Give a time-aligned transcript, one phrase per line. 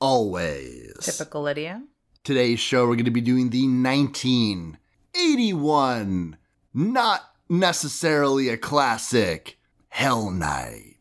[0.00, 0.94] always.
[1.00, 1.82] Typical Lydia.
[2.24, 6.36] Today's show, we're going to be doing the 1981,
[6.74, 10.96] not necessarily a classic, Hell Night.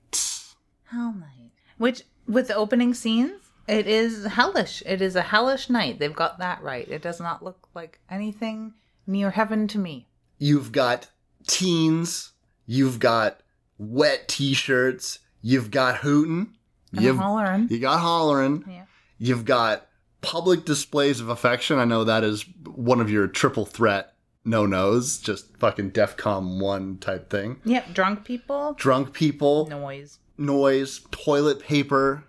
[0.85, 1.52] Hell Night.
[1.77, 3.34] Which, with the opening scenes,
[3.67, 4.81] it is hellish.
[4.85, 6.00] It is a hellish night.
[6.00, 6.88] They've got that right.
[6.89, 8.73] It does not look like anything
[9.05, 10.08] near heaven to me.
[10.38, 11.08] You've got
[11.47, 12.31] teens,
[12.66, 13.42] you've got
[13.77, 16.53] wet t shirts, you've got hootin',
[16.94, 17.67] And you've, hollering.
[17.70, 18.86] you got hollering, Yeah.
[19.20, 19.86] You've got
[20.22, 21.78] public displays of affection.
[21.78, 24.14] I know that is one of your triple threat
[24.45, 27.59] no nos, just fucking DEFCON 1 type thing.
[27.66, 27.94] Yep.
[27.94, 28.73] Drunk people.
[28.73, 30.17] Drunk people, Noise.
[30.38, 32.23] noise, toilet paper,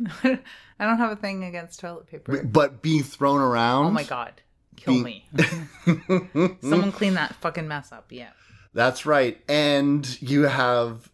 [0.24, 0.38] I
[0.86, 2.42] don't have a thing against toilet paper.
[2.44, 3.86] but being thrown around.
[3.86, 4.40] Oh my god.
[4.76, 6.56] Kill Being- me.
[6.62, 8.06] Someone clean that fucking mess up.
[8.10, 8.30] Yeah.
[8.72, 9.38] That's right.
[9.48, 11.10] And you have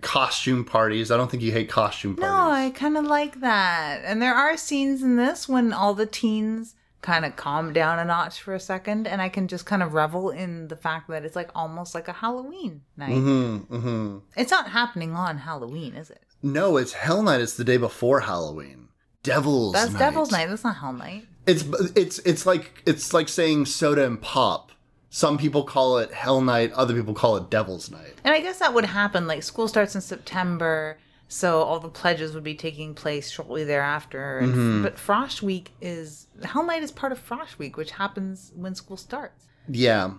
[0.00, 1.10] costume parties.
[1.10, 2.30] I don't think you hate costume parties.
[2.30, 2.50] No.
[2.50, 4.02] I kind of like that.
[4.04, 8.04] And there are scenes in this when all the teens kind of calm down a
[8.04, 11.24] notch for a second, and I can just kind of revel in the fact that
[11.24, 13.10] it's like almost like a Halloween night.
[13.10, 14.18] Mm-hmm, mm-hmm.
[14.36, 16.22] It's not happening on Halloween, is it?
[16.42, 17.40] No, it's Hell Night.
[17.40, 18.88] It's the day before Halloween.
[19.22, 19.98] Devil's That's Night.
[19.98, 20.48] Devil's Night.
[20.48, 21.26] That's not Hell Night.
[21.46, 21.64] It's
[21.96, 24.72] it's it's like it's like saying soda and pop.
[25.10, 26.72] Some people call it Hell Night.
[26.72, 28.14] Other people call it Devil's Night.
[28.24, 29.26] And I guess that would happen.
[29.26, 34.38] Like school starts in September, so all the pledges would be taking place shortly thereafter.
[34.38, 34.82] And, Mm-hmm.
[34.82, 38.96] But Frosh Week is Hell Night is part of Frosh Week, which happens when school
[38.98, 39.46] starts.
[39.70, 40.12] Yeah,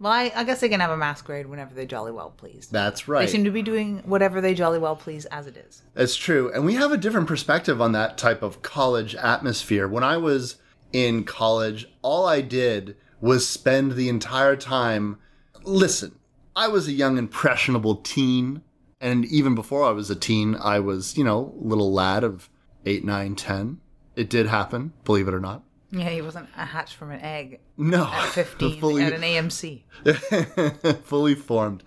[0.00, 2.66] Well, I, I guess they can have a masquerade whenever they jolly well please.
[2.68, 3.24] that's right.
[3.26, 5.82] They seem to be doing whatever they jolly well please as it is.
[5.94, 6.52] That's true.
[6.52, 9.86] And we have a different perspective on that type of college atmosphere.
[9.88, 10.56] When I was
[10.92, 15.18] in college, all I did was spend the entire time.
[15.64, 16.18] Listen,
[16.54, 18.62] I was a young, impressionable teen.
[19.00, 22.48] And even before I was a teen, I was, you know, little lad of
[22.86, 23.78] eight, nine, ten.
[24.14, 25.62] It did happen, believe it or not.
[25.90, 29.82] Yeah, he wasn't a hatch from an egg No, at 15 fully, at an AMC.
[31.04, 31.82] fully formed.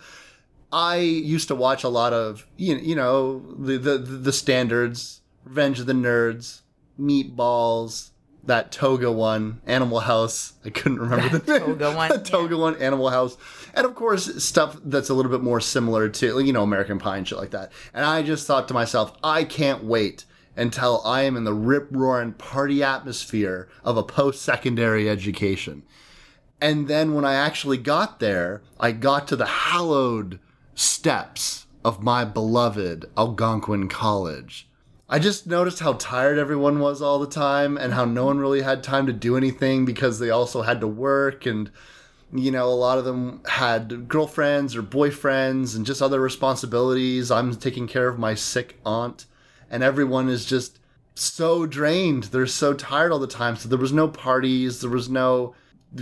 [0.71, 5.79] I used to watch a lot of you you know the the the standards, Revenge
[5.79, 6.61] of the Nerds,
[6.99, 8.11] Meatballs,
[8.43, 10.53] that Toga one, Animal House.
[10.65, 12.55] I couldn't remember the Toga one, the yeah.
[12.57, 13.37] One, Animal House,
[13.73, 17.17] and of course stuff that's a little bit more similar to you know American Pie
[17.17, 17.71] and shit like that.
[17.93, 21.87] And I just thought to myself, I can't wait until I am in the rip
[21.91, 25.83] roaring party atmosphere of a post secondary education.
[26.61, 30.39] And then when I actually got there, I got to the hallowed
[30.75, 34.67] steps of my beloved Algonquin College.
[35.09, 38.61] I just noticed how tired everyone was all the time and how no one really
[38.61, 41.71] had time to do anything because they also had to work and
[42.31, 47.31] you know, a lot of them had girlfriends or boyfriends and just other responsibilities.
[47.31, 49.25] I'm taking care of my sick aunt,
[49.69, 50.79] and everyone is just
[51.15, 52.25] so drained.
[52.25, 53.55] They're so tired all the time.
[53.55, 55.55] So there was no parties, there was no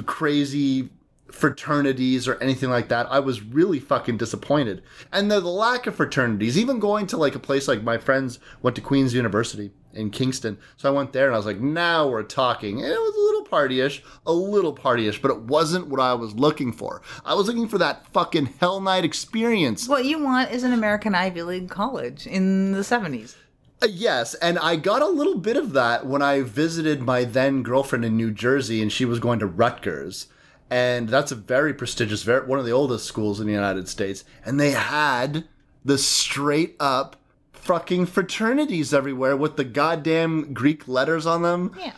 [0.05, 0.89] crazy
[1.31, 3.07] fraternities or anything like that.
[3.11, 4.83] I was really fucking disappointed.
[5.11, 8.39] And the, the lack of fraternities, even going to like a place like my friends
[8.61, 10.57] went to Queen's University in Kingston.
[10.77, 12.81] So I went there and I was like, now we're talking.
[12.81, 16.35] And it was a little partyish, a little partyish, but it wasn't what I was
[16.35, 17.01] looking for.
[17.25, 19.87] I was looking for that fucking Hell Night experience.
[19.87, 23.35] What you want is an American Ivy League college in the 70s.
[23.79, 27.61] Uh, yes, and I got a little bit of that when I visited my then
[27.61, 30.27] girlfriend in New Jersey, and she was going to Rutgers,
[30.69, 34.23] and that's a very prestigious, very one of the oldest schools in the United States,
[34.45, 35.45] and they had
[35.85, 37.15] the straight up
[37.53, 41.73] fucking fraternities everywhere with the goddamn Greek letters on them.
[41.77, 41.93] Yeah.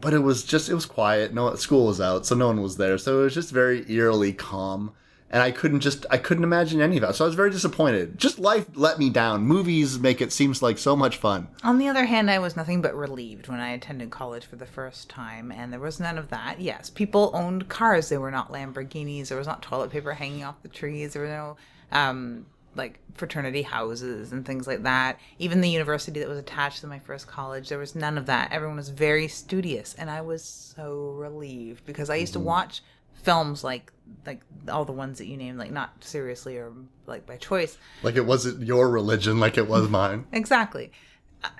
[0.00, 1.34] But it was just it was quiet.
[1.34, 2.98] No school was out, so no one was there.
[2.98, 4.92] So it was just very eerily calm.
[5.30, 7.14] And I couldn't just I couldn't imagine any of that.
[7.14, 8.18] So I was very disappointed.
[8.18, 9.42] Just life let me down.
[9.42, 11.48] Movies make it seems like so much fun.
[11.62, 14.66] On the other hand, I was nothing but relieved when I attended college for the
[14.66, 16.60] first time, and there was none of that.
[16.60, 18.08] Yes, people owned cars.
[18.08, 19.28] They were not Lamborghinis.
[19.28, 21.12] There was not toilet paper hanging off the trees.
[21.12, 21.56] There were no
[21.92, 25.18] um, like fraternity houses and things like that.
[25.38, 28.52] Even the university that was attached to my first college, there was none of that.
[28.52, 32.82] Everyone was very studious, and I was so relieved because I used to watch
[33.22, 33.92] films like
[34.26, 36.72] like all the ones that you named, like not seriously or
[37.06, 40.26] like by choice, Like it wasn't your religion like it was mine.
[40.32, 40.92] Exactly.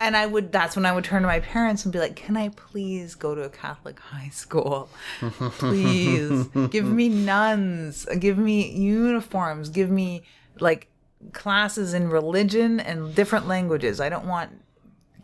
[0.00, 2.36] and I would that's when I would turn to my parents and be like, "Can
[2.36, 4.88] I please go to a Catholic high school?
[5.20, 10.22] Please give me nuns, give me uniforms, give me
[10.60, 10.88] like
[11.32, 14.00] classes in religion and different languages.
[14.00, 14.50] I don't want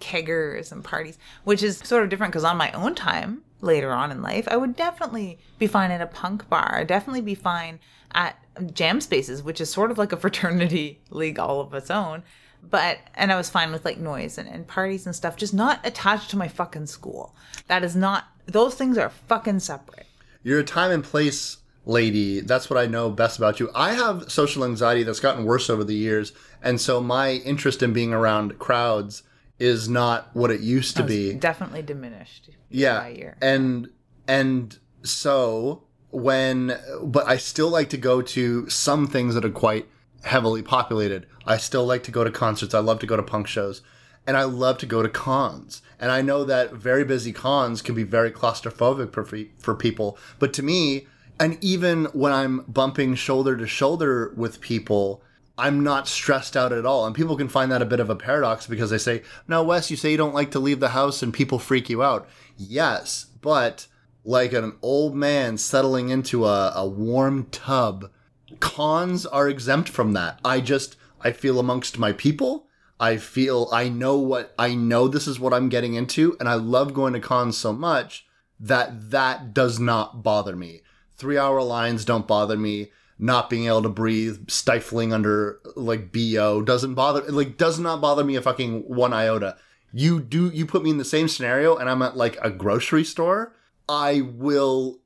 [0.05, 4.13] keggers and parties, which is sort of different because on my own time later on
[4.13, 6.77] in life, I would definitely be fine at a punk bar.
[6.79, 7.81] I'd definitely be fine
[8.15, 8.39] at
[8.75, 12.23] jam spaces, which is sort of like a fraternity league all of its own.
[12.63, 15.81] But, and I was fine with like noise and, and parties and stuff, just not
[15.85, 17.35] attached to my fucking school.
[17.67, 20.07] That is not, those things are fucking separate.
[20.43, 22.41] You're a time and place lady.
[22.41, 23.71] That's what I know best about you.
[23.75, 26.33] I have social anxiety that's gotten worse over the years.
[26.63, 29.23] And so my interest in being around crowds
[29.59, 31.35] is not what it used to be.
[31.35, 32.51] Definitely diminished.
[32.71, 33.89] yeah and
[34.27, 39.87] and so when but i still like to go to some things that are quite
[40.25, 41.27] heavily populated.
[41.47, 42.73] I still like to go to concerts.
[42.75, 43.83] I love to go to punk shows.
[44.27, 45.83] And i love to go to cons.
[46.01, 49.25] And i know that very busy cons can be very claustrophobic for,
[49.59, 50.19] for people.
[50.39, 51.07] But to me
[51.39, 55.23] and even when i'm bumping shoulder to shoulder with people
[55.57, 57.07] I'm not stressed out at all.
[57.07, 59.91] And people can find that a bit of a paradox because they say, now, Wes,
[59.91, 62.29] you say you don't like to leave the house and people freak you out.
[62.57, 63.87] Yes, but
[64.25, 68.11] like an old man settling into a, a warm tub,
[68.59, 70.41] cons are exempt from that.
[70.45, 72.67] I just, I feel amongst my people.
[72.99, 76.37] I feel, I know what, I know this is what I'm getting into.
[76.41, 78.27] And I love going to cons so much
[78.59, 80.81] that that does not bother me.
[81.17, 86.63] Three hour lines don't bother me not being able to breathe, stifling under like BO
[86.63, 89.57] doesn't bother like does not bother me a fucking one iota.
[89.93, 93.05] You do you put me in the same scenario and I'm at like a grocery
[93.05, 93.55] store,
[93.89, 94.99] I will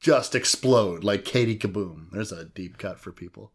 [0.00, 2.10] just explode like Katie Kaboom.
[2.12, 3.52] There's a deep cut for people.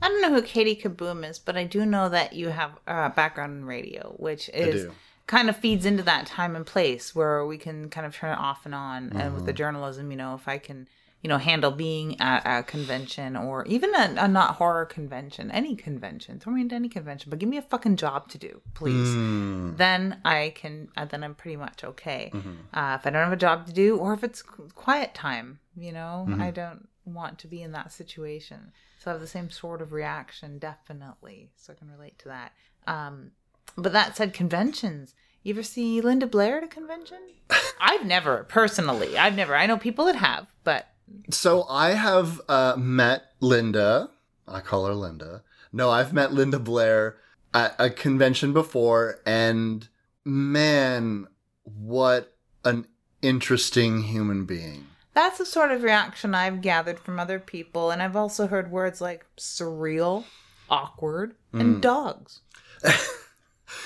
[0.00, 2.92] I don't know who Katie Kaboom is, but I do know that you have a
[2.92, 4.90] uh, background in radio, which is
[5.26, 8.38] kind of feeds into that time and place where we can kind of turn it
[8.38, 9.10] off and on.
[9.10, 9.34] And Mm-hmm.
[9.34, 10.88] with the journalism, you know, if I can,
[11.22, 15.76] you know, handle being at a convention or even a, a not horror convention, any
[15.76, 19.08] convention, throw me into any convention, but give me a fucking job to do, please.
[19.08, 19.76] Mm.
[19.76, 22.30] Then I can, uh, then I'm pretty much okay.
[22.32, 22.54] Mm-hmm.
[22.72, 24.42] Uh, if I don't have a job to do or if it's
[24.74, 26.42] quiet time, you know, Mm-hmm.
[26.42, 28.72] I don't want to be in that situation.
[28.98, 31.50] So I have the same sort of reaction, definitely.
[31.56, 32.52] So I can relate to that.
[32.86, 33.32] Um,
[33.76, 35.14] but that said, conventions.
[35.42, 37.18] You ever see Linda Blair at a convention?
[37.80, 39.16] I've never, personally.
[39.16, 39.56] I've never.
[39.56, 40.88] I know people that have, but
[41.30, 44.10] So I have uh, met Linda.
[44.48, 45.42] I call her Linda.
[45.72, 47.16] No, I've met Linda Blair
[47.54, 49.88] at a convention before, and
[50.24, 51.26] man,
[51.62, 52.34] what
[52.64, 52.86] an
[53.22, 54.86] interesting human being.
[55.14, 57.90] that's the sort of reaction I've gathered from other people.
[57.90, 60.24] And I've also heard words like surreal,
[60.68, 62.40] awkward, and dogs.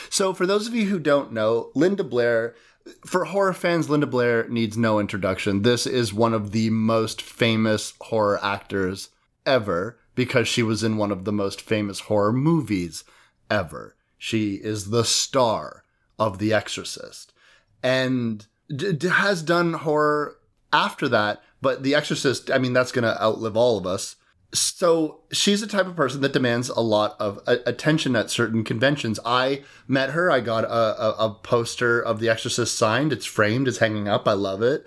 [0.09, 2.55] So, for those of you who don't know, Linda Blair,
[3.06, 5.62] for horror fans, Linda Blair needs no introduction.
[5.62, 9.10] This is one of the most famous horror actors
[9.46, 13.04] ever because she was in one of the most famous horror movies
[13.50, 13.96] ever.
[14.19, 15.84] She is the star
[16.19, 17.32] of The Exorcist
[17.82, 20.38] and d- d- has done horror
[20.72, 24.17] after that, but The Exorcist, I mean, that's going to outlive all of us.
[24.55, 29.19] So she's the type of person that demands a lot of attention at certain conventions.
[29.25, 30.31] I met her.
[30.31, 33.13] I got a, a, a poster of The Exorcist signed.
[33.13, 33.67] It's framed.
[33.67, 34.29] It's hanging up.
[34.29, 34.87] I love it.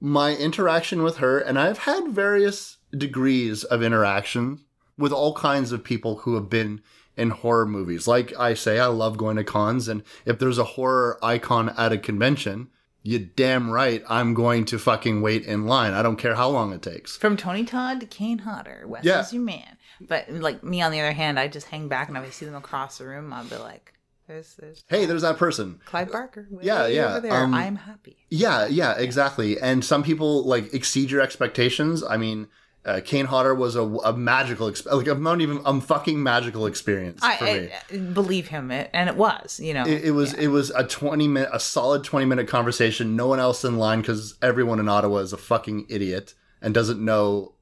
[0.00, 4.60] My interaction with her, and I've had various degrees of interaction
[4.96, 6.80] with all kinds of people who have been
[7.16, 8.06] in horror movies.
[8.06, 11.92] Like I say, I love going to cons, and if there's a horror icon at
[11.92, 12.68] a convention,
[13.02, 15.92] you damn right I'm going to fucking wait in line.
[15.94, 17.16] I don't care how long it takes.
[17.16, 19.20] From Tony Todd to Kane Hodder, Wes Yeah.
[19.20, 19.76] is your man.
[20.00, 22.54] But like me, on the other hand, I just hang back and I see them
[22.54, 23.92] across the room, I'll be like,
[24.28, 25.80] "There's, there's Hey, there's that person.
[25.84, 26.48] Clive Barker.
[26.62, 27.32] Yeah, yeah, Over there.
[27.34, 28.16] um, I'm happy.
[28.30, 29.60] Yeah, yeah, exactly.
[29.60, 32.02] And some people like exceed your expectations.
[32.02, 32.48] I mean,
[32.84, 36.66] uh, Kane Hodder was a, a magical, exp- like a not even a fucking magical
[36.66, 37.70] experience for me.
[37.70, 39.84] I, I believe him, it, and it was, you know.
[39.84, 43.16] It, it was it was a twenty minute, a solid twenty minute conversation.
[43.16, 47.04] No one else in line because everyone in Ottawa is a fucking idiot and doesn't
[47.04, 47.54] know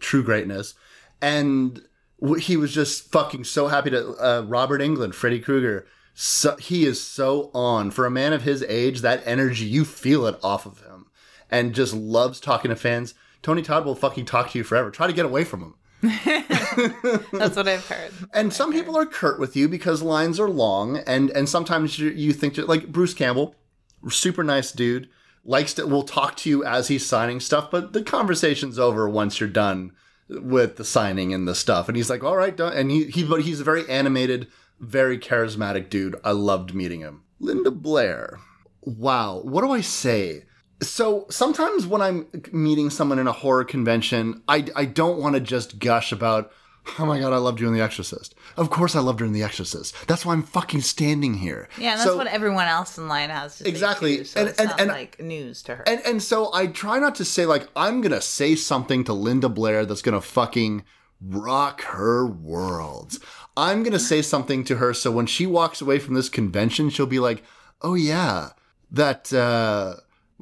[0.00, 0.74] true greatness.
[1.22, 1.82] And
[2.38, 5.86] he was just fucking so happy to uh, Robert Englund, Freddy Krueger.
[6.16, 9.00] So, he is so on for a man of his age.
[9.00, 11.06] That energy, you feel it off of him,
[11.50, 13.14] and just loves talking to fans.
[13.44, 14.90] Tony Todd will fucking talk to you forever.
[14.90, 15.74] Try to get away from him.
[16.02, 18.10] That's what I've heard.
[18.32, 22.08] And some people are curt with you because lines are long, and and sometimes you,
[22.08, 23.54] you think like Bruce Campbell,
[24.08, 25.10] super nice dude,
[25.44, 29.40] likes to will talk to you as he's signing stuff, but the conversation's over once
[29.40, 29.92] you're done
[30.28, 31.86] with the signing and the stuff.
[31.86, 34.48] And he's like, "All right, done." And he he but he's a very animated,
[34.80, 36.16] very charismatic dude.
[36.24, 37.22] I loved meeting him.
[37.40, 38.40] Linda Blair.
[38.80, 40.44] Wow, what do I say?
[40.88, 45.40] So sometimes when I'm meeting someone in a horror convention, I, I don't want to
[45.40, 46.50] just gush about,
[46.98, 48.34] oh my god, I loved you in The Exorcist.
[48.56, 49.94] Of course I loved her in The Exorcist.
[50.06, 51.68] That's why I'm fucking standing here.
[51.78, 54.16] Yeah, and that's So- what everyone else in line has to say, Exactly.
[54.18, 55.84] too, so And- it's and- not and- like news to her.
[55.88, 59.48] And and so I try not to say like I'm gonna say something to Linda
[59.48, 60.84] Blair that's gonna fucking
[61.20, 63.18] rock her world.
[63.56, 67.06] I'm gonna say something to her so when she walks away from this convention, she'll
[67.06, 67.42] be like,
[67.82, 68.50] "Oh yeah,
[68.90, 69.94] that uh,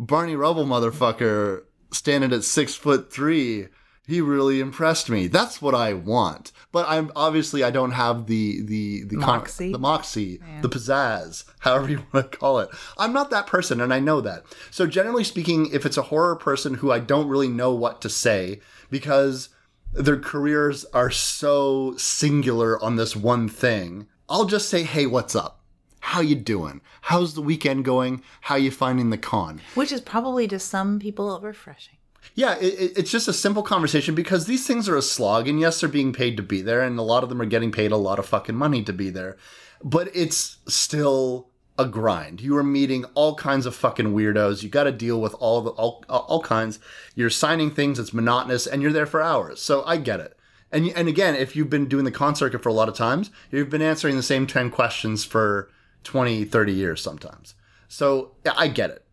[0.07, 3.69] Barney Rubble motherfucker standing at six foot three."
[4.05, 5.29] He really impressed me.
[5.29, 6.51] That's what I want.
[6.73, 9.39] But I'm obviously I don't have the the the con-
[9.71, 12.69] the moxie, the pizzazz, however you want to call it.
[12.99, 14.43] I'm not that person, and I know that.
[14.73, 18.09] So, generally speaking, if it's a horror person who I don't really know what to
[18.09, 19.51] say because
[19.93, 25.62] their careers are so singular on this one thing, I'll just say, "Hey, what's up?
[26.07, 26.81] How you doing?
[27.03, 28.23] How's the weekend going?
[28.43, 31.97] How you finding the con?" Which is probably to some people refreshing.
[32.35, 35.59] Yeah, it, it- it's just a simple conversation because these things are a slog, and
[35.61, 37.93] yes, they're being paid to be there, and a lot of them are getting paid
[37.93, 39.37] a lot of fucking money to be there.
[39.83, 42.41] But it's still a grind.
[42.41, 44.63] You are meeting all kinds of fucking weirdos.
[44.63, 46.79] You got to deal with all the all, all kinds.
[47.15, 47.99] You're signing things.
[47.99, 49.61] It's monotonous, and you're there for hours.
[49.63, 50.37] So I get it.
[50.71, 53.31] And and again, if you've been doing the con circuit for a lot of times,
[53.51, 55.71] you've been answering the same 10 questions for
[56.05, 57.55] 20, 30 years sometimes.
[57.89, 59.05] So yeah, I get it.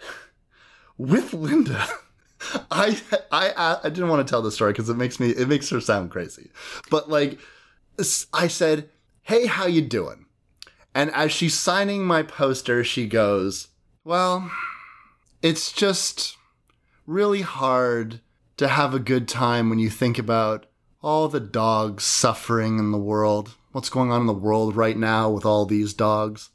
[0.98, 1.86] With Linda,
[2.70, 5.70] I I I didn't want to tell the story because it makes me it makes
[5.70, 6.50] her sound crazy.
[6.90, 7.38] But like
[8.32, 8.90] I said,
[9.22, 10.26] "Hey, how you doing?"
[10.94, 13.68] And as she's signing my poster, she goes,
[14.04, 14.50] "Well,
[15.42, 16.36] it's just
[17.06, 18.20] really hard
[18.58, 20.66] to have a good time when you think about
[21.02, 23.54] all the dogs suffering in the world.
[23.72, 26.50] What's going on in the world right now with all these dogs?"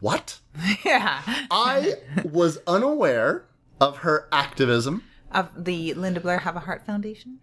[0.00, 0.40] What?
[0.84, 1.22] yeah.
[1.50, 3.44] I was unaware
[3.80, 5.02] of her activism.
[5.30, 7.38] Of the Linda Blair Have a Heart Foundation?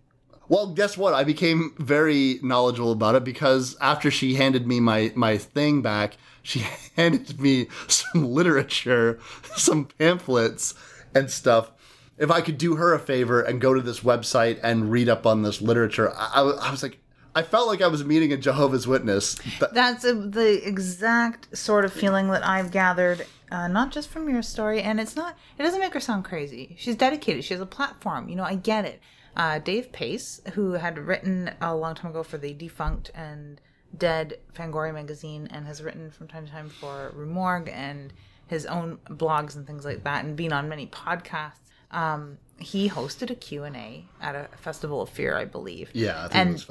[0.49, 1.13] Well, guess what?
[1.13, 6.17] I became very knowledgeable about it because after she handed me my, my thing back,
[6.41, 6.59] she
[6.95, 9.19] handed me some literature,
[9.55, 10.73] some pamphlets,
[11.13, 11.71] and stuff.
[12.17, 15.25] If I could do her a favor and go to this website and read up
[15.27, 16.99] on this literature, I, I was- I was like,
[17.37, 19.35] I felt like I was meeting a Jehovah's Witness.
[19.71, 24.41] That's a, the exact sort of feeling that I've gathered, uh, not just from your
[24.41, 24.81] story.
[24.81, 26.75] And it's not, it doesn't make her sound crazy.
[26.79, 27.43] She's dedicated.
[27.43, 28.27] She has a platform.
[28.27, 29.01] You know, I get it.
[29.35, 33.61] Uh, Dave Pace, who had written a long time ago for the defunct and
[33.95, 38.13] dead Fangoria magazine and has written from time to time for Rue Morgue and
[38.47, 41.59] his own blogs and things like that and been on many podcasts.
[41.91, 45.91] Um, he hosted a Q&A at a Festival of Fear, I believe.
[45.93, 46.65] yeah, I think and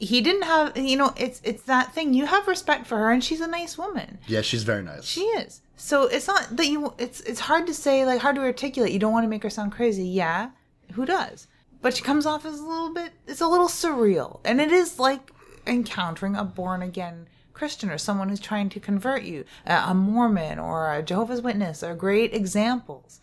[0.00, 0.06] it was Festival Fair.
[0.08, 2.14] he didn't have you know it's it's that thing.
[2.14, 4.18] You have respect for her and she's a nice woman.
[4.26, 5.04] Yeah, she's very nice.
[5.04, 5.62] she is.
[5.76, 8.92] So it's not that you it's it's hard to say like hard to articulate.
[8.92, 10.06] You don't want to make her sound crazy.
[10.06, 10.50] Yeah
[10.92, 11.46] who does?
[11.82, 14.40] But she comes off as a little bit it's a little surreal.
[14.44, 15.30] And it is like
[15.66, 20.94] encountering a born again christian or someone who's trying to convert you a mormon or
[20.94, 23.20] a jehovah's witness are great examples.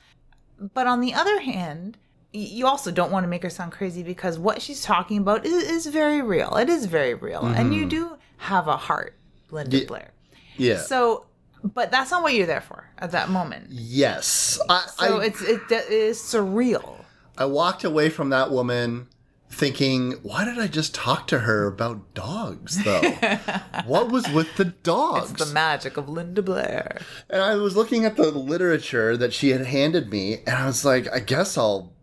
[0.74, 1.98] But on the other hand
[2.36, 5.64] you also don't want to make her sound crazy because what she's talking about is,
[5.64, 7.90] is very real it is very real and you mm-hmm.
[7.90, 9.16] do have a heart
[9.52, 9.86] linda Yeah.
[9.88, 10.12] blair
[10.58, 10.78] yeah.
[10.78, 11.26] so
[11.64, 14.60] but that's not what you're there for at that moment yes.
[14.70, 17.06] I, so I, it's it, it is surreal
[17.38, 19.08] I walked away from that woman
[19.56, 23.02] thinking, why did I just talk to her about dogs, though?
[23.86, 25.34] what was with the dogs?
[25.34, 27.00] the magic of linda blair
[27.30, 30.84] and I was looking at the literature that she had handed me, and I was
[30.84, 31.94] like, I guess I'll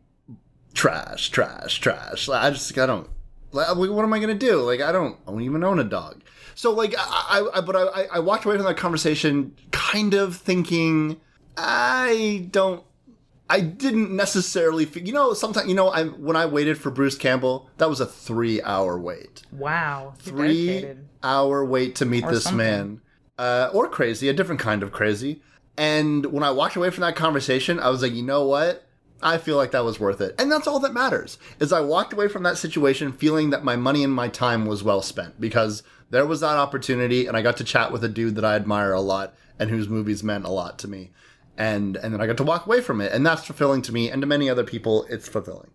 [0.75, 2.29] trash, trash, trash.
[2.29, 3.09] I just, I don't.
[3.53, 4.63] Like, what am I gonna do?
[4.63, 6.23] Like, I don't, I don't even own a dog.
[6.55, 11.21] So, like, I, I but I, I walked away from that conversation kind of thinking,
[11.57, 12.83] I don't
[13.51, 17.69] I didn't necessarily, you know, sometimes, you know, I when I waited for Bruce Campbell,
[17.77, 21.09] that was a three-hour wait, wow three dedicated.
[21.23, 22.57] hour wait to meet Or this something.
[22.57, 23.01] man,
[23.37, 25.43] uh, or crazy, a different kind of crazy.
[25.77, 28.87] And when I walked away from that conversation, I was like, you know what?
[29.23, 31.39] I feel like that was worth it, and that's all that matters.
[31.61, 34.83] Is I walked away from that situation feeling that my money and my time was
[34.83, 38.35] well spent because there was that opportunity, and I got to chat with a dude
[38.37, 41.11] that I admire a lot and whose movies meant a lot to me
[41.57, 44.11] and and then I got to walk away from it, and that's fulfilling to me,
[44.11, 45.71] and to many other people, it's fulfilling.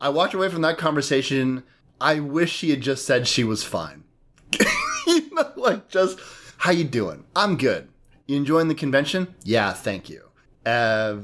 [0.00, 1.62] I walked away from that conversation.
[2.00, 4.04] I wish she had just said she was fine.
[5.06, 6.18] you know, like just
[6.58, 7.24] how you doing?
[7.36, 7.88] I'm good.
[8.26, 9.34] You enjoying the convention?
[9.44, 10.22] Yeah, thank you.
[10.64, 11.16] Uh,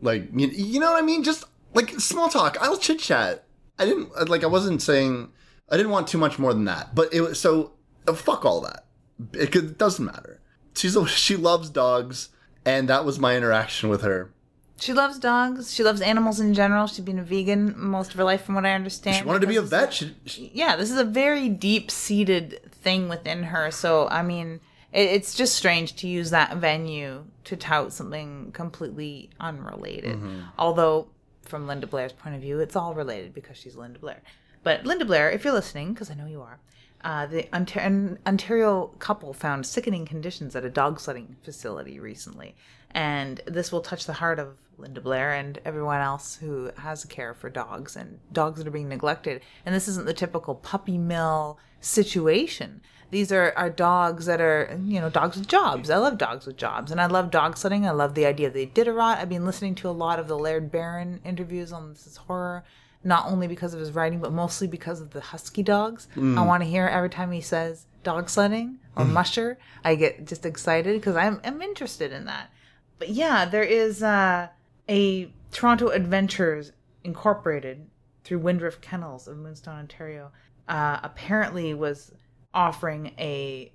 [0.00, 1.22] like you, you know what I mean?
[1.24, 2.56] Just like small talk.
[2.60, 3.44] I'll chit chat.
[3.78, 4.44] I didn't like.
[4.44, 5.30] I wasn't saying.
[5.70, 6.94] I didn't want too much more than that.
[6.94, 7.72] But it was so.
[8.06, 8.86] uh, fuck all that.
[9.32, 10.40] It, could- it doesn't matter
[10.78, 12.30] she's a, she loves dogs,
[12.64, 14.32] and that was my interaction with her.
[14.80, 15.74] She loves dogs.
[15.74, 16.86] She loves animals in general.
[16.86, 19.16] She's been a vegan most of her life, from what I understand.
[19.16, 19.92] She wanted to be a vet.
[19.92, 23.72] She, she, yeah, this is a very deep seated thing within her.
[23.72, 24.60] So, I mean,
[24.98, 30.18] it, it's just strange to use that venue to tout something completely unrelated.
[30.58, 31.08] Although,
[31.42, 34.22] from Linda Blair's point of view, it's all related because she's Linda Blair.
[34.64, 36.58] But Linda Blair, if you're listening, because I know you are,
[37.04, 42.56] uh, the Ontario, Ontario couple found sickening conditions at a dog sledding facility recently.
[42.90, 47.08] And this will touch the heart of Linda Blair and everyone else who has a
[47.08, 49.42] care for dogs and dogs that are being neglected.
[49.64, 52.80] And this isn't the typical puppy mill situation.
[53.10, 55.88] These are, are dogs that are, you know, dogs with jobs.
[55.88, 56.90] I love dogs with jobs.
[56.90, 57.86] And I love dog sledding.
[57.86, 59.16] I love the idea of the Iditarod.
[59.16, 62.64] I've been listening to a lot of the Laird Barron interviews on This Is Horror
[63.04, 66.08] not only because of his writing, but mostly because of the husky dogs.
[66.16, 69.58] I want to hear every time he says dog sledding or musher.
[69.84, 72.50] I get just excited because I'm, I'm interested in that.
[72.98, 74.48] But yeah, there is uh,
[74.88, 76.72] a Toronto Adventures
[77.04, 77.86] Incorporated
[78.24, 80.32] through Windrift Kennels of Moonstone, Ontario.
[80.68, 82.12] Uh, apparently was
[82.58, 83.70] offering a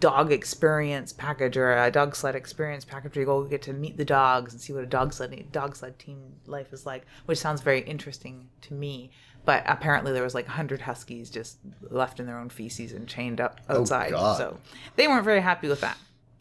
[0.00, 3.96] dog experience package or a dog sled experience package where you go get to meet
[3.96, 7.38] the dogs and see what a dog sled dog sled team life is like, which
[7.38, 9.10] sounds very interesting to me.
[9.46, 11.56] But apparently there was like 100 huskies just
[11.88, 14.10] left in their own feces and chained up outside.
[14.10, 14.36] God.
[14.36, 14.58] so
[14.96, 15.96] they weren't very happy with that.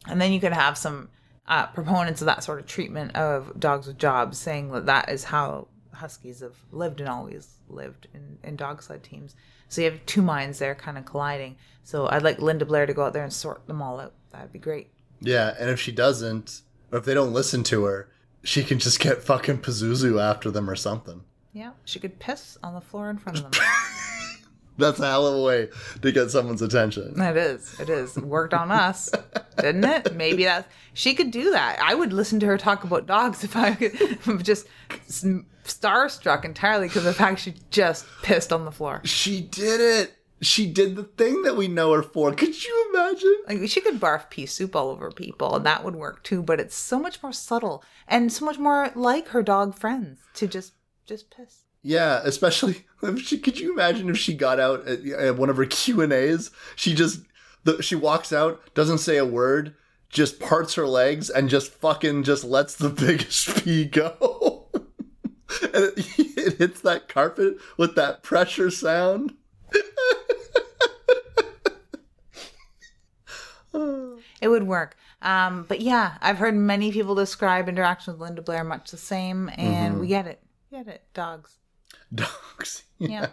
[0.07, 1.07] And then you could have some
[1.47, 5.23] uh, proponents of that sort of treatment of dogs with jobs saying that that is
[5.23, 9.35] how huskies have lived and always lived in, in dog sled teams.
[9.69, 11.57] So you have two minds there kind of colliding.
[11.83, 14.13] So I'd like Linda Blair to go out there and sort them all out.
[14.31, 14.89] That'd be great.
[15.19, 16.61] yeah, and if she doesn't,
[16.91, 18.09] or if they don't listen to her,
[18.43, 21.21] she can just get fucking Pazuzu after them or something.
[21.53, 23.61] Yeah, she could piss on the floor in front of them.
[24.77, 25.69] That's a hell of a way
[26.03, 27.19] to get someone's attention.
[27.19, 27.79] it is.
[27.79, 28.15] It is.
[28.15, 29.09] It worked on us,
[29.59, 30.13] didn't it?
[30.15, 31.79] Maybe that she could do that.
[31.81, 34.67] I would listen to her talk about dogs if I could just
[35.67, 39.01] starstruck entirely because of the fact she just pissed on the floor.
[39.03, 40.13] She did it.
[40.39, 42.31] She did the thing that we know her for.
[42.31, 43.35] Could you imagine?
[43.47, 46.43] Like she could barf pea soup all over people, and that would work too.
[46.43, 50.47] But it's so much more subtle and so much more like her dog friends to
[50.47, 50.73] just
[51.07, 51.63] just piss.
[51.81, 53.39] Yeah, especially if she.
[53.39, 56.51] Could you imagine if she got out at, at one of her Q and A's?
[56.75, 57.21] She just
[57.63, 59.75] the, she walks out, doesn't say a word,
[60.09, 64.56] just parts her legs, and just fucking just lets the biggest pee go,
[65.61, 65.93] and it,
[66.37, 69.33] it hits that carpet with that pressure sound.
[74.41, 74.95] It would work.
[75.21, 79.49] Um, but yeah, I've heard many people describe interaction with Linda Blair much the same,
[79.57, 80.41] and we get it.
[80.71, 81.03] We get it.
[81.13, 81.57] Dogs.
[82.13, 82.83] Dogs.
[82.99, 83.27] Yeah.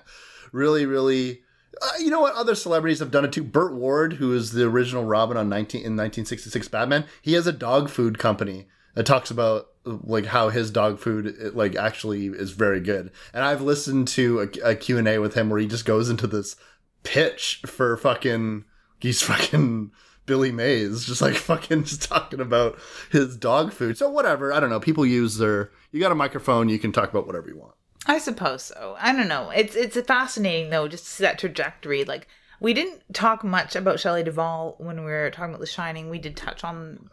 [0.52, 1.42] really, really.
[1.80, 2.34] Uh, you know what?
[2.34, 3.44] Other celebrities have done it too.
[3.44, 7.52] Burt Ward, who is the original Robin on 19 in 1966 Batman, he has a
[7.52, 12.80] dog food company that talks about like how his dog food like actually is very
[12.80, 13.10] good.
[13.32, 16.56] And I've listened to a, a Q&A with him where he just goes into this
[17.02, 18.64] pitch for fucking
[19.00, 19.92] he's fucking
[20.26, 22.78] Billy Mays, just like fucking just talking about
[23.10, 23.98] his dog food.
[23.98, 24.80] So whatever, I don't know.
[24.80, 27.74] People use their you got a microphone, you can talk about whatever you want.
[28.06, 28.96] I suppose so.
[28.98, 29.50] I don't know.
[29.50, 32.04] It's it's fascinating though, just to see that trajectory.
[32.04, 32.28] Like
[32.60, 36.10] we didn't talk much about Shelley Duvall when we were talking about The Shining.
[36.10, 37.10] We did touch on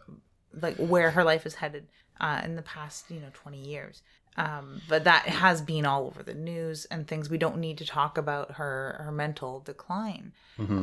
[0.60, 1.86] like where her life is headed
[2.20, 4.02] uh, in the past, you know, twenty years.
[4.34, 7.28] Um, but that has been all over the news and things.
[7.28, 10.32] We don't need to talk about her her mental decline.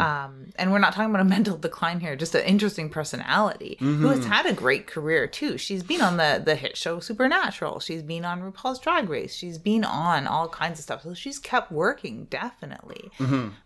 [0.02, 4.08] Um, and we're not talking about a mental decline here, just an interesting personality who
[4.08, 5.58] has had a great career too.
[5.58, 7.80] She's been on the the hit show Supernatural.
[7.80, 9.34] She's been on RuPaul's Drag Race.
[9.34, 11.02] She's been on all kinds of stuff.
[11.02, 13.10] So she's kept working definitely.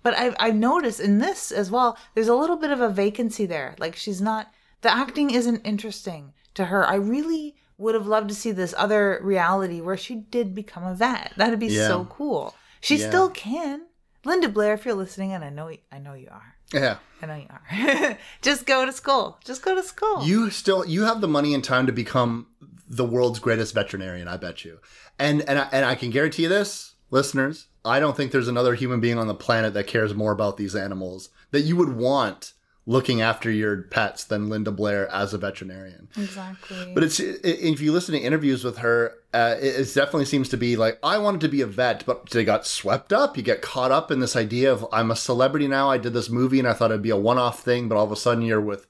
[0.01, 1.97] But I've I've noticed in this as well.
[2.15, 3.75] There's a little bit of a vacancy there.
[3.79, 4.49] Like she's not
[4.81, 6.85] the acting isn't interesting to her.
[6.87, 10.93] I really would have loved to see this other reality where she did become a
[10.95, 11.33] vet.
[11.37, 11.87] That'd be Yeah.
[11.87, 12.55] so cool.
[12.81, 13.07] She Yeah.
[13.09, 13.83] still can.
[14.25, 16.55] Linda Blair, if you're listening, and I know I know you are.
[16.71, 16.97] Yeah.
[17.21, 18.17] I know you are.
[18.41, 19.39] Just go to school.
[19.43, 20.23] Just go to school.
[20.23, 22.47] You still you have the money and time to become
[22.87, 24.79] the world's greatest veterinarian, I bet you.
[25.19, 28.75] And and I, and I can guarantee you this, listeners, I don't think there's another
[28.75, 32.53] human being on the planet that cares more about these animals that you would want
[32.85, 36.09] looking after your pets than Linda Blair as a veterinarian.
[36.17, 36.91] exactly.
[36.93, 40.49] But it's it, if you listen to interviews with her, uh, it, it definitely seems
[40.49, 43.37] to be like I wanted to be a vet, but they got swept up.
[43.37, 45.89] You get caught up in this idea of I'm a celebrity now.
[45.89, 48.11] I did this movie and I thought it'd be a one-off thing, but all of
[48.11, 48.87] a sudden you're with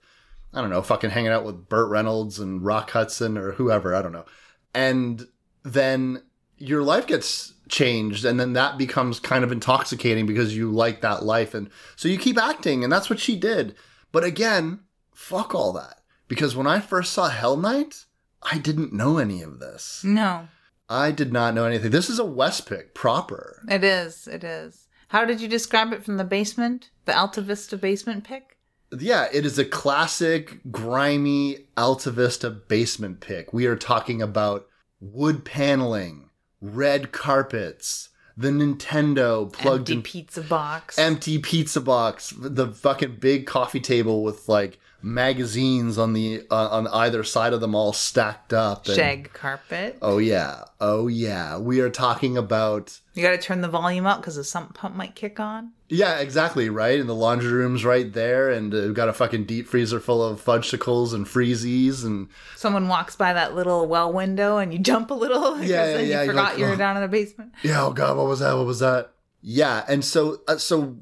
[0.54, 4.04] I don't know, fucking hanging out with Burt Reynolds and Rock Hudson or whoever, I
[4.04, 4.26] don't know.
[4.74, 5.28] And
[5.64, 6.22] then
[6.58, 11.24] your life gets changed and then that becomes kind of intoxicating because you like that
[11.24, 13.76] life and so you keep acting and that's what she did.
[14.14, 14.80] But again,
[15.14, 16.00] fuck all that.
[16.30, 18.06] because when I first saw Hell Night,
[18.42, 20.04] I didn't know any of this.
[20.04, 20.48] No,
[20.88, 21.92] I did not know anything.
[21.92, 23.64] This is a West pick proper.
[23.70, 24.28] it is.
[24.28, 24.88] It is.
[25.10, 26.90] How did you describe it from the basement?
[27.06, 28.58] The Alta Vista basement pick?
[29.00, 33.52] Yeah, it is a classic, grimy Alta Vista basement pick.
[33.54, 34.68] We are talking about
[35.00, 36.30] wood paneling,
[36.64, 40.98] red carpets, the Nintendo plugged Empty in pizza box.
[40.98, 46.88] empty pizza box, the fucking big coffee table with like magazines on the uh, on
[46.88, 48.86] either side of them all stacked up.
[48.88, 49.98] and- shag carpet.
[50.02, 51.58] Oh yeah, oh yeah.
[51.58, 54.96] We are talking about You got to turn the volume up because the sump pump
[54.96, 55.72] might kick on.
[55.90, 57.00] yeah, exactly right.
[57.00, 60.24] And the laundry room's right there, and uh, we've got a fucking deep freezer full
[60.24, 65.12] of fudgesicles and freezies, and Someone walks by that little well window and you jump
[65.12, 67.52] a little Yeah, yeah, yeah, you forgot like, you were "Oh." down in the basement.
[67.62, 68.56] yeah, oh god, what was that?
[68.56, 69.12] What was that?
[69.42, 70.96] Yeah, and so uh, so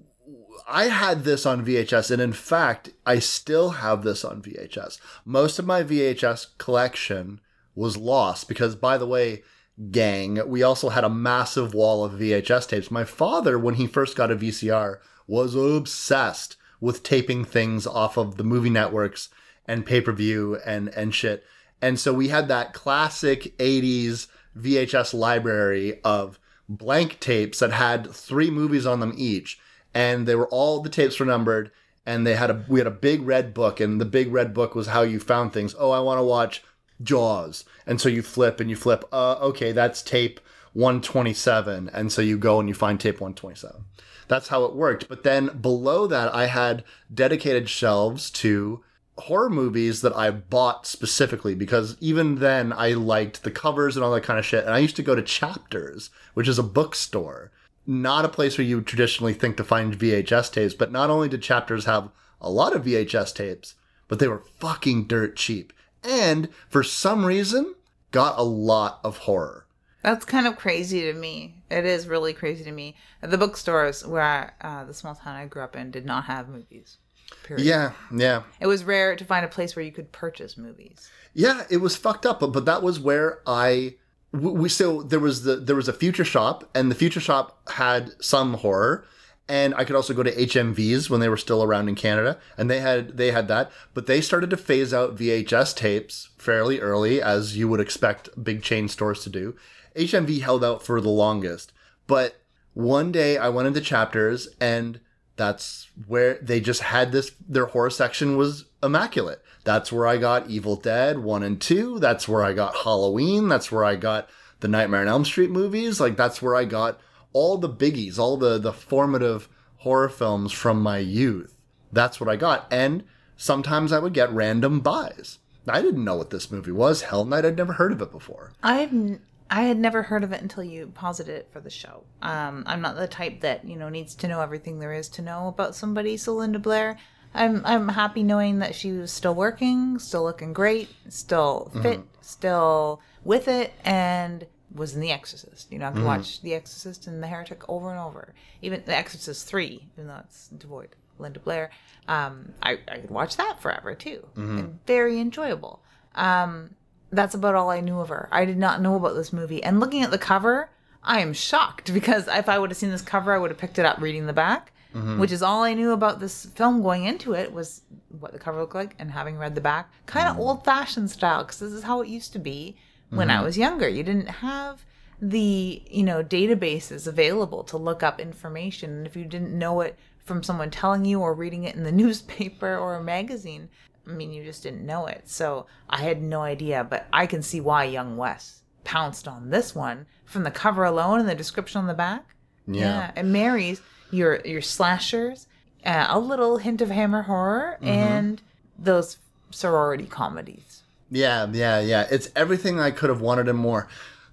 [0.71, 4.99] I had this on VHS, and in fact, I still have this on VHS.
[5.25, 7.41] Most of my VHS collection
[7.75, 9.43] was lost because, by the way,
[9.91, 12.91] gang, we also had a massive wall of VHS tapes.
[12.91, 18.37] My father, when he first got a VCR, was obsessed with taping things off of
[18.37, 19.29] the movie networks
[19.65, 21.43] and pay per view and and shit.
[21.81, 28.49] And so we had that classic 80s VHS library of blank tapes that had three
[28.51, 29.59] movies on them each.
[29.93, 31.71] And they were all the tapes were numbered
[32.05, 34.75] and they had a we had a big red book and the big red book
[34.75, 35.75] was how you found things.
[35.77, 36.63] Oh, I want to watch
[37.01, 37.65] Jaws.
[37.85, 40.39] And so you flip and you flip, uh okay, that's tape
[40.73, 43.83] 127 and so you go and you find tape 127.
[44.27, 45.09] That's how it worked.
[45.09, 48.83] But then below that I had dedicated shelves to
[49.17, 54.13] horror movies that I bought specifically because even then I liked the covers and all
[54.13, 54.63] that kind of shit.
[54.63, 57.51] And I used to go to Chapters, which is a bookstore,
[57.85, 60.73] not a place where you would traditionally think to find VHS tapes.
[60.73, 63.75] But not only did Chapters have a lot of VHS tapes,
[64.07, 65.73] but they were fucking dirt cheap.
[66.03, 67.75] And for some reason,
[68.11, 69.67] got a lot of horror.
[70.03, 71.61] That's kind of crazy to me.
[71.69, 72.95] It is really crazy to me.
[73.21, 76.97] The bookstores where uh, the small town I grew up in did not have movies.
[77.43, 77.65] Period.
[77.65, 78.43] Yeah, yeah.
[78.59, 81.09] It was rare to find a place where you could purchase movies.
[81.33, 83.95] Yeah, it was fucked up, but, but that was where I
[84.31, 88.11] we so there was the there was a future shop and the future shop had
[88.23, 89.05] some horror
[89.49, 92.69] and I could also go to HMVs when they were still around in Canada and
[92.69, 97.21] they had they had that, but they started to phase out VHS tapes fairly early
[97.21, 99.55] as you would expect big chain stores to do.
[99.95, 101.73] HMV held out for the longest,
[102.07, 102.37] but
[102.73, 105.01] one day I went into chapters and
[105.35, 110.49] that's where they just had this their horror section was immaculate that's where i got
[110.49, 113.47] evil dead 1 and 2 that's where i got halloween.
[113.47, 115.99] That's where i got the nightmare on elm street movies.
[115.99, 116.99] Like that's where i got
[117.33, 119.47] all the biggies all the the formative
[119.77, 121.57] horror films from my youth.
[121.91, 122.67] That's what i got.
[122.71, 123.03] And
[123.37, 125.39] sometimes i would get random buys.
[125.67, 127.03] I didn't know what this movie was.
[127.03, 128.53] Hell night i'd never heard of it before.
[128.63, 129.21] I've n-
[129.53, 132.03] I had never heard of it until you posited it for the show.
[132.21, 135.21] Um, I'm not the type that you know needs to know everything there is to
[135.21, 136.15] know about somebody.
[136.15, 136.97] So Linda Blair,
[137.33, 143.01] I'm I'm happy knowing that she was still working, still looking great, still fit, still
[143.23, 145.71] with it, and was in The Exorcist.
[145.71, 148.33] You know, I could watch The Exorcist and The Heretic over and over.
[148.61, 150.89] Even The Exorcist three, even though it's devoid
[151.19, 151.71] Linda Blair,
[152.07, 154.27] um, I I could watch that forever too.
[154.35, 155.81] And very enjoyable.
[156.15, 156.75] Um,
[157.11, 158.27] that's about all I knew of her.
[158.31, 159.61] I did not know about this movie.
[159.63, 160.69] And looking at the cover,
[161.03, 163.79] I am shocked because if I would have seen this cover, I would have picked
[163.79, 165.19] it up reading the back, Mm-hmm.
[165.19, 167.83] which is all I knew about this film going into it was
[168.19, 169.89] what the cover looked like and having read the back.
[170.05, 170.41] Kind of mm-hmm.
[170.41, 172.75] old fashioned style because this is how it used to be
[173.09, 173.45] when I mm-hmm.
[173.45, 173.87] was younger.
[173.87, 174.85] You didn't have
[175.21, 178.91] the, you know, databases available to look up information.
[178.91, 181.91] And if you didn't know it from someone telling you or reading it in the
[182.03, 183.69] newspaper or a magazine,
[184.07, 185.29] I mean, you just didn't know it.
[185.29, 189.75] So I had no idea, but I can see why Young West pounced on this
[189.75, 192.25] one from the cover alone and the description on the back.
[192.67, 193.11] Yeah.
[193.15, 195.47] it marries your your slashers,
[195.85, 198.41] uh, a little hint of hammer horror, and
[198.77, 199.17] those
[199.51, 200.83] sorority comedies.
[201.09, 202.07] Yeah, yeah, yeah.
[202.09, 203.87] It's everything I could have wanted and more.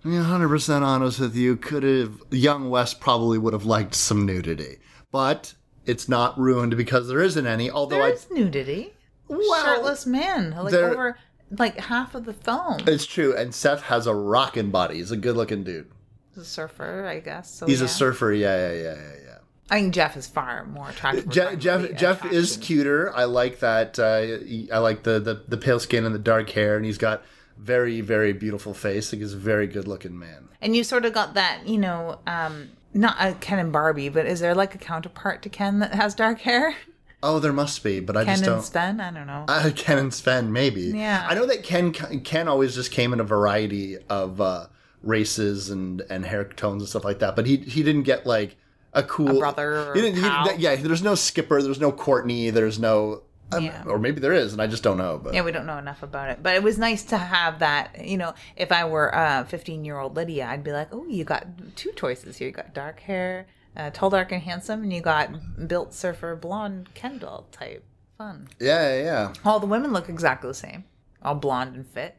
[0.04, 4.24] I mean, 100% honest with you, could have, Young West probably would have liked some
[4.24, 4.78] nudity.
[5.10, 5.54] But
[5.86, 8.10] it's not ruined because there isn't any, although I.
[8.10, 8.94] There's nudity.
[9.26, 11.18] Well, Shirtless men, like there- over
[11.50, 12.80] like half of the film.
[12.86, 14.96] It's true, and Seth has a rockin' body.
[14.96, 15.90] He's a good looking dude.
[16.34, 17.50] He's a surfer, I guess.
[17.50, 17.86] So He's yeah.
[17.86, 19.27] a surfer, yeah, yeah, yeah, yeah, yeah.
[19.70, 21.26] I think Jeff is far more attractive.
[21.26, 23.14] We're Je- talking Jeff Jeff is cuter.
[23.14, 23.98] I like that.
[23.98, 27.22] Uh, I like the, the the pale skin and the dark hair, and he's got
[27.58, 29.12] very very beautiful face.
[29.12, 30.48] Like he's a very good looking man.
[30.60, 34.26] And you sort of got that, you know, um, not a Ken and Barbie, but
[34.26, 36.74] is there like a counterpart to Ken that has dark hair?
[37.22, 38.52] Oh, there must be, but I Ken just don't.
[38.52, 39.00] Ken and Sven?
[39.00, 39.44] I don't know.
[39.48, 40.82] Uh, Ken and Sven, maybe.
[40.82, 41.26] Yeah.
[41.28, 44.66] I know that Ken Ken always just came in a variety of uh,
[45.02, 48.56] races and and hair tones and stuff like that, but he he didn't get like
[48.94, 50.44] a cool A brother or he didn't, pal.
[50.46, 53.22] didn't- yeah, there's no Skipper, there's no Courtney, there's no.
[53.52, 53.84] um, Yeah.
[53.86, 55.20] Or maybe there is, and I just don't know.
[55.22, 56.42] But yeah, we don't know enough about it.
[56.42, 58.04] But it was nice to have that.
[58.06, 61.24] You know, if I were a 15 year old Lydia, I'd be like, oh, you
[61.24, 61.46] got
[61.76, 62.48] two choices here.
[62.48, 63.46] You got dark hair,
[63.76, 67.84] uh, tall, dark, and handsome, and you got built surfer blonde Ken doll type.
[68.18, 68.48] Fun.
[68.58, 69.32] yeah, yeah, yeah.
[69.44, 70.82] All the women look exactly the same,
[71.22, 72.16] all blonde and fit.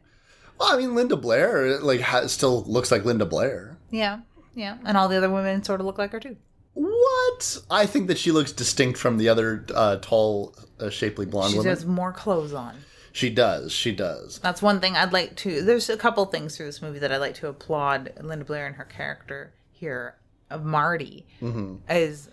[0.58, 3.76] Well, I mean, Linda Blair like ha- still looks like Linda Blair.
[3.90, 4.20] Yeah,
[4.54, 4.78] yeah.
[4.86, 6.36] And all the other women sort of look like her too.
[6.82, 7.58] What?
[7.70, 11.52] I think that she looks distinct from the other uh, tall, uh, shapely blonde woman.
[11.52, 11.70] She woman.
[11.70, 12.76] has more clothes on.
[13.12, 13.72] She does.
[13.72, 14.38] She does.
[14.38, 15.62] That's one thing I'd like to.
[15.62, 18.76] There's a couple things through this movie that I'd like to applaud Linda Blair and
[18.76, 20.14] her character here
[20.48, 21.26] of Marty
[21.88, 22.28] is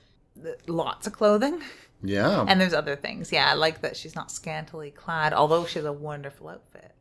[0.68, 1.62] lots of clothing,
[2.04, 2.46] Yeah.
[2.48, 3.32] and there's other things.
[3.32, 6.94] Yeah, I like that she's not scantily clad, although she has a wonderful outfit.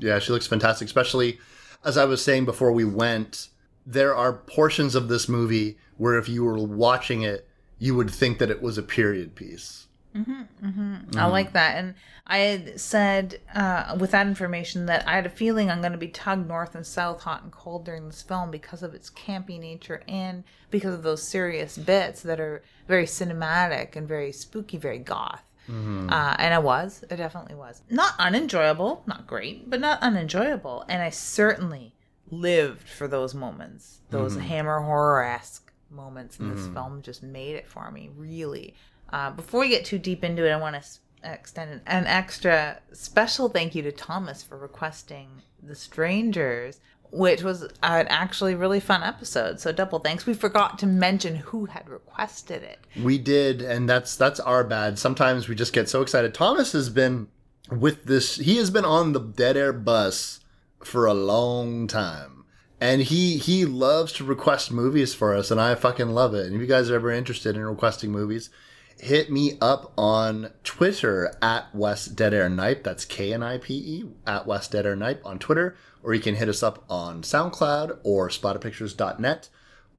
[0.00, 1.38] Yeah, she looks fantastic, especially
[1.84, 3.48] as I was saying before we went.
[3.86, 7.46] There are portions of this movie where if you were watching it,
[7.78, 9.86] you would think that it was a period piece.
[10.14, 10.32] Mm-hmm,
[10.66, 10.94] mm-hmm.
[10.94, 11.30] I mm-hmm.
[11.30, 11.76] like that.
[11.76, 11.94] And
[12.26, 15.98] I had said uh, with that information that I had a feeling I'm going to
[15.98, 19.60] be tugged north and south, hot and cold during this film because of its campy
[19.60, 24.98] nature and because of those serious bits that are very cinematic and very spooky, very
[24.98, 25.42] goth.
[25.68, 27.04] Uh, and it was.
[27.10, 27.82] It definitely was.
[27.90, 30.86] Not unenjoyable, not great, but not unenjoyable.
[30.88, 31.92] And I certainly
[32.30, 37.68] lived for those moments, those hammer horror esque moments in this film just made it
[37.68, 38.74] for me, really.
[39.12, 42.06] Uh, before we get too deep into it, I want to s- extend an, an
[42.06, 45.28] extra special thank you to Thomas for requesting
[45.62, 49.60] The Strangers, which was an actually really fun episode.
[49.60, 50.26] So double thanks.
[50.26, 52.80] We forgot to mention who had requested it.
[53.02, 54.98] We did, and that's that's our bad.
[54.98, 56.34] Sometimes we just get so excited.
[56.34, 57.28] Thomas has been
[57.70, 58.36] with this.
[58.36, 60.40] He has been on the Dead Air bus
[60.84, 62.37] for a long time,
[62.80, 66.46] and he he loves to request movies for us, and I fucking love it.
[66.46, 68.50] And if you guys are ever interested in requesting movies,
[69.00, 72.84] hit me up on Twitter at West Dead Air Knipe.
[72.84, 76.20] That's K N I P E at West Dead Air Knipe on Twitter, or you
[76.20, 79.48] can hit us up on SoundCloud or SplatterPictures.net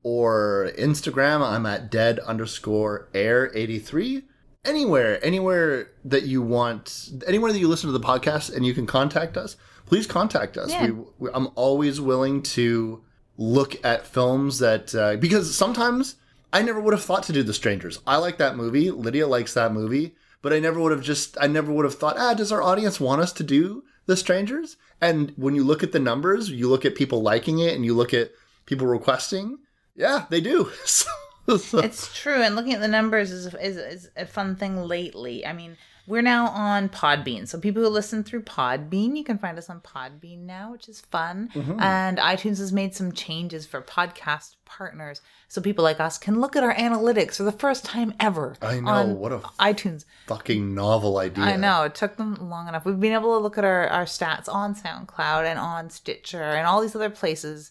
[0.03, 1.41] or Instagram.
[1.41, 4.23] I'm at dead underscore air 83.
[4.65, 8.85] Anywhere, anywhere that you want, anywhere that you listen to the podcast and you can
[8.85, 9.55] contact us,
[9.89, 10.71] please contact us.
[10.71, 10.86] Yeah.
[10.86, 13.04] We, we, I'm always willing to
[13.38, 16.15] look at films that, uh, because sometimes
[16.54, 17.99] I never would have thought to do The Strangers.
[18.08, 18.89] I like that movie.
[18.91, 22.15] Lydia likes that movie, but I never would have just, I never would have thought,
[22.17, 24.78] ah, does our audience want us to do The Strangers?
[25.02, 27.93] And when you look at the numbers, you look at people liking it and you
[27.93, 28.32] look at
[28.65, 29.60] people requesting,
[29.95, 30.69] yeah, they do.
[30.86, 34.78] So, so- It's true, and looking at the numbers is, is is a fun thing
[34.78, 35.43] lately.
[35.47, 35.78] I mean,
[36.10, 39.80] we're now on Podbean, so people who listen through Podbean, you can find us on
[39.80, 41.52] Podbean now, which is fun.
[41.54, 41.80] Mm-hmm.
[41.80, 46.56] And iTunes has made some changes for podcast partners, so people like us can look
[46.56, 48.56] at our analytics for the first time ever.
[48.60, 50.06] I know, on what a iTunes.
[50.26, 51.43] fucking novel idea.
[51.43, 52.86] I know it took them long enough.
[52.86, 56.65] We've been able to look at our, our stats on SoundCloud and on Stitcher and
[56.65, 57.69] all these other places,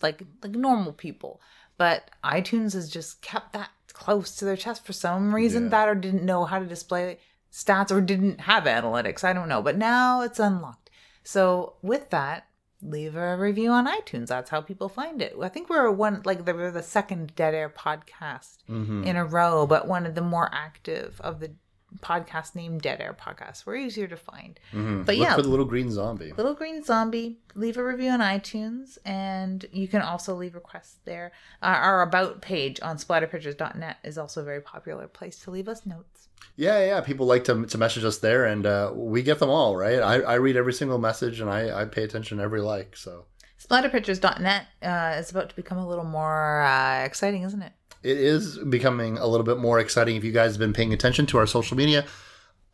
[0.00, 1.40] like like normal people.
[1.76, 5.64] But iTunes has just kept that close to their chest for some reason.
[5.64, 5.68] Yeah.
[5.70, 7.18] That or didn't know how to display
[7.52, 9.24] stats or didn't have analytics.
[9.24, 9.62] I don't know.
[9.62, 10.90] But now it's unlocked.
[11.22, 12.46] So with that,
[12.82, 14.28] leave a review on iTunes.
[14.28, 15.34] That's how people find it.
[15.40, 19.04] I think we're one like we're the second Dead Air podcast Mm-hmm.
[19.04, 21.52] in a row, but one of the more active of the
[22.00, 23.66] podcast named Dead Air Podcasts.
[23.66, 24.58] We're easier to find.
[24.72, 24.98] But Mm-hmm.
[25.06, 26.32] Look yeah, for the little green zombie.
[26.32, 31.32] Little Green Zombie, leave a review on iTunes, and you can also leave requests there.
[31.62, 35.84] Uh, our about page on splatterpictures.net is also a very popular place to leave us
[35.84, 36.28] notes.
[36.56, 37.00] Yeah, yeah.
[37.00, 40.00] People like to, to message us there, and uh, we get them all, right?
[40.00, 42.96] I, I read every single message, and I, I pay attention to every like.
[42.96, 43.24] So
[43.62, 47.72] Splatterpictures.net uh, is about to become a little more uh, exciting, isn't it?
[48.02, 50.16] It is becoming a little bit more exciting.
[50.16, 52.06] If you guys have been paying attention to our social media,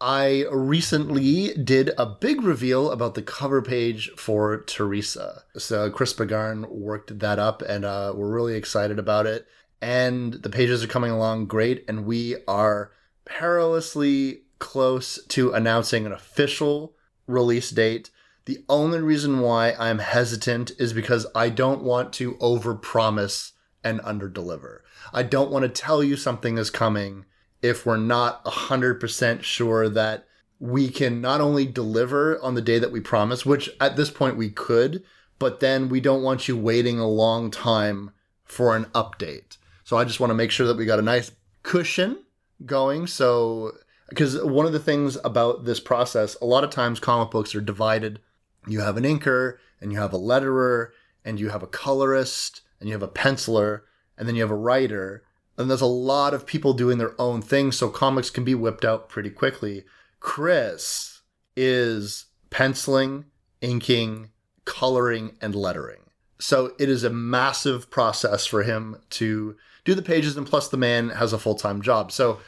[0.00, 5.44] I recently did a big reveal about the cover page for Teresa.
[5.56, 9.46] So Chris Bagarn worked that up, and uh, we're really excited about it.
[9.80, 12.92] And the pages are coming along great, and we are
[13.24, 16.94] perilously close to announcing an official
[17.26, 18.10] release date.
[18.44, 24.80] The only reason why I'm hesitant is because I don't want to overpromise and underdeliver.
[25.12, 27.24] I don't want to tell you something is coming
[27.62, 30.26] if we're not 100% sure that
[30.58, 34.36] we can not only deliver on the day that we promise, which at this point
[34.36, 35.02] we could,
[35.38, 38.10] but then we don't want you waiting a long time
[38.44, 39.58] for an update.
[39.84, 41.30] So I just want to make sure that we got a nice
[41.62, 42.24] cushion
[42.64, 43.06] going.
[43.06, 43.72] So,
[44.08, 47.60] because one of the things about this process, a lot of times comic books are
[47.60, 48.20] divided.
[48.66, 50.90] You have an inker, and you have a letterer,
[51.24, 53.82] and you have a colorist, and you have a penciler,
[54.16, 55.22] and then you have a writer.
[55.58, 58.84] And there's a lot of people doing their own thing, so comics can be whipped
[58.84, 59.84] out pretty quickly.
[60.20, 61.22] Chris
[61.56, 63.26] is penciling,
[63.60, 64.30] inking,
[64.64, 66.00] coloring, and lettering.
[66.38, 70.76] So it is a massive process for him to do the pages, and plus the
[70.76, 72.12] man has a full time job.
[72.12, 72.40] So,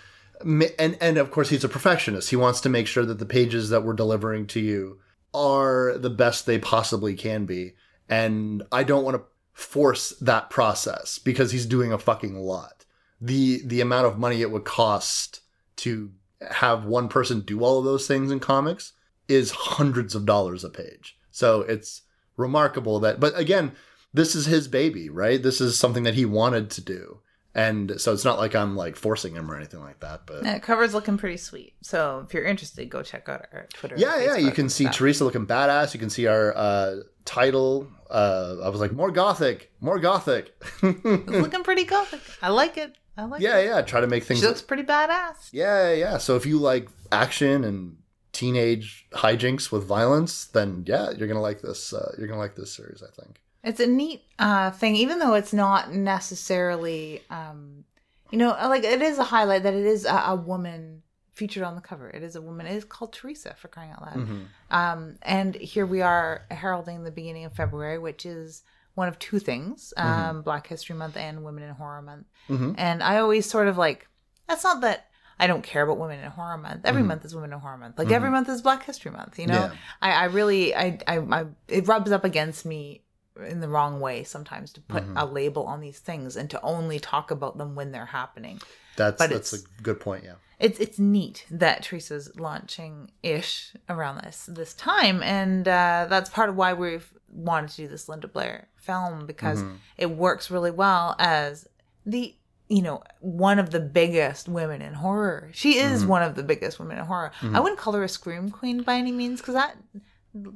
[0.42, 2.30] and and of course he's a perfectionist.
[2.30, 5.00] He wants to make sure that the pages that we're delivering to you
[5.32, 7.74] are the best they possibly can be.
[8.08, 9.22] And I don't want to
[9.58, 12.84] force that process because he's doing a fucking lot.
[13.20, 15.40] The the amount of money it would cost
[15.78, 16.12] to
[16.52, 18.92] have one person do all of those things in comics
[19.26, 21.18] is hundreds of dollars a page.
[21.32, 22.02] So it's
[22.36, 23.72] remarkable that but again,
[24.14, 25.42] this is his baby, right?
[25.42, 27.18] This is something that he wanted to do.
[27.54, 30.26] And so it's not like I'm like forcing him or anything like that.
[30.26, 31.74] But Yeah, cover's looking pretty sweet.
[31.82, 33.96] So if you're interested, go check out our Twitter.
[33.98, 34.96] yeah, yeah, you can see stuff.
[34.96, 35.92] Teresa looking badass.
[35.94, 37.88] You can see our uh, title.
[38.10, 40.54] Uh, I was like, more gothic, more gothic.
[40.82, 42.20] It's looking pretty gothic.
[42.42, 42.96] I like it.
[43.16, 43.66] I like yeah, it.
[43.66, 43.82] yeah.
[43.82, 44.40] Try to make things.
[44.40, 45.48] She looks pretty badass.
[45.50, 46.18] yeah, yeah.
[46.18, 47.96] So if you like action and
[48.32, 51.92] teenage hijinks with violence, then yeah, you're gonna like this.
[51.92, 53.40] Uh, you're gonna like this series, I think.
[53.64, 57.84] It's a neat uh, thing, even though it's not necessarily, um,
[58.30, 61.74] you know, like it is a highlight that it is a, a woman featured on
[61.74, 62.08] the cover.
[62.10, 62.66] It is a woman.
[62.66, 64.16] It is called Teresa for crying out loud.
[64.16, 64.42] Mm-hmm.
[64.70, 68.62] Um, and here we are heralding the beginning of February, which is
[68.94, 72.26] one of two things: um, Black History Month and Women in Horror Month.
[72.48, 72.74] Mhm.
[72.78, 74.08] And I always sort of like
[74.48, 75.06] that's not that.
[75.40, 76.80] I don't care about Women in Horror Month.
[76.84, 77.96] Every month is Women in Horror Month.
[77.96, 79.38] Like every month is Black History Month.
[79.38, 79.72] You know, Yeah.
[80.02, 83.04] I, I really, I, I, I, it rubs up against me
[83.46, 85.16] in the wrong way sometimes to put mm-hmm.
[85.16, 88.60] a label on these things and to only talk about them when they're happening.
[88.96, 90.24] That's But that's a good point.
[90.24, 90.34] Yeah.
[90.58, 96.48] It's it's neat that Teresa's launching ish around this this time, and uh, that's part
[96.48, 99.76] of why we've wanted to do this Linda Blair film because mm-hmm.
[99.96, 101.68] it works really well as
[102.04, 102.34] the
[102.68, 105.50] you know one of the biggest women in horror.
[105.52, 106.10] She is mm-hmm.
[106.10, 107.30] one of the biggest women in horror.
[107.42, 109.76] I wouldn't call her a scream queen by any means because that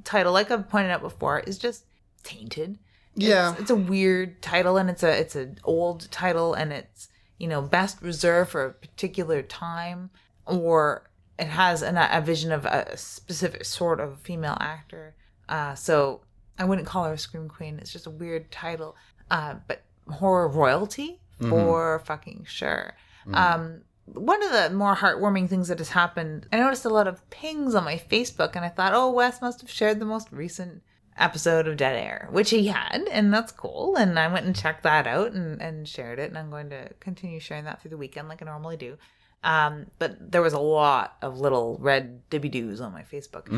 [0.05, 1.85] title, like I've pointed out before, is just
[2.23, 2.79] tainted.
[3.15, 3.53] Yeah.
[3.53, 7.09] it's, it's a weird title, and it's a it's an old title, and it's
[7.39, 10.11] you know best reserved for a particular time,
[10.47, 15.15] or it has an, a vision of a specific sort of female actor.
[15.49, 16.23] Uh, so
[16.59, 17.79] I wouldn't call her a scream queen.
[17.79, 18.97] It's just a weird title,
[19.31, 22.95] uh, but horror royalty for fucking sure.
[23.35, 27.29] Um, one of the more heartwarming things that has happened, I noticed a lot of
[27.31, 30.83] pings on my Facebook, and I thought, oh, Wes must have shared the most recent
[31.17, 33.97] episode of Dead Air, which he had, and that's cool.
[33.97, 36.91] And I went and checked that out and, and shared it, and I'm going to
[37.01, 38.97] continue sharing that through the weekend like I normally do.
[39.45, 43.49] Um, but there was a lot of little red dibby doos on my Facebook,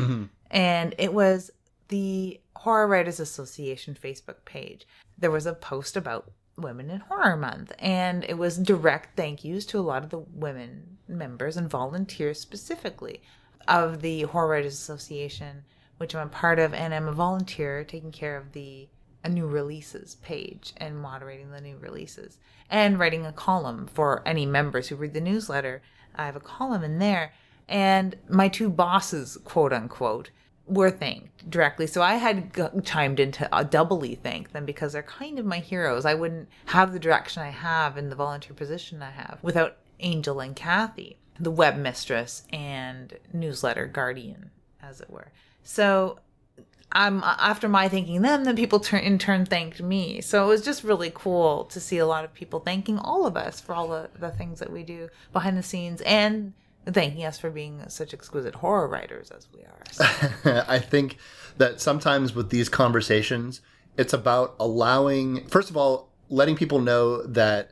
[0.51, 1.51] and it was
[1.89, 4.87] the Horror Writers Association Facebook page.
[5.17, 9.65] There was a post about Women in Horror Month, and it was direct thank yous
[9.67, 13.21] to a lot of the women members and volunteers specifically
[13.67, 15.63] of the Horror Writers Association,
[15.97, 18.87] which I'm a part of, and I'm a volunteer taking care of the
[19.29, 22.37] new releases page and moderating the new releases
[22.69, 25.81] and writing a column for any members who read the newsletter.
[26.15, 27.33] I have a column in there,
[27.67, 30.29] and my two bosses, quote unquote,
[30.67, 31.85] were thanked directly.
[31.87, 35.59] So I had g- chimed in to doubly thank them because they're kind of my
[35.59, 36.05] heroes.
[36.05, 40.39] I wouldn't have the direction I have in the volunteer position I have without Angel
[40.39, 45.31] and Kathy, the web mistress and newsletter guardian, as it were.
[45.65, 46.19] So
[46.91, 50.21] I'm uh, after my thanking them, then people turn, in turn thanked me.
[50.21, 53.35] So it was just really cool to see a lot of people thanking all of
[53.35, 56.53] us for all the, the things that we do behind the scenes and
[56.85, 59.81] thanking us for being such exquisite horror writers as we are.
[59.91, 61.17] So, I think
[61.57, 63.61] that sometimes with these conversations,
[63.97, 67.71] it's about allowing, first of all, letting people know that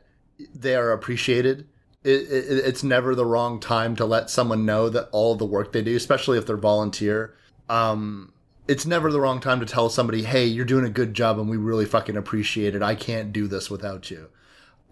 [0.52, 1.68] they are appreciated.
[2.02, 5.72] It, it, it's never the wrong time to let someone know that all the work
[5.72, 7.36] they do, especially if they're volunteer,
[7.68, 8.32] um,
[8.66, 11.48] it's never the wrong time to tell somebody, hey, you're doing a good job and
[11.48, 12.82] we really fucking appreciate it.
[12.82, 14.28] I can't do this without you.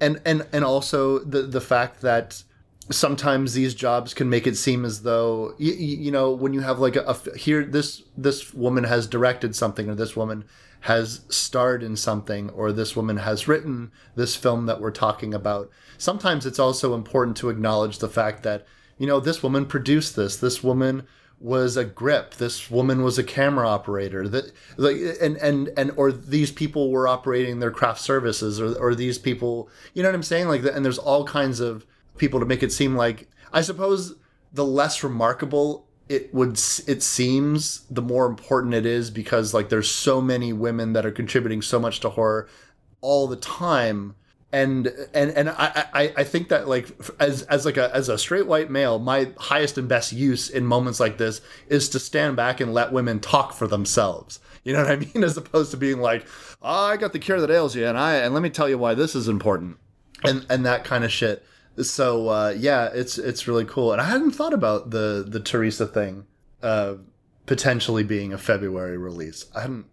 [0.00, 2.42] And and and also the the fact that
[2.90, 6.80] sometimes these jobs can make it seem as though you, you know when you have
[6.80, 10.44] like a, a here this this woman has directed something or this woman
[10.80, 15.70] has starred in something or this woman has written this film that we're talking about
[15.96, 18.66] sometimes it's also important to acknowledge the fact that
[18.98, 21.06] you know this woman produced this this woman
[21.43, 22.34] was a grip.
[22.34, 24.28] This woman was a camera operator.
[24.28, 28.95] That like and and and or these people were operating their craft services or or
[28.95, 30.49] these people you know what i'm saying?
[30.49, 31.84] Like and there's all kinds of
[32.16, 34.14] people to make it seem like I suppose
[34.53, 36.53] the less remarkable it would
[36.86, 41.11] it seems the more important it is because like there's so many women that are
[41.11, 42.49] contributing so much to horror
[43.01, 44.14] all the time
[44.53, 46.88] and and and I, I I think that like
[47.18, 50.66] as as like a as a straight white male, my highest and best use in
[50.66, 54.40] moments like this is to stand back and let women talk for themselves.
[54.62, 55.24] You know what I mean?
[55.24, 56.26] As opposed to being like,
[56.61, 58.78] oh, I got the cure that ails you, and I and let me tell you
[58.78, 59.78] why this is important,
[60.22, 61.44] and and that kind of shit.
[61.80, 65.86] So uh, yeah, it's it's really cool, and I hadn't thought about the the Teresa
[65.86, 66.26] thing
[66.62, 66.94] uh,
[67.46, 69.46] potentially being a February release.
[69.55, 69.86] I hadn't.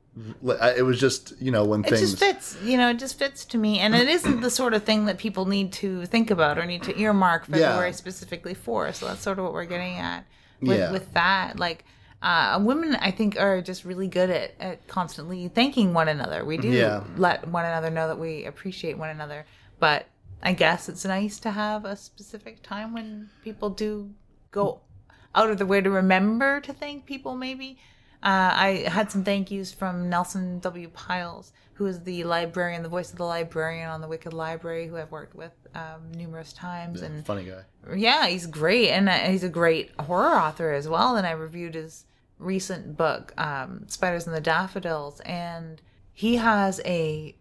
[0.43, 3.45] It was just you know when things It just fits, you know, it just fits
[3.45, 3.79] to me.
[3.79, 6.83] And it isn't the sort of thing that people need to think about or need
[6.83, 7.95] to earmark February Yeah.
[7.95, 8.91] specifically for.
[8.93, 10.25] So that's sort of what we're getting at
[10.61, 10.91] with, Yeah.
[10.91, 11.57] with that.
[11.59, 11.85] Like,
[12.21, 16.43] uh, women, I think, are just really good at, at constantly thanking one another.
[16.43, 17.03] We do Yeah.
[17.15, 19.45] let one another know that we appreciate one another.
[19.79, 20.07] But
[20.43, 24.11] I guess it's nice to have a specific time when people do
[24.51, 24.81] go
[25.35, 27.77] out of the way to remember to thank people, maybe.
[28.21, 30.89] Uh, I had some thank yous from Nelson W.
[30.89, 34.97] Pyles, who is the librarian, the voice of the librarian on the Wicked Library, who
[34.97, 37.01] I've worked with um, numerous times.
[37.01, 37.63] And funny guy.
[37.95, 41.15] yeah, he's great, and uh, he's a great horror author as well.
[41.15, 42.05] And I reviewed his
[42.37, 47.35] recent book, um, "Spiders and the Daffodils," and he has a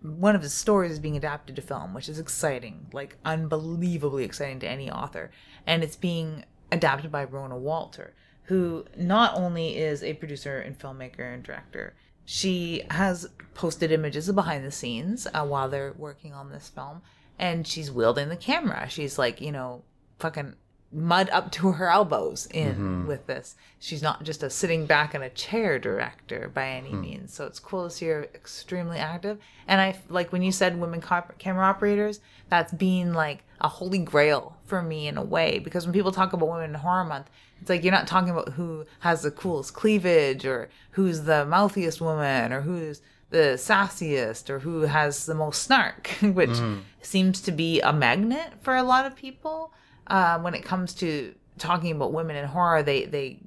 [0.00, 4.58] one of his stories is being adapted to film, which is exciting, like unbelievably exciting
[4.60, 5.30] to any author.
[5.66, 8.14] And it's being adapted by Rona Walter,
[8.44, 14.34] who not only is a producer and filmmaker and director, she has posted images of
[14.34, 17.02] behind the scenes uh, while they're working on this film,
[17.38, 18.88] and she's wielding the camera.
[18.88, 19.82] She's like, you know,
[20.18, 20.54] fucking
[20.92, 23.06] mud up to her elbows in mm-hmm.
[23.06, 23.54] with this.
[23.78, 27.00] She's not just a sitting back in a chair director by any hmm.
[27.00, 27.34] means.
[27.34, 29.38] So it's cool to see her extremely active.
[29.66, 33.98] And I like when you said women cop- camera operators, that's been like a holy
[33.98, 37.30] grail for me in a way because when people talk about women in horror month,
[37.60, 42.00] it's like you're not talking about who has the coolest cleavage or who's the mouthiest
[42.00, 46.80] woman or who's the sassiest or who has the most snark, which mm-hmm.
[47.00, 49.72] seems to be a magnet for a lot of people.
[50.06, 53.40] Uh, when it comes to talking about women in horror, they they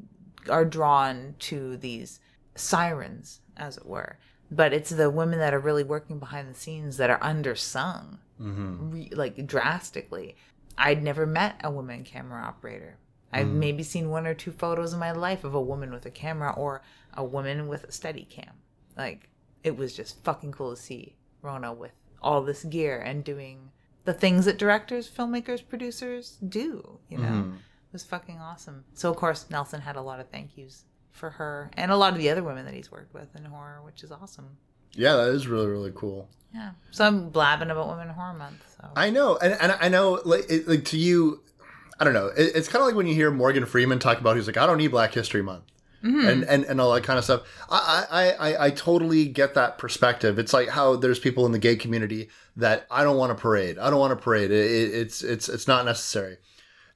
[0.50, 2.20] are drawn to these
[2.56, 4.18] sirens, as it were.
[4.52, 8.20] But it's the women that are really working behind the scenes that are undersung,
[8.92, 10.36] re- like drastically.
[10.78, 12.98] I'd never met a woman camera operator.
[13.34, 16.12] I've maybe seen one or two photos in my life of a woman with a
[16.12, 16.82] camera or
[17.14, 18.54] a woman with a steady cam.
[18.96, 19.30] Like,
[19.64, 21.92] it was just fucking cool to see Rona with
[22.22, 23.72] all this gear and doing
[24.06, 27.24] the things that directors, filmmakers, producers do, you know?
[27.24, 27.56] Mm-hmm.
[27.56, 28.86] It was fucking awesome.
[28.94, 32.14] So, of course, Nelson had a lot of thank yous for her and a lot
[32.14, 34.58] of the other women that he's worked with in horror, which is awesome.
[34.92, 36.30] Yeah, that is really really cool.
[36.54, 36.72] Yeah.
[36.92, 38.64] So I'm blabbing about Women in Horror Month.
[38.80, 38.90] So.
[38.96, 41.42] I know, and, and I know, like, it, like to you,
[42.00, 42.28] I don't know.
[42.28, 44.66] It, it's kind of like when you hear Morgan Freeman talk about, he's like, I
[44.66, 45.66] don't need Black History Month,
[46.04, 46.28] mm-hmm.
[46.28, 47.42] and, and and all that kind of stuff.
[47.70, 50.40] I, I I I totally get that perspective.
[50.40, 53.78] It's like how there's people in the gay community that I don't want a parade.
[53.78, 54.52] I don't want a parade.
[54.52, 56.38] It, it, it's it's it's not necessary.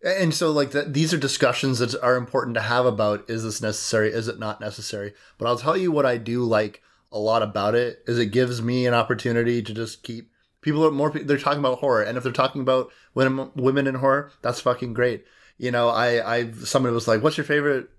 [0.01, 3.61] And so, like, that, these are discussions that are important to have about is this
[3.61, 4.09] necessary?
[4.11, 5.13] Is it not necessary?
[5.37, 6.81] But I'll tell you what I do like
[7.11, 10.31] a lot about it is it gives me an opportunity to just keep
[10.61, 13.95] people are more they're talking about horror and if they're talking about women women in
[13.95, 15.25] horror that's fucking great
[15.57, 17.89] you know i i somebody was like what's your favorite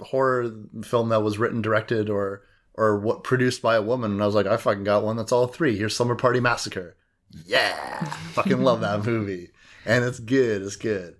[0.00, 0.50] horror
[0.82, 2.42] film that was written directed or
[2.80, 5.32] or what produced by a woman and i was like i fucking got one that's
[5.32, 5.76] all three.
[5.76, 6.96] Here's slumber party massacre.
[7.44, 8.04] Yeah.
[8.32, 9.50] Fucking love that movie.
[9.84, 11.16] And it's good it's good.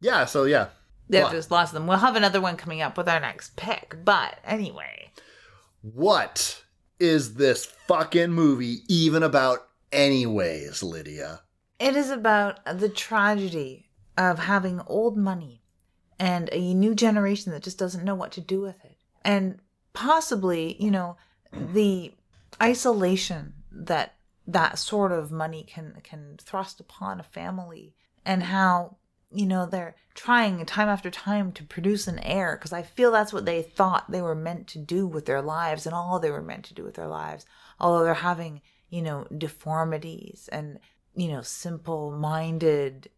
[0.00, 0.68] Yeah so yeah.
[1.10, 1.86] They've just lost them.
[1.86, 3.96] We'll have another one coming up with our next pick.
[4.04, 5.10] But anyway,
[5.80, 6.62] what
[7.00, 11.40] is this fucking movie even about anyways lydia?
[11.78, 15.62] It is about the tragedy of having old money
[16.18, 18.96] and a new generation that just doesn't know what to do with it.
[19.24, 19.60] And
[19.92, 21.16] possibly, you know,
[21.52, 22.12] the
[22.62, 24.14] isolation that
[24.46, 28.96] that sort of money can can thrust upon a family and how
[29.30, 33.32] you know they're trying time after time to produce an heir because i feel that's
[33.32, 36.42] what they thought they were meant to do with their lives and all they were
[36.42, 37.44] meant to do with their lives
[37.78, 40.78] although they're having you know deformities and
[41.14, 43.10] you know simple minded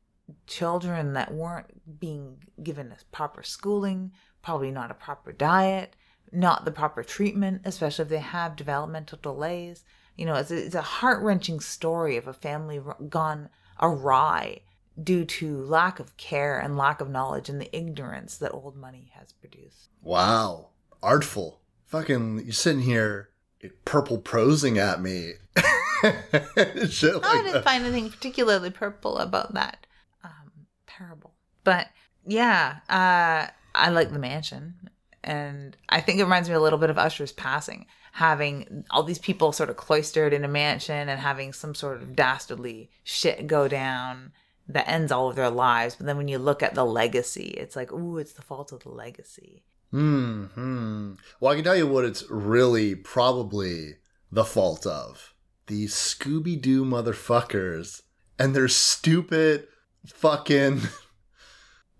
[0.46, 4.10] children that weren't being given a proper schooling
[4.42, 5.94] probably not a proper diet
[6.32, 9.84] not the proper treatment especially if they have developmental delays
[10.16, 13.48] you know it's a, it's a heart-wrenching story of a family gone
[13.80, 14.60] awry
[15.02, 19.10] due to lack of care and lack of knowledge and the ignorance that old money
[19.14, 19.88] has produced.
[20.02, 20.68] Wow.
[21.02, 21.60] Artful.
[21.86, 23.30] Fucking, you're sitting here
[23.84, 25.32] purple prosing at me.
[25.56, 27.64] Shit I didn't that.
[27.64, 29.86] find anything particularly purple about that
[30.86, 31.32] parable,
[31.64, 31.88] But
[32.26, 34.74] yeah, uh, I like the mansion,
[35.22, 39.18] and I think it reminds me a little bit of Usher's passing, having all these
[39.18, 43.68] people sort of cloistered in a mansion and having some sort of dastardly shit go
[43.68, 44.32] down
[44.68, 45.96] that ends all of their lives.
[45.96, 48.82] But then when you look at the legacy, it's like, ooh, it's the fault of
[48.82, 49.64] the legacy.
[49.90, 51.14] Hmm.
[51.40, 53.96] Well, I can tell you what it's really probably
[54.30, 55.34] the fault of
[55.66, 58.02] the Scooby Doo motherfuckers
[58.38, 59.66] and their stupid
[60.06, 60.82] fucking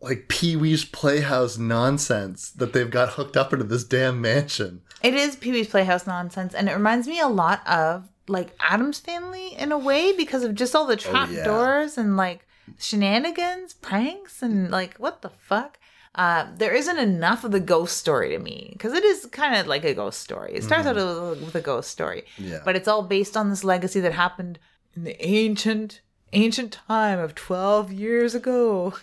[0.00, 4.82] like Pee Wee's Playhouse nonsense that they've got hooked up into this damn mansion.
[5.02, 8.98] It is Pee Wee's Playhouse nonsense, and it reminds me a lot of like Addams
[9.00, 11.44] Family in a way because of just all the trap yeah.
[11.44, 12.46] doors and like
[12.78, 15.78] shenanigans, pranks, and like what the fuck.
[16.14, 19.68] Uh, there isn't enough of the ghost story to me because it is kind of
[19.68, 20.52] like a ghost story.
[20.54, 22.60] It starts out with, with a ghost story, Yeah.
[22.64, 24.58] but it's all based on this legacy that happened
[24.96, 26.00] in the ancient,
[26.32, 28.94] ancient time of twelve years ago.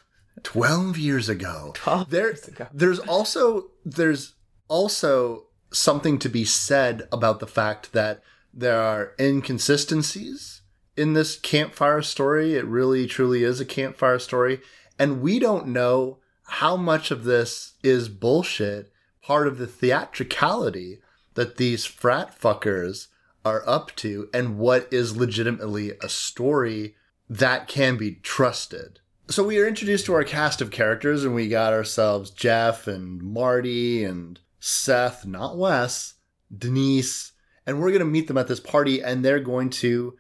[0.44, 1.72] 12 years ago.
[1.76, 2.68] 12 there, years ago.
[2.74, 4.36] there's also there's
[4.68, 8.22] also something to be said about the fact that
[8.54, 10.62] there are inconsistencies
[10.96, 12.56] in this campfire story.
[12.56, 14.62] It really truly is a campfire story.
[14.98, 21.00] And we don't know how much of this is bullshit part of the theatricality
[21.36, 23.08] that these frat fuckers
[23.44, 26.96] are up to and what is legitimately a story
[27.30, 29.00] that can be trusted
[29.30, 33.22] so we are introduced to our cast of characters, and we got ourselves Jeff and
[33.22, 36.16] Marty and Seth, not Wes,
[36.56, 37.34] Denise,
[37.66, 40.18] and we're going to meet them at this party, and they're going to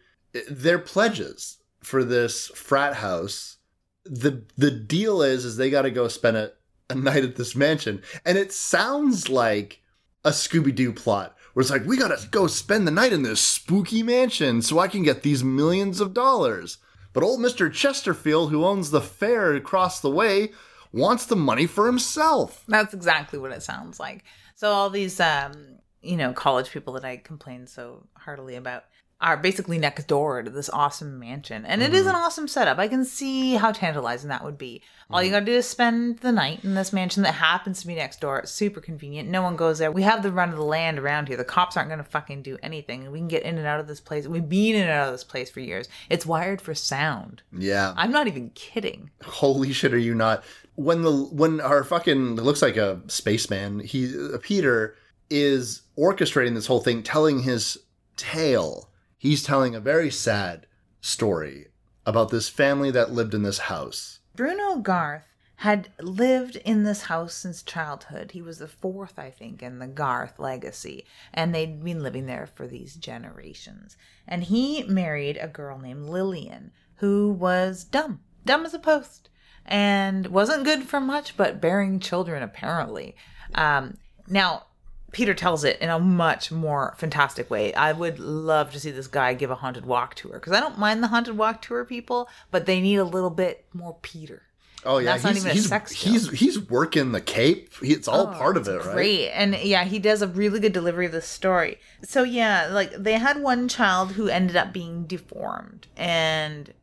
[0.49, 3.57] their pledges for this frat house.
[4.03, 6.51] the The deal is, is they got to go spend a,
[6.89, 9.81] a night at this mansion, and it sounds like
[10.25, 11.35] a Scooby Doo plot.
[11.53, 14.87] Where it's like, we gotta go spend the night in this spooky mansion so I
[14.87, 16.77] can get these millions of dollars.
[17.17, 17.73] But old Mr.
[17.73, 20.51] Chesterfield, who owns the fair across the way,
[20.91, 22.63] wants the money for himself.
[22.67, 24.23] That's exactly what it sounds like.
[24.53, 28.83] So all these um, you know, college people that I complain so heartily about
[29.19, 31.65] are basically next door to this awesome mansion.
[31.65, 32.09] And it is mm-hmm.
[32.09, 32.77] an awesome setup.
[32.77, 34.83] I can see how tantalizing that would be.
[35.09, 35.35] All you mm-hmm.
[35.35, 38.37] gotta do is spend the night in this mansion that happens to be next door.
[38.39, 39.27] It's super convenient.
[39.27, 39.91] No one goes there.
[39.91, 41.37] We have the run of the land around here.
[41.37, 43.11] The cops aren't gonna fucking do anything.
[43.11, 44.27] We can get in and out of this place.
[44.27, 45.89] We've been in and out of this place for years.
[46.09, 47.41] It's wired for sound.
[47.51, 47.93] Yeah.
[47.97, 49.09] I'm not even kidding.
[49.23, 50.43] Holy shit, are you not?
[50.75, 54.95] When the when our fucking it looks like a spaceman, he uh, Peter
[55.31, 57.79] is orchestrating this whole thing, telling his
[58.15, 58.89] tale.
[59.17, 60.67] He's telling a very sad
[61.01, 61.67] story
[62.05, 64.19] about this family that lived in this house.
[64.35, 65.25] Bruno Garth
[65.57, 68.31] had lived in this house since childhood.
[68.31, 71.03] He was the fourth, I think, in the Garth legacy,
[71.33, 73.97] and they'd been living there for these generations.
[74.27, 79.29] And he married a girl named Lillian, who was dumb, dumb as a post,
[79.65, 83.15] and wasn't good for much, but bearing children apparently.
[83.55, 83.97] Um,
[84.27, 84.66] now,
[85.11, 87.73] Peter tells it in a much more fantastic way.
[87.73, 90.77] I would love to see this guy give a haunted walk tour because I don't
[90.77, 94.43] mind the haunted walk tour people, but they need a little bit more Peter.
[94.85, 96.11] Oh yeah, That's not he's, even a he's, sex joke.
[96.13, 97.73] he's he's working the cape.
[97.81, 98.93] He- It's all Oh, part of it, right?
[98.93, 99.29] Great.
[99.29, 101.79] And yeah, he does a really good delivery of the story.
[102.03, 106.73] So yeah, like they had one child who ended up being deformed and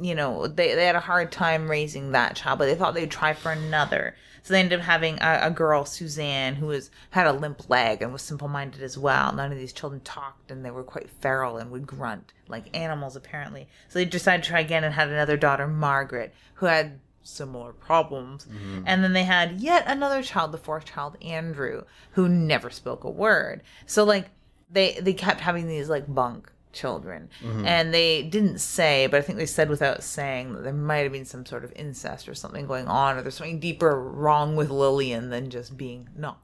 [0.00, 3.10] you know, they, they had a hard time raising that child, but they thought they'd
[3.10, 4.14] try for another.
[4.48, 8.00] So they ended up having a, a girl, Suzanne, who was had a limp leg
[8.00, 9.30] and was simple minded as well.
[9.30, 13.14] None of these children talked and they were quite feral and would grunt like animals
[13.14, 13.68] apparently.
[13.88, 18.46] So they decided to try again and had another daughter, Margaret, who had similar problems.
[18.46, 18.84] Mm-hmm.
[18.86, 23.10] And then they had yet another child, the fourth child, Andrew, who never spoke a
[23.10, 23.60] word.
[23.84, 24.30] So like
[24.70, 27.28] they they kept having these like bunk children.
[27.66, 31.12] And they didn't say but i think they said without saying that there might have
[31.12, 34.70] been some sort of incest or something going on or there's something deeper wrong with
[34.70, 36.38] lillian than just being not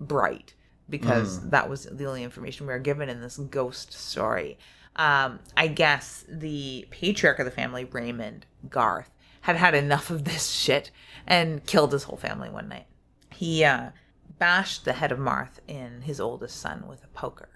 [0.00, 0.54] bright
[0.88, 4.58] because that was the only information we were given in this ghost story.
[4.96, 9.10] Um, i guess the patriarch of the family raymond garth
[9.42, 10.90] had had enough of this shit
[11.26, 12.86] and killed his whole family one night.
[13.32, 13.90] He uh,
[14.38, 17.48] bashed the head of Marth in his oldest son with a poker,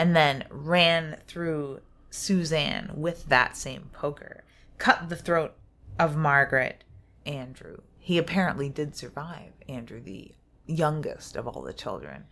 [0.00, 1.78] and then ran through
[2.08, 4.44] Suzanne with that same poker,
[4.78, 5.52] cut the throat
[5.98, 6.84] of Margaret,
[7.26, 7.82] Andrew.
[7.98, 10.32] He apparently did survive, Andrew, the
[10.66, 12.24] youngest of all the children.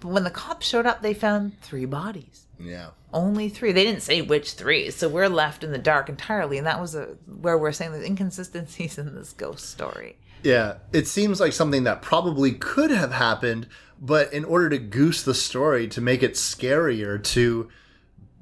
[0.00, 2.46] But when the cops showed up, they found three bodies.
[2.58, 2.88] Yeah.
[3.12, 3.70] Only three.
[3.70, 6.58] They didn't say which three, so we're left in the dark entirely.
[6.58, 10.16] And that was a, where we're saying there's inconsistencies in this ghost story.
[10.42, 13.68] Yeah, it seems like something that probably could have happened,
[14.02, 17.68] but in order to goose the story, to make it scarier, to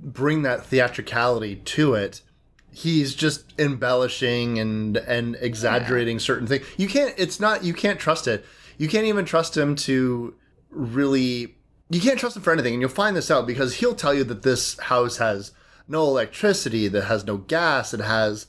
[0.01, 2.23] bring that theatricality to it,
[2.73, 6.67] he's just embellishing and and exaggerating certain things.
[6.79, 7.15] You can't.
[7.19, 7.63] It's not.
[7.63, 8.45] You can't trust it.
[8.79, 10.35] You can't even trust him to
[10.71, 11.57] really.
[11.91, 14.25] You can't trust him for anything, and you'll find this out because he'll tell you
[14.25, 15.53] that this house has
[15.87, 18.47] no electricity, that has no gas, it has.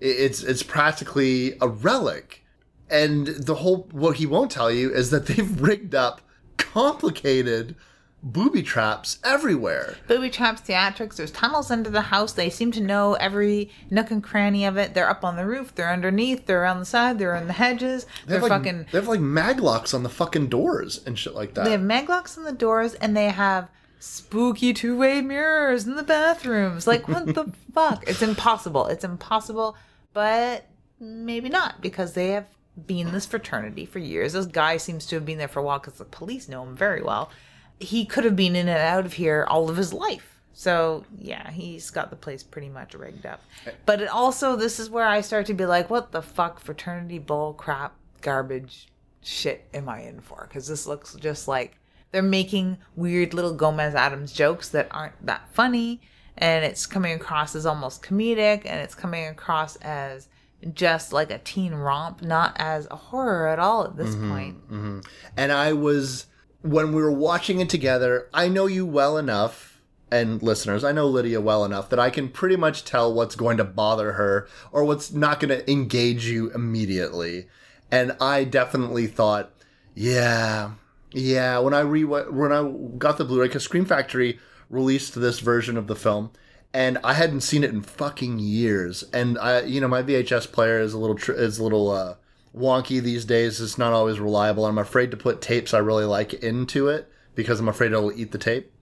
[0.00, 2.42] It's it's practically a relic,
[2.88, 6.22] and the whole what he won't tell you is that they've rigged up
[6.56, 7.76] complicated
[8.22, 9.96] booby traps everywhere.
[10.08, 11.16] Booby traps, theatrics.
[11.16, 12.32] There's tunnels under the house.
[12.32, 14.94] They seem to know every nook and cranny of it.
[14.94, 15.74] They're up on the roof.
[15.74, 16.46] They're underneath.
[16.46, 17.18] They're on the side.
[17.18, 18.06] They're in the hedges.
[18.26, 18.86] They They're like, fucking.
[18.90, 21.64] They have like maglocks on the fucking doors and shit like that.
[21.64, 26.86] They have maglocks on the doors, and they have spooky two-way mirrors in the bathrooms.
[26.86, 28.04] Like what the fuck?
[28.06, 28.86] It's impossible.
[28.86, 29.76] It's impossible.
[30.12, 30.66] But
[31.00, 32.46] maybe not because they have
[32.86, 34.32] been in this fraternity for years.
[34.32, 36.76] This guy seems to have been there for a while because the police know him
[36.76, 37.30] very well.
[37.78, 40.40] He could have been in and out of here all of his life.
[40.52, 43.42] So yeah, he's got the place pretty much rigged up.
[43.86, 47.18] But it also, this is where I start to be like, what the fuck, fraternity
[47.18, 48.88] bull crap, garbage,
[49.22, 50.46] shit am I in for?
[50.48, 51.76] Because this looks just like
[52.12, 56.00] they're making weird little Gomez Addams jokes that aren't that funny,
[56.38, 60.28] and it's coming across as almost comedic, and it's coming across as
[60.72, 64.70] just like a teen romp, not as a horror at all at this mm-hmm, point.
[64.70, 65.00] Mm-hmm.
[65.36, 66.26] and I was
[66.62, 71.06] when we were watching it together, I know you well enough and listeners, I know
[71.06, 74.84] Lydia well enough that I can pretty much tell what's going to bother her or
[74.84, 77.48] what's not going to engage you immediately.
[77.90, 79.50] And I definitely thought,
[79.94, 80.72] yeah,
[81.12, 84.38] yeah, when I re when I got the Blu-ray cuz Scream Factory
[84.70, 86.30] released this version of the film
[86.74, 89.04] and I hadn't seen it in fucking years.
[89.12, 92.16] And I, you know, my VHS player is a little tr- is a little uh,
[92.54, 93.60] wonky these days.
[93.60, 94.66] It's not always reliable.
[94.66, 98.32] I'm afraid to put tapes I really like into it because I'm afraid it'll eat
[98.32, 98.72] the tape.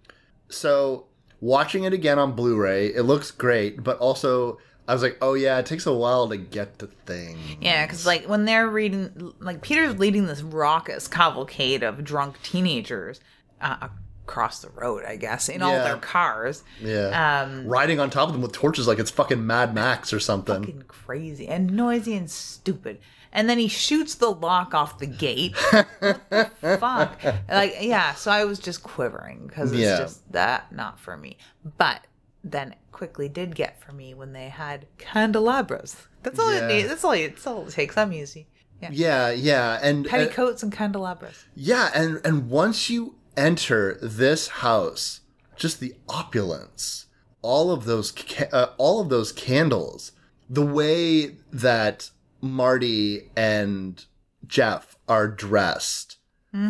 [0.48, 1.06] So
[1.40, 5.58] watching it again on Blu-ray, it looks great, but also I was like, oh yeah,
[5.58, 7.38] it takes a while to get to things.
[7.60, 13.20] Yeah, because like when they're reading, like Peter's leading this raucous cavalcade of drunk teenagers
[13.60, 13.88] uh,
[14.24, 16.62] across the road, I guess, in all their cars.
[16.80, 20.20] Yeah, Um, riding on top of them with torches like it's fucking Mad Max or
[20.20, 20.60] something.
[20.62, 22.98] fucking crazy and noisy and stupid.
[23.34, 25.56] And then he shoots the lock off the gate.
[25.70, 26.20] what
[26.60, 27.18] the fuck?
[27.48, 28.12] Like, yeah.
[28.14, 29.96] So I was just quivering because it's Yeah.
[29.98, 31.38] just that not for me.
[31.78, 32.06] But
[32.44, 35.96] then it quickly did get for me when they had candelabras.
[36.22, 36.64] That's all Yeah.
[36.64, 36.88] it needs.
[36.88, 37.12] That's all.
[37.12, 37.96] It, that's all it takes.
[37.96, 38.48] I'm easy.
[38.82, 38.88] Yeah.
[38.92, 41.44] Yeah, yeah, and, and Petticoats and candelabras.
[41.54, 45.20] Yeah, and and once you enter this house,
[45.56, 47.06] just the opulence,
[47.42, 50.12] all of those ca- uh, all of those candles,
[50.48, 52.10] the way that
[52.40, 54.04] Marty and
[54.46, 56.16] Jeff are dressed,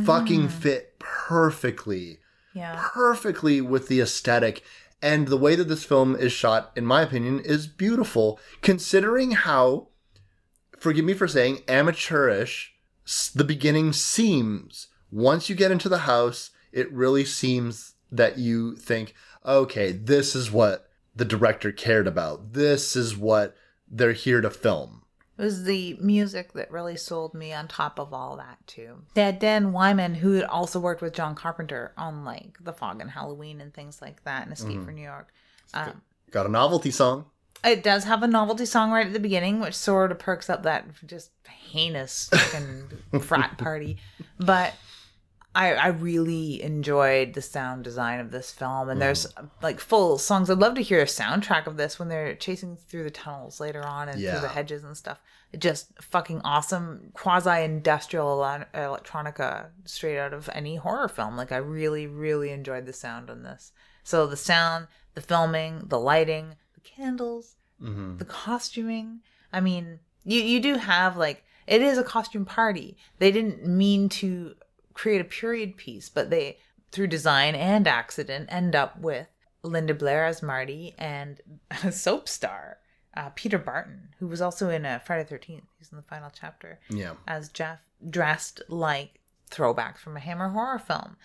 [0.05, 2.19] fucking fit perfectly,
[2.55, 2.79] Yeah.
[2.93, 4.63] perfectly with the aesthetic.
[5.01, 9.89] And the way that this film is shot, in my opinion, is beautiful, considering how
[10.79, 12.73] forgive me for saying amateurish
[13.35, 19.15] the beginning seems once you get into the house it really seems that you think
[19.47, 23.55] okay this is what the director cared about this is what
[23.89, 25.03] they're here to film
[25.39, 29.03] It was the music that really sold me on top of all that too.
[29.15, 33.01] They had Dan Wyman, who had also worked with John Carpenter on like The Fog
[33.01, 35.33] and Halloween and things like that, and Escape from New York.
[35.75, 36.01] Um,
[36.31, 37.27] got a novelty song
[37.65, 40.65] it does have a novelty song right at the beginning, which sort of perks up
[40.65, 41.31] that just
[41.71, 43.99] heinous fucking frat party.
[44.39, 44.75] But
[45.55, 49.51] I I really enjoyed the sound design of this film, and there's mm.
[49.61, 50.49] like full songs.
[50.49, 53.85] I'd love to hear a soundtrack of this when they're chasing through the tunnels later
[53.85, 54.33] on and Yeah.
[54.33, 55.21] through the hedges and stuff.
[55.59, 61.37] Just fucking awesome, quasi industrial electronica straight out of any horror film.
[61.37, 63.73] Like I really really enjoyed the sound on this.
[64.05, 68.17] So the sound, the filming, the lighting, the candles, mm-hmm.
[68.17, 69.21] the costuming.
[69.53, 72.97] I mean, you you do have like it is a costume party.
[73.19, 74.55] They didn't mean to
[74.95, 76.59] create a period piece, but they
[76.91, 79.27] through design and accident end up with
[79.63, 81.41] Linda Blair as Marty and
[81.85, 82.79] a soap star,
[83.17, 85.65] uh, Peter Barton, who was also in uh, Friday Thirteenth.
[85.79, 89.21] He's in the final chapter yeah as Jeff, dressed like
[89.51, 91.17] throwbacks from a Hammer horror film.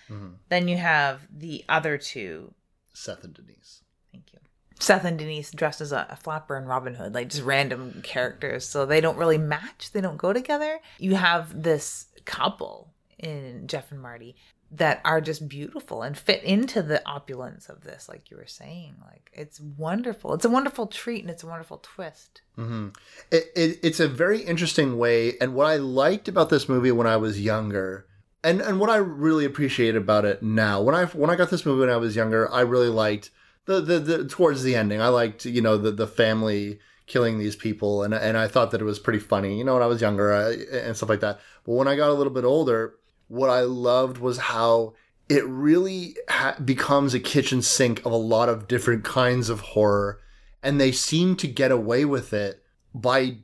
[0.49, 2.53] Then you have the other two
[2.93, 4.39] seth and denise Thank you.
[4.79, 8.67] Seth and Denise dressed as a, a flapper and Robin Hood, like just random characters.
[8.67, 9.91] So they don't really match.
[9.91, 10.79] They don't go together.
[10.99, 14.35] You have this couple in Jeff and Marty
[14.69, 18.95] that are just beautiful and fit into the opulence of this, like you were saying.
[19.05, 20.33] Like it's wonderful.
[20.33, 22.41] It's a wonderful treat and it's a wonderful twist.
[22.57, 22.89] Mm-hmm.
[23.31, 27.05] it, it, it's a very interesting way and what i liked about this movie when
[27.05, 28.07] i was younger
[28.43, 31.67] and and what i really appreciate about it now when i when i got this
[31.67, 33.29] movie when i was younger i really liked
[33.67, 35.01] the, the the towards the ending.
[35.01, 38.81] I liked you know the the family killing these people, and and I thought that
[38.81, 39.57] it was pretty funny.
[39.57, 41.39] You know, when I was younger I, and stuff like that.
[41.65, 42.95] But when I got a little bit older,
[43.27, 44.93] what I loved was how
[45.29, 50.19] it really ha- becomes a kitchen sink of a lot of different kinds of horror,
[50.63, 52.63] and they seem to get away with it
[52.93, 53.37] by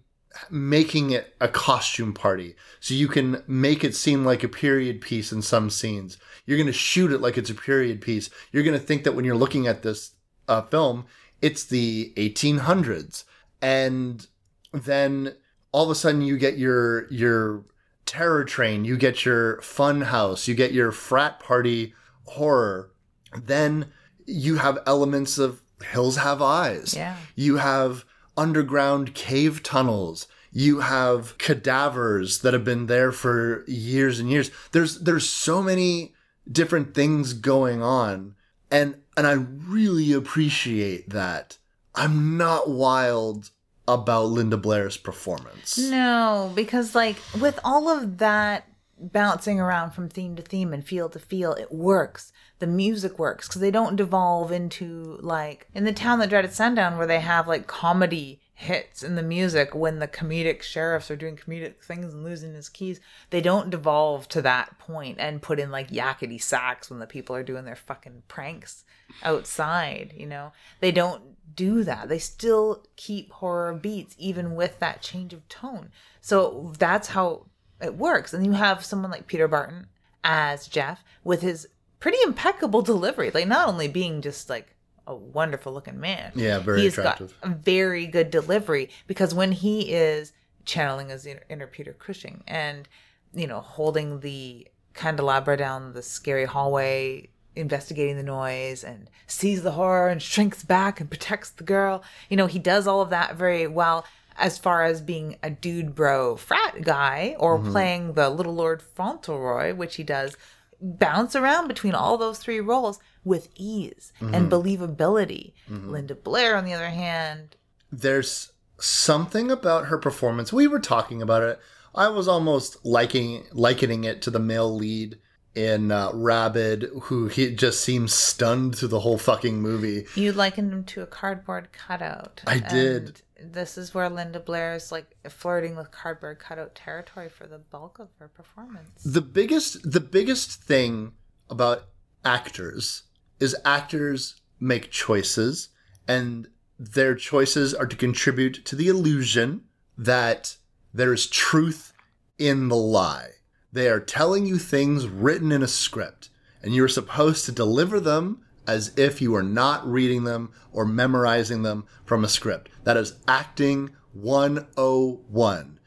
[0.49, 2.55] making it a costume party.
[2.79, 6.17] So you can make it seem like a period piece in some scenes.
[6.45, 8.29] You're going to shoot it like it's a period piece.
[8.51, 10.11] You're going to think that when you're looking at this
[10.47, 11.05] uh, film,
[11.41, 13.25] it's the 1800s.
[13.61, 14.25] And
[14.71, 15.35] then
[15.71, 17.63] all of a sudden you get your your
[18.05, 21.93] terror train, you get your fun house, you get your frat party
[22.25, 22.91] horror.
[23.35, 23.91] Then
[24.25, 26.93] you have elements of Hills Have Eyes.
[26.95, 27.17] Yeah.
[27.35, 28.05] You have
[28.37, 30.27] underground cave tunnels.
[30.51, 34.51] You have cadavers that have been there for years and years.
[34.71, 36.13] There's there's so many
[36.51, 38.35] different things going on
[38.73, 41.59] and and I really appreciate that.
[41.93, 43.51] I'm not wild
[43.87, 45.77] about Linda Blair's performance.
[45.77, 48.67] No, because like with all of that
[48.99, 52.31] bouncing around from theme to theme and feel to feel, it works.
[52.59, 56.97] The music works because they don't devolve into like in the town that dreaded sundown
[56.97, 61.35] where they have like comedy hits in the music when the comedic sheriffs are doing
[61.35, 63.01] comedic things and losing his keys.
[63.31, 67.35] They don't devolve to that point and put in like yakety sax when the people
[67.35, 68.85] are doing their fucking pranks
[69.23, 70.53] outside, you know?
[70.79, 71.21] They don't
[71.55, 72.09] do that.
[72.09, 75.89] They still keep horror beats even with that change of tone.
[76.21, 77.47] So that's how
[77.81, 78.33] it works.
[78.33, 79.87] And you have someone like Peter Barton
[80.23, 81.67] as Jeff with his
[81.99, 83.31] pretty impeccable delivery.
[83.31, 84.75] Like not only being just like
[85.07, 86.31] a wonderful looking man.
[86.35, 87.35] Yeah, very He's attractive.
[87.41, 90.31] got a very good delivery because when he is
[90.65, 92.87] channeling his inner, inner Peter Cushing and
[93.33, 99.71] you know holding the candelabra down the scary hallway investigating the noise and sees the
[99.71, 102.03] horror and shrinks back and protects the girl.
[102.29, 105.93] You know he does all of that very well as far as being a dude
[105.93, 107.71] bro frat guy or mm-hmm.
[107.71, 110.35] playing the little lord fauntleroy which he does
[110.83, 114.49] bounce around between all those three roles with ease and mm-hmm.
[114.49, 115.53] believability.
[115.71, 115.89] Mm-hmm.
[115.89, 117.55] Linda blair on the other hand.
[117.91, 120.51] There's something about her performance.
[120.51, 121.59] We were talking about it.
[121.95, 125.19] I was almost liking likening it to the male lead
[125.55, 130.05] in uh, Rabid, who he just seems stunned through the whole fucking movie.
[130.15, 132.41] You likened him to a cardboard cutout.
[132.47, 133.21] I did.
[133.39, 137.99] This is where Linda Blair is like flirting with cardboard cutout territory for the bulk
[137.99, 139.03] of her performance.
[139.03, 141.11] The biggest the biggest thing
[141.49, 141.89] about
[142.23, 143.03] actors
[143.39, 145.69] is actors make choices
[146.07, 146.47] and
[146.79, 149.65] their choices are to contribute to the illusion
[149.97, 150.57] that
[150.93, 151.93] there is truth
[152.37, 153.31] in the lie.
[153.73, 156.29] They are telling you things written in a script,
[156.61, 161.63] and you're supposed to deliver them as if you are not reading them or memorizing
[161.63, 162.69] them from a script.
[162.83, 165.79] That is acting 101.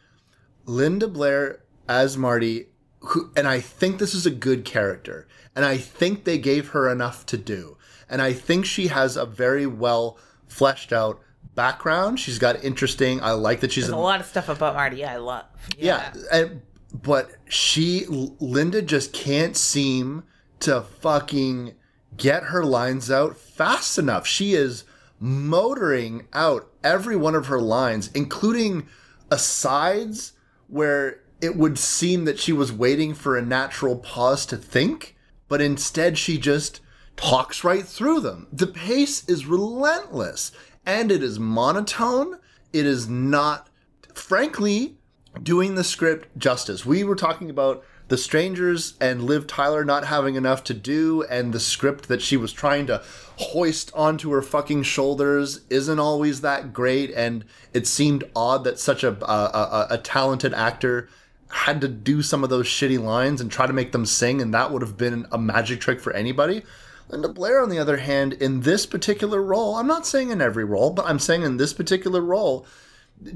[0.64, 2.66] Linda Blair as Marty,
[2.99, 6.91] who, and I think this is a good character, and I think they gave her
[6.91, 7.78] enough to do,
[8.11, 10.18] and I think she has a very well
[10.49, 11.20] fleshed out
[11.55, 12.18] background.
[12.18, 13.22] She's got interesting.
[13.22, 15.45] I like that she's There's a lot of stuff about Marty I love.
[15.78, 16.62] yeah, and,
[17.03, 20.24] but she Linda just can't seem
[20.61, 21.74] to fucking
[22.16, 24.26] get her lines out fast enough.
[24.26, 24.84] She is
[25.18, 28.86] motoring out every one of her lines, including
[29.30, 30.32] asides
[30.68, 35.16] where it would seem that she was waiting for a natural pause to think,
[35.49, 36.80] but instead she just
[37.16, 38.47] talks right through them.
[38.53, 40.53] The pace is relentless
[40.84, 42.38] and it is monotone.
[42.72, 43.68] It is not,
[44.14, 44.99] frankly,
[45.43, 46.87] doing the script justice.
[46.87, 51.53] We were talking about The Strangers and Liv Tyler not having enough to do, and
[51.53, 53.03] the script that she was trying to
[53.37, 57.11] hoist onto her fucking shoulders isn't always that great.
[57.11, 61.09] And it seemed odd that such a, a, a, a talented actor
[61.51, 64.53] had to do some of those shitty lines and try to make them sing, and
[64.53, 66.62] that would have been a magic trick for anybody.
[67.09, 70.64] Linda Blair, on the other hand, in this particular role, I'm not saying in every
[70.64, 72.66] role, but I'm saying in this particular role,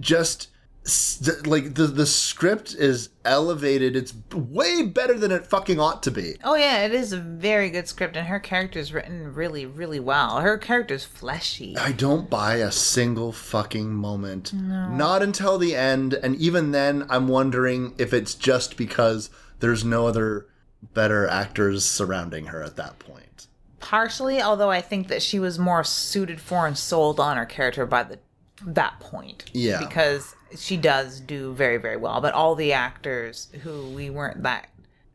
[0.01, 0.48] just
[0.85, 3.97] st- like the the script is elevated.
[3.97, 6.37] It's way better than it fucking ought to be.
[6.45, 10.01] Oh yeah, it is a very good script, and her character is written really, really
[10.01, 10.41] well.
[10.41, 11.76] Her character is fleshy.
[11.76, 14.53] I don't buy a single fucking moment.
[14.53, 14.89] No.
[14.91, 20.07] Not until the end, and even then, I'm wondering if it's just because there's no
[20.07, 20.47] other
[20.95, 23.47] better actors surrounding her at that point.
[23.81, 27.87] Partially, although I think that she was more suited for and sold on her character
[27.87, 28.18] by the
[28.66, 29.45] that point.
[29.53, 29.78] Yeah.
[29.81, 32.20] Because she does do very, very well.
[32.20, 34.68] But all the actors who we weren't that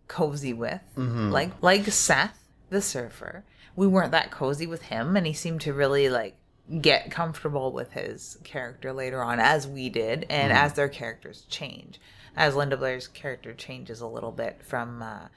[0.08, 1.32] cozy with, Mm-hmm.
[1.32, 3.44] like like Seth, the surfer,
[3.76, 6.36] we weren't that cozy with him, and he seemed to really like
[6.82, 12.00] get comfortable with his character later on, as we did, and as their characters change,
[12.36, 15.28] as Linda Blair's character changes a little bit from uh,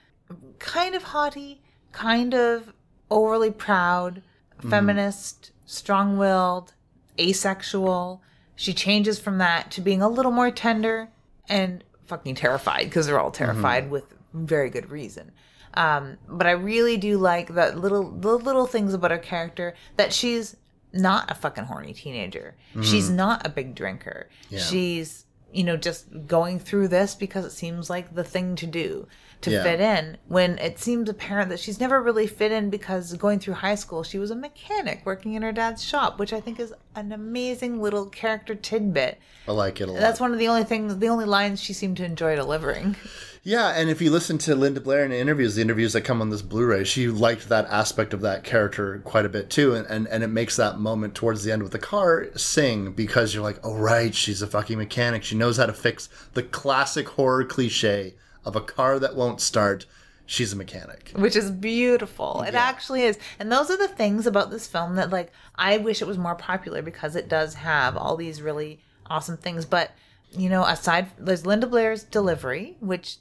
[0.59, 1.61] kind of haughty,
[1.93, 2.73] kind of
[3.11, 4.23] overly proud,
[4.71, 6.73] feminist, strong-willed,
[7.19, 8.23] asexual.
[8.59, 11.09] She changes from that to being a little more tender
[11.49, 14.05] and fucking terrified because they're all terrified with
[14.35, 15.31] very good reason.
[15.75, 20.13] Um, but I really do like that little the little things about her character that
[20.13, 20.57] she's
[20.93, 22.57] not a fucking horny teenager.
[22.83, 24.29] She's not a big drinker.
[24.59, 29.07] She's you know just going through this because it seems like the thing to do
[29.41, 29.63] to Yeah.
[29.63, 33.55] fit in when it seems apparent that she's never really fit in because going through
[33.55, 36.73] high school she was a mechanic working in her dad's shop which i think is
[36.97, 40.01] an amazing little character tidbit I like it a lot.
[40.01, 42.97] that's one of the only things the only lines she seemed to enjoy delivering
[43.45, 46.21] Yeah, and if you listen to Linda Blair in the interviews, the interviews that come
[46.21, 49.87] on this Blu-ray, she liked that aspect of that character quite a bit too, and,
[49.87, 53.43] and, and it makes that moment towards the end with the car sing because you're
[53.45, 55.23] like, oh right, she's a fucking mechanic.
[55.25, 59.87] She knows how to fix the classic horror cliche of a car that won't start.
[60.27, 61.13] She's a mechanic.
[61.17, 62.43] which is beautiful.
[62.43, 63.19] It actually is.
[63.39, 66.35] And those are the things about this film that like I wish it was more
[66.35, 69.65] popular because it does have all these really awesome things.
[69.65, 69.93] But
[70.31, 73.17] you know, aside there's Linda Blair's delivery, which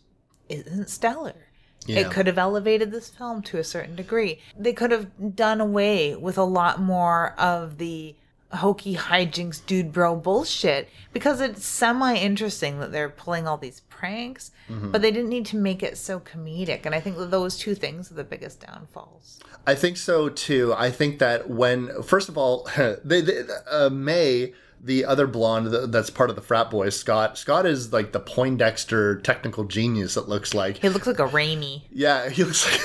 [0.49, 1.47] isn't stellar.
[1.86, 2.01] Yeah.
[2.01, 4.39] It could have elevated this film to a certain degree.
[4.57, 8.15] They could have done away with a lot more of the
[8.51, 14.52] hokey hijinks dude bro bullshit because it's semi interesting that they're pulling all these pranks,
[14.70, 16.86] but they didn't need to make it so comedic.
[16.86, 19.39] And I think those two things are the biggest downfalls.
[19.66, 20.74] I think so too.
[20.78, 22.70] I think that when, first of all,
[23.04, 27.38] they, they, uh, May, the other blonde that's part of the frat boys, Scott.
[27.38, 30.16] Scott is like the Poindexter technical genius.
[30.16, 30.78] It looks like.
[30.78, 31.82] He looks like a Raimi.
[31.91, 32.82] Yeah, he looks like.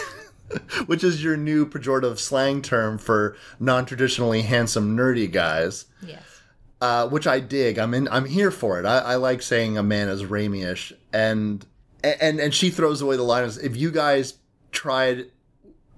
[0.87, 5.87] Which is your new pejorative slang term for non-traditionally handsome, nerdy guys.
[6.07, 6.32] Yes.
[6.83, 7.79] Uh, which I dig.
[7.79, 8.09] I'm in.
[8.09, 8.85] I'm here for it.
[8.85, 11.65] I, I like saying a man is Raimi-ish, and
[12.03, 14.35] and and she throws away the line as if you guys
[14.73, 15.27] tried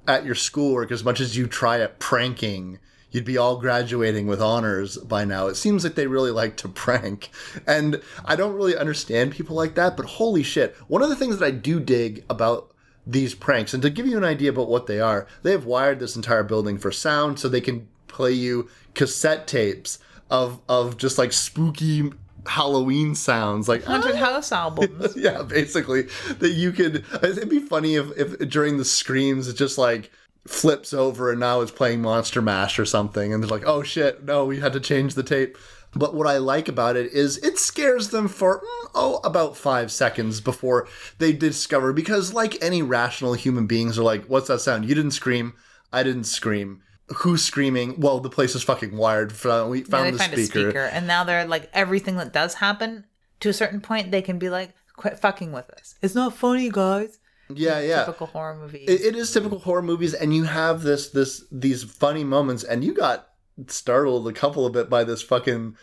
[0.06, 2.78] at your schoolwork as much as you try at pranking.
[3.10, 5.46] You'd be all graduating with honors by now.
[5.46, 7.30] It seems like they really like to prank.
[7.66, 10.76] And I don't really understand people like that, but holy shit.
[10.88, 12.74] One of the things that I do dig about
[13.06, 15.98] these pranks, and to give you an idea about what they are, they have wired
[15.98, 19.98] this entire building for sound so they can play you cassette tapes
[20.30, 22.10] of of just like spooky
[22.46, 25.16] Halloween sounds, like Haunted House albums.
[25.16, 26.02] yeah, basically
[26.38, 27.04] that you could.
[27.22, 30.10] It'd be funny if if during the screams it just like
[30.46, 34.24] flips over and now it's playing Monster Mash or something, and they're like, oh shit,
[34.24, 35.56] no, we had to change the tape.
[35.96, 39.92] But what I like about it is it scares them for mm, oh about five
[39.92, 44.88] seconds before they discover because like any rational human beings are like, what's that sound?
[44.88, 45.54] You didn't scream,
[45.92, 46.82] I didn't scream.
[47.16, 48.00] Who's screaming?
[48.00, 49.32] Well, the place is fucking wired.
[49.32, 50.58] Found- We Yeah, found they the find speaker.
[50.58, 53.04] a speaker, and now they're like everything that does happen
[53.40, 55.96] to a certain point, they can be like, "Quit fucking with us.
[56.00, 57.18] It's not funny, guys."
[57.54, 58.04] Yeah, yeah.
[58.06, 58.88] Typical horror movies.
[58.88, 62.82] it, it is typical horror movies and you have this this these funny moments and
[62.82, 63.28] you got
[63.68, 65.76] startled a couple of bit by this fucking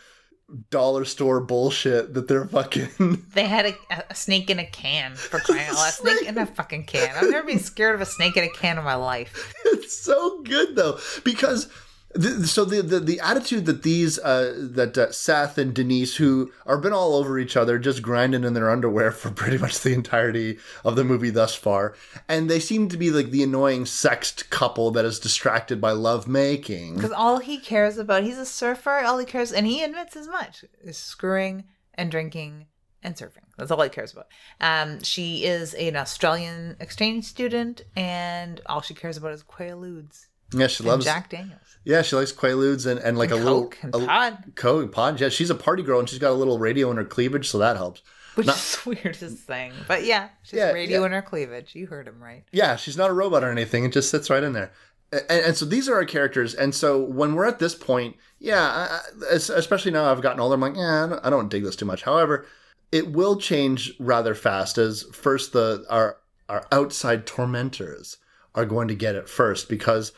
[0.70, 5.38] dollar store bullshit that they're fucking They had a, a snake in a can for
[5.44, 5.88] crying out loud.
[5.88, 7.14] A snake in a fucking can.
[7.16, 9.54] I've never been scared of a snake in a can in my life.
[9.64, 11.68] it's so good though because
[12.14, 16.52] the, so the, the the attitude that these uh that uh, Seth and Denise who
[16.66, 19.92] are been all over each other just grinding in their underwear for pretty much the
[19.92, 21.94] entirety of the movie thus far
[22.28, 26.26] and they seem to be like the annoying sexed couple that is distracted by love
[26.28, 29.00] making Because all he cares about, he's a surfer.
[29.04, 32.66] All he cares, and he admits as much, is screwing and drinking
[33.02, 33.44] and surfing.
[33.56, 34.28] That's all he cares about.
[34.60, 40.66] Um, she is an Australian exchange student, and all she cares about is Quaaludes yeah
[40.66, 41.58] she and loves Jack Daniels.
[41.84, 44.52] Yeah, she likes Quaaludes and, and like And a little Coke and a- pod.
[44.54, 45.20] Coke and pod.
[45.20, 47.58] Yeah, she's a party girl and she's got a little radio in her cleavage, so
[47.58, 48.02] that helps.
[48.36, 49.72] Which Not- is the weirdest thing.
[49.88, 51.06] But yeah, she's Yeah, radio yeah.
[51.06, 51.74] in her cleavage.
[51.74, 52.44] You heard him right.
[52.52, 53.84] Yeah, she's not a robot or anything.
[53.84, 54.72] It just sits right in there.
[55.12, 56.54] And, and so these are our characters.
[56.54, 59.00] And so when we're at this point, yeah, I-
[59.32, 61.84] especially now I've gotten older, I'm like, yeah, I don't, I don't dig this too
[61.84, 62.02] much.
[62.04, 62.46] However,
[62.92, 68.18] it will change rather fast as first the our our outside tormentors
[68.54, 70.12] are going to get it first because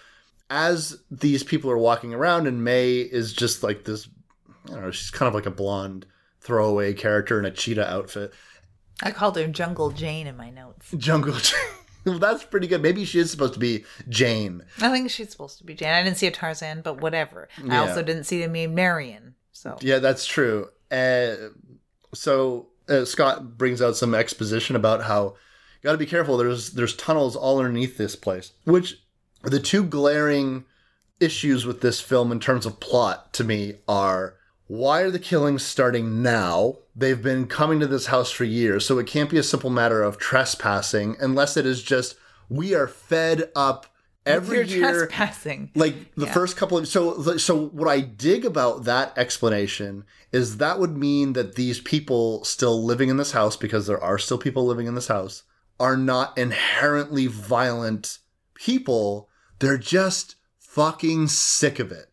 [0.50, 4.08] as these people are walking around and May is just like this
[4.66, 6.06] I don't know, she's kind of like a blonde
[6.40, 8.32] throwaway character in a cheetah outfit.
[9.02, 10.94] I called her Jungle Jane in my notes.
[10.96, 11.34] Jungle
[12.04, 12.82] well, that's pretty good.
[12.82, 14.62] Maybe she is supposed to be Jane.
[14.80, 15.88] I think she's supposed to be Jane.
[15.88, 17.48] I didn't see a Tarzan, but whatever.
[17.68, 19.34] I also didn't see a name Marion.
[19.52, 20.68] So Yeah, that's true.
[20.90, 21.34] Uh,
[22.14, 26.36] so uh, Scott brings out some exposition about how you got to be careful.
[26.36, 29.02] There's there's tunnels all underneath this place, which
[29.44, 30.64] the two glaring
[31.20, 34.34] issues with this film in terms of plot to me are
[34.66, 36.76] why are the killings starting now?
[36.96, 40.02] They've been coming to this house for years, so it can't be a simple matter
[40.02, 42.16] of trespassing unless it is just
[42.48, 43.86] we are fed up
[44.26, 45.70] every You're year trespassing.
[45.74, 46.32] like the Yeah.
[46.32, 51.34] first couple of so so what i dig about that explanation is that would mean
[51.34, 54.94] that these people still living in this house because there are still people living in
[54.94, 55.42] this house
[55.78, 58.18] are not inherently violent
[58.54, 59.28] people
[59.58, 62.06] they're just fucking sick of it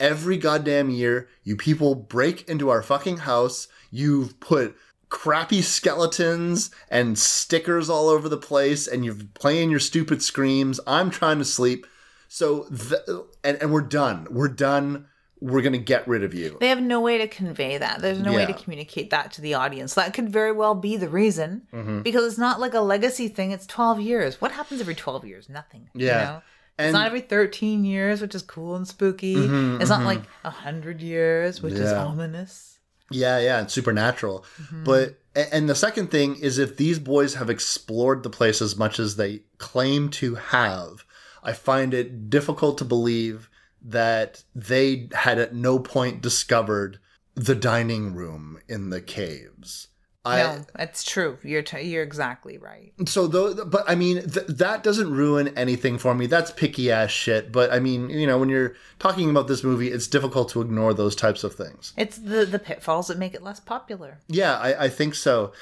[0.00, 4.76] every goddamn year you people break into our fucking house you've put
[5.08, 11.10] crappy skeletons and stickers all over the place and you're playing your stupid screams i'm
[11.10, 11.86] trying to sleep
[12.28, 13.00] so th-
[13.44, 15.06] and, and we're done we're done
[15.40, 18.00] we're gonna get rid of you They have no way to convey that.
[18.00, 19.92] There's no way to communicate that to the audience.
[19.92, 22.00] That could very well be the reason Mm-hmm.
[22.00, 23.50] because it's not like a legacy thing.
[23.50, 24.40] It's 12 years.
[24.40, 25.50] What happens every 12 years?
[25.50, 25.90] Nothing.
[25.92, 26.24] You Yeah.
[26.24, 26.42] know?
[26.78, 29.34] And- it's not every 13 years, which is cool and spooky.
[29.36, 32.78] it's not like 100 years, which is Mm-hmm, ominous.
[33.10, 34.44] Yeah, yeah, it's supernatural.
[34.72, 38.98] But and the second thing is if these boys have explored the place as much
[38.98, 41.04] as they claim to have,
[41.42, 43.50] I find it difficult to believe
[43.82, 46.98] that they had at no point discovered
[47.34, 49.88] the dining room in the caves.
[50.26, 51.36] I, no, that's true.
[51.42, 52.92] You're t- you're exactly right.
[53.06, 57.10] so though but i mean th- that doesn't ruin anything for me that's picky ass
[57.10, 60.62] shit but i mean you know when you're talking about this movie it's difficult to
[60.62, 64.18] ignore those types of things It's the the pitfalls that make it less popular.
[64.28, 65.52] yeah i, I think so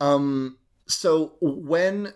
[0.00, 2.12] um so when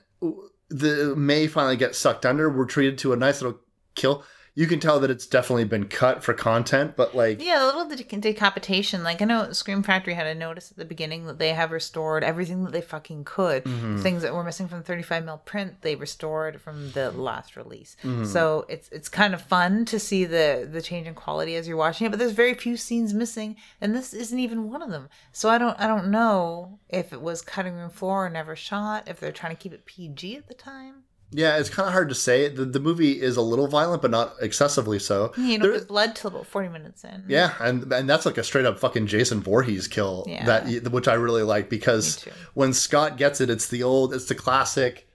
[0.69, 3.59] the may finally gets sucked under we're treated to a nice little
[3.95, 4.23] kill
[4.59, 7.89] you can tell that it's definitely been cut for content but like Yeah, a little
[7.89, 9.05] de- decapitation.
[9.05, 12.25] Like I know Scream Factory had a notice at the beginning that they have restored
[12.25, 13.63] everything that they fucking could.
[13.63, 14.03] Mm-hmm.
[14.03, 17.97] Things that were missing from the 35 mil print, they restored from the last release.
[18.03, 18.25] Mm-hmm.
[18.25, 21.77] So it's it's kind of fun to see the the change in quality as you're
[21.77, 22.11] watching it.
[22.11, 25.09] But there's very few scenes missing, and this isn't even one of them.
[25.31, 29.07] So I don't I don't know if it was cutting room floor or never shot.
[29.07, 31.05] If they're trying to keep it PG at the time.
[31.31, 34.11] Yeah it's kind of hard to say the, the movie is a little violent but
[34.11, 37.25] not excessively so You don't There- get blood till about 40 minutes in.
[37.29, 40.45] Yeah, and and that's like a straight up fucking Jason Voorhees kill Yeah.
[40.47, 42.25] that which I really like because
[42.55, 45.07] when Scott gets it, it's the old, it's the classic,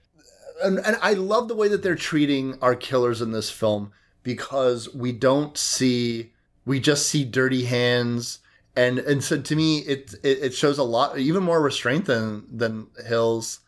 [0.62, 3.90] and and I love the way that they're treating our killers in this film
[4.22, 6.32] because we don't see,
[6.64, 8.38] we just see dirty hands.
[8.76, 12.44] And, and so to me, it, it it shows a lot, even more restraint than
[12.50, 13.60] than Hills,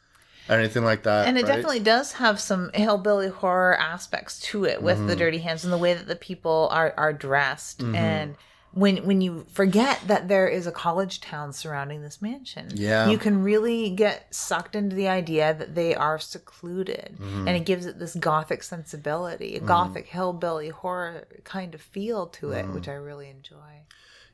[0.48, 1.26] or anything like that.
[1.28, 1.48] and it right?
[1.48, 5.06] definitely does have some hillbilly horror aspects to it with Mm-hmm.
[5.08, 8.36] the dirty hands and the way that the people are are dressed and
[8.72, 13.08] when when you forget that there is a college town surrounding this mansion Yeah.
[13.08, 17.48] you can really get sucked into the idea that they are secluded Mm-hmm.
[17.48, 22.52] and it gives it this gothic sensibility a gothic hillbilly horror kind of feel to
[22.52, 22.74] it Mm.
[22.74, 23.72] which i really enjoy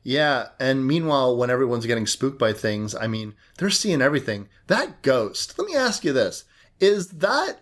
[0.03, 4.49] Yeah, and meanwhile, when everyone's getting spooked by things, I mean, they're seeing everything.
[4.67, 5.57] That ghost.
[5.57, 6.43] Let me ask you this:
[6.79, 7.61] Is that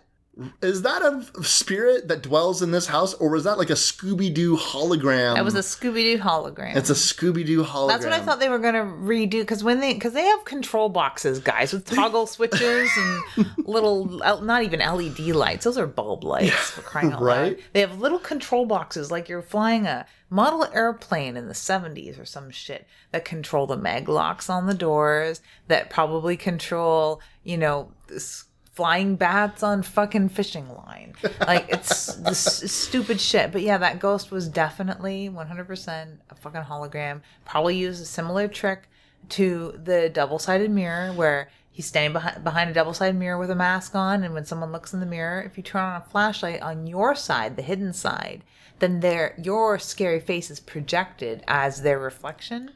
[0.62, 4.32] is that a spirit that dwells in this house, or was that like a Scooby
[4.32, 5.34] Doo hologram?
[5.34, 7.88] that was a scooby-doo hologram It's a Scooby Doo hologram.
[7.88, 10.88] That's what I thought they were gonna redo because when they because they have control
[10.88, 15.64] boxes, guys, with toggle switches and little not even LED lights.
[15.64, 17.52] Those are bulb lights for crying out right?
[17.52, 17.56] loud.
[17.74, 22.24] They have little control boxes like you're flying a model airplane in the 70s or
[22.24, 27.92] some shit that control the mag locks on the doors that probably control you know
[28.06, 31.14] this flying bats on fucking fishing line.
[31.46, 33.52] Like it's this stupid shit.
[33.52, 37.20] But yeah that ghost was definitely 100% a fucking hologram.
[37.44, 38.88] Probably used a similar trick
[39.30, 43.94] to the double-sided mirror where he's standing behind, behind a double-sided mirror with a mask
[43.94, 44.24] on.
[44.24, 47.14] And when someone looks in the mirror if you turn on a flashlight on your
[47.14, 48.42] side the hidden side
[48.78, 52.72] then their your scary face is projected as their reflection.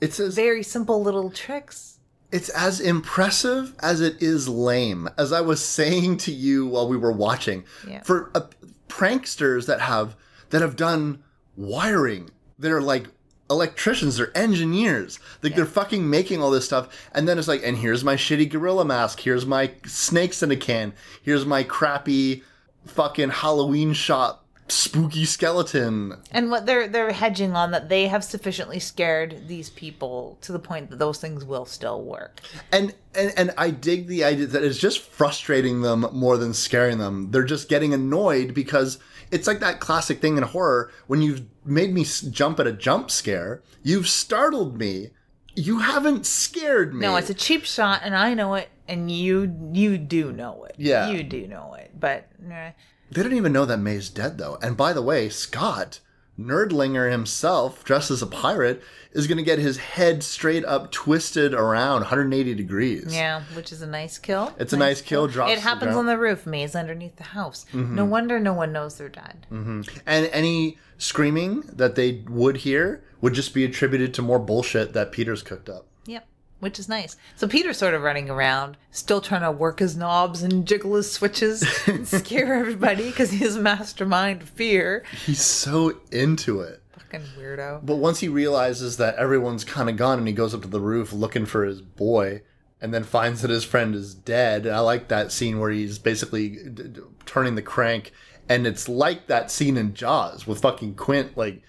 [0.00, 1.98] It's as very simple little tricks
[2.32, 5.08] it's as impressive as it is lame.
[5.18, 8.02] As I was saying to you while we were watching, Yeah.
[8.02, 8.42] for uh,
[8.88, 10.16] pranksters that have
[10.50, 11.22] that have done
[11.56, 13.06] wiring, they're like
[13.48, 17.76] electricians, they're engineers, like they're fucking making all this stuff, and then it's like, and
[17.78, 22.42] here's my shitty gorilla mask, here's my snakes in a can, here's my crappy
[22.86, 26.16] fucking Halloween shop spooky skeleton.
[26.32, 30.58] and what they're they're hedging on that they have sufficiently scared these people to the
[30.58, 32.40] point that those things will still work
[32.72, 36.98] And, and and I dig the idea that it's just frustrating them more than scaring
[36.98, 37.30] them.
[37.30, 38.98] They're just getting annoyed because
[39.30, 43.10] it's like that classic thing in horror when you've made me jump at a jump
[43.10, 45.10] scare, you've startled me.
[45.54, 47.00] You haven't scared me.
[47.00, 50.76] No, it's a cheap shot, and I know it, and you you do know it.
[50.78, 51.10] Yeah.
[51.10, 51.90] you do know it.
[51.98, 52.70] But eh,
[53.10, 54.58] They don't even know that May's dead, though.
[54.62, 56.00] And by the way, Scott,
[56.38, 58.82] Nerdlinger himself, dressed as a pirate,
[59.12, 63.14] is going to get his head straight up twisted around 180 degrees.
[63.14, 64.54] Yeah, which is a nice kill.
[64.58, 66.46] It's a nice kill, drops It to the happens on the roof.
[66.46, 67.66] May's underneath the house.
[67.72, 67.94] Mm-hmm.
[67.96, 69.46] No wonder no one knows they're dead.
[69.50, 69.82] Mm-hmm.
[70.06, 75.12] And any screaming that they would hear would just be attributed to more bullshit that
[75.12, 75.86] Peter's cooked up.
[76.06, 76.26] Yep,
[76.60, 77.16] which is nice.
[77.36, 81.10] So Peter's sort of running around, still trying to work his knobs and jiggle his
[81.10, 85.04] switches and scare everybody because he's a mastermind of fear.
[85.26, 86.82] He's so into it.
[86.92, 87.84] Fucking weirdo.
[87.84, 90.80] But once he realizes that everyone's kind of gone and he goes up to the
[90.80, 92.42] roof looking for his boy
[92.80, 94.66] and then finds that his friend is dead.
[94.66, 98.12] I like that scene where he's basically d- d- turning the crank
[98.48, 101.62] and it's like that scene in Jaws with fucking Quint like like,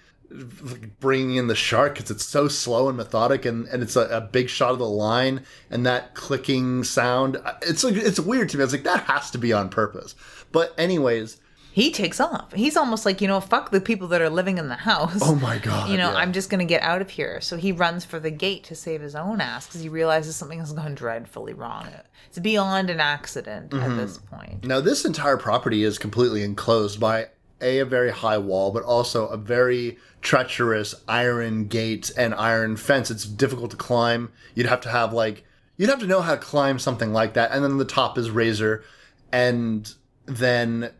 [1.00, 4.20] bringing in the shark because it's so slow and methodic and, and it's a, a
[4.20, 8.62] big shot of the line and that clicking sound it's like it's weird to me
[8.62, 10.14] i was like that has to be on purpose
[10.50, 11.38] but anyways
[11.74, 12.52] He takes off.
[12.52, 15.20] He's almost like, you know, fuck the people that are living in the house.
[15.22, 16.18] oh my god you know, yeah.
[16.18, 17.40] I'm just going to get out of here.
[17.40, 20.58] So he runs for the gate to save his own ass because he realizes something
[20.58, 21.88] has gone dreadfully wrong.
[22.28, 23.90] It's beyond an accident Mm-hmm.
[23.90, 24.64] at this point.
[24.66, 27.28] Now, this entire property is completely enclosed by
[27.62, 33.10] a, a very high wall, but also a very treacherous iron gate and iron fence.
[33.10, 34.30] It's difficult to climb.
[34.54, 35.44] You'd have to have like
[35.76, 37.50] you'd have to know how to climb something like that.
[37.50, 38.84] And then the top is razor,
[39.32, 39.92] and
[40.26, 40.92] then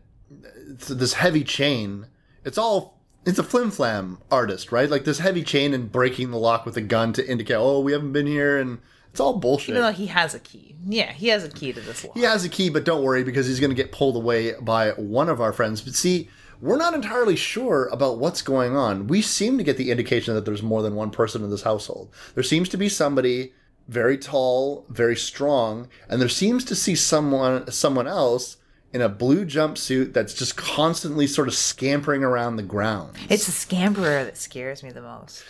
[0.67, 2.07] this heavy chain.
[2.45, 4.89] It's all it's a flim flam artist, right?
[4.89, 7.93] Like this heavy chain and breaking the lock with a gun to indicate, oh, we
[7.93, 8.79] haven't been here, and
[9.11, 9.69] it's all bullshit.
[9.69, 10.75] Even though he has a key.
[10.85, 12.17] Yeah, he has a key to this lock.
[12.17, 14.91] He has a key, but don't worry because he's going to get pulled away by
[14.91, 15.81] one of our friends.
[15.81, 16.29] But see,
[16.63, 19.07] we're not entirely sure about what's going on.
[19.07, 22.13] We seem to get the indication that there's more than one person in this household.
[22.35, 23.51] There seems to be somebody
[23.89, 28.55] very tall, very strong, and there seems to see someone someone else
[28.93, 33.17] in a blue jumpsuit that's just constantly sort of scampering around the ground.
[33.27, 35.43] It's the scamperer that scares me the most.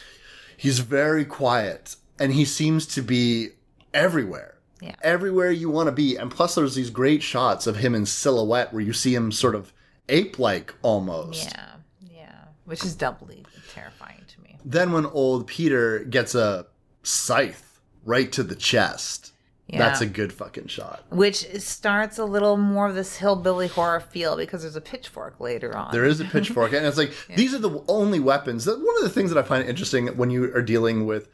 [0.58, 3.50] He's very quiet and he seems to be
[3.94, 4.58] everywhere.
[4.82, 4.96] Yeah.
[5.04, 6.16] Everywhere you want to be.
[6.16, 9.56] And plus, there's these great shots of him in silhouette where you see him sort
[9.56, 9.73] of
[10.10, 11.44] ape like almost.
[11.52, 11.70] Yeah,
[12.12, 12.36] yeah.
[12.66, 14.58] Which is doubly terrifying to me.
[14.66, 16.68] Then, when old Peter gets a
[17.04, 19.32] scythe right to the chest,
[19.68, 19.80] Yeah.
[19.80, 21.04] that's a good fucking shot.
[21.10, 25.76] Which starts a little more of this hillbilly horror feel because there's a pitchfork later
[25.76, 25.92] on.
[25.92, 28.68] There is a pitchfork, and it's like these are the only weapons.
[28.68, 31.30] One of the things that I find interesting when you are dealing with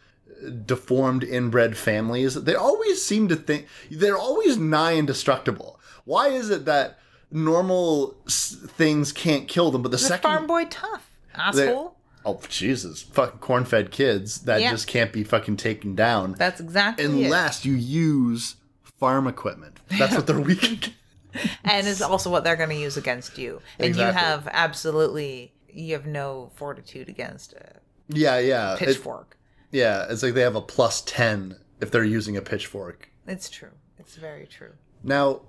[0.66, 5.80] deformed inbred families, they always seem to think they're always nigh indestructible.
[6.06, 6.98] Why is it that
[7.32, 11.96] normal s- things can't kill them, but the second farm boy tough asshole.
[12.26, 14.72] oh Jesus, fucking corn-fed kids that Yeah.
[14.72, 17.26] just can't be fucking taken down That's exactly it.
[17.26, 18.56] unless you use
[19.00, 19.80] farm equipment.
[19.98, 20.94] That's what they're weak.
[21.64, 23.62] and is also what they're going to use against you.
[23.78, 27.74] And you have absolutely you have no fortitude against a
[28.08, 29.38] yeah, yeah, It- pitchfork.
[29.72, 30.08] yeah.
[30.10, 33.10] It's like they have a plus ten if they're using a pitchfork.
[33.28, 33.70] it's true.
[34.00, 34.72] It's very true.
[35.04, 35.42] Now,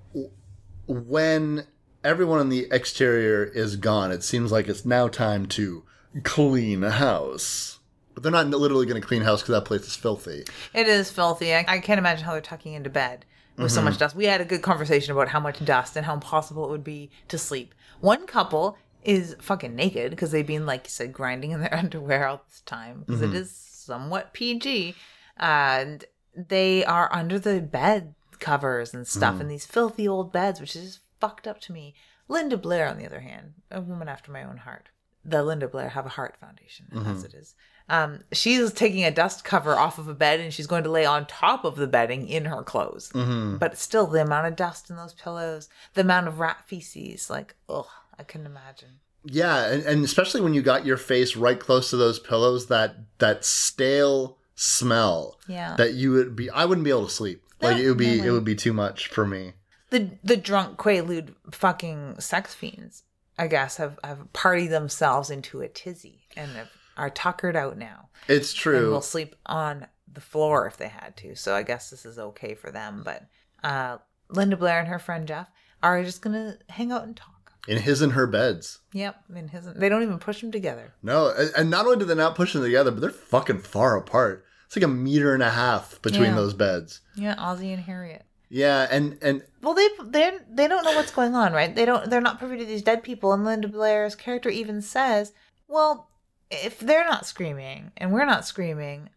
[0.90, 1.66] when
[2.02, 5.84] everyone on the exterior is gone, it seems like it's now time to
[6.24, 7.78] clean a house.
[8.14, 10.44] But they're not literally going to clean house because that place is filthy.
[10.74, 11.54] It is filthy.
[11.54, 13.24] I, I can't imagine how they're tucking into bed
[13.56, 13.74] with Mm-hmm.
[13.74, 14.16] so much dust.
[14.16, 17.10] We had a good conversation about how much dust and how impossible it would be
[17.28, 17.74] to sleep.
[18.00, 22.26] One couple is fucking naked because they've been, like you said, grinding in their underwear
[22.26, 23.36] all this time because Mm-hmm.
[23.36, 24.94] is somewhat PG.
[25.36, 26.04] And
[26.34, 30.82] they are under the bed covers and stuff in these filthy old beds, which is
[30.84, 31.94] just fucked up to me.
[32.28, 34.88] Linda Blair, on the other hand, a woman after my own heart.
[35.24, 37.10] The Linda Blair have a heart foundation, Mm-hmm.
[37.10, 37.54] as it is.
[37.88, 41.04] Um, she's taking a dust cover off of a bed and she's going to lay
[41.04, 43.10] on top of the bedding in her clothes.
[43.12, 43.56] Mm-hmm.
[43.56, 47.56] But still, the amount of dust in those pillows, the amount of rat feces, like,
[47.68, 47.86] ugh,
[48.18, 49.00] I couldn't imagine.
[49.24, 52.94] Yeah, and, and especially when you got your face right close to those pillows, that
[53.18, 55.38] that stale smell.
[55.48, 55.74] Yeah.
[55.76, 57.42] That you would be, I wouldn't be able to sleep.
[57.62, 59.52] Like it would be, it would be too much for me.
[59.90, 63.02] The the drunk quaalude fucking sex fiends,
[63.38, 68.08] I guess, have have partied themselves into a tizzy and have, are tuckered out now.
[68.28, 68.90] It's and true.
[68.90, 71.34] will sleep on the floor if they had to.
[71.34, 73.02] So I guess this is okay for them.
[73.04, 73.24] But
[73.64, 75.48] uh, Linda Blair and her friend Jeff
[75.82, 77.52] are just gonna hang out and talk.
[77.68, 78.78] In his and her beds.
[78.94, 80.94] Yep, in his they don't even push them together.
[81.02, 83.96] No, and- and not only do they not push them together, but they're fucking far
[83.96, 84.44] apart.
[84.70, 86.34] It's like a meter and a half between Yeah.
[86.36, 87.00] those beds.
[87.16, 88.24] Yeah, Ozzie and Harriet.
[88.50, 91.74] Yeah, and and Well, they they they don't know what's going on, right?
[91.74, 92.08] They don't.
[92.08, 93.32] They're not privy to these dead people.
[93.32, 95.32] And Linda Blair's character even says,
[95.66, 96.08] "Well,
[96.52, 99.08] if they're not screaming and we're not screaming,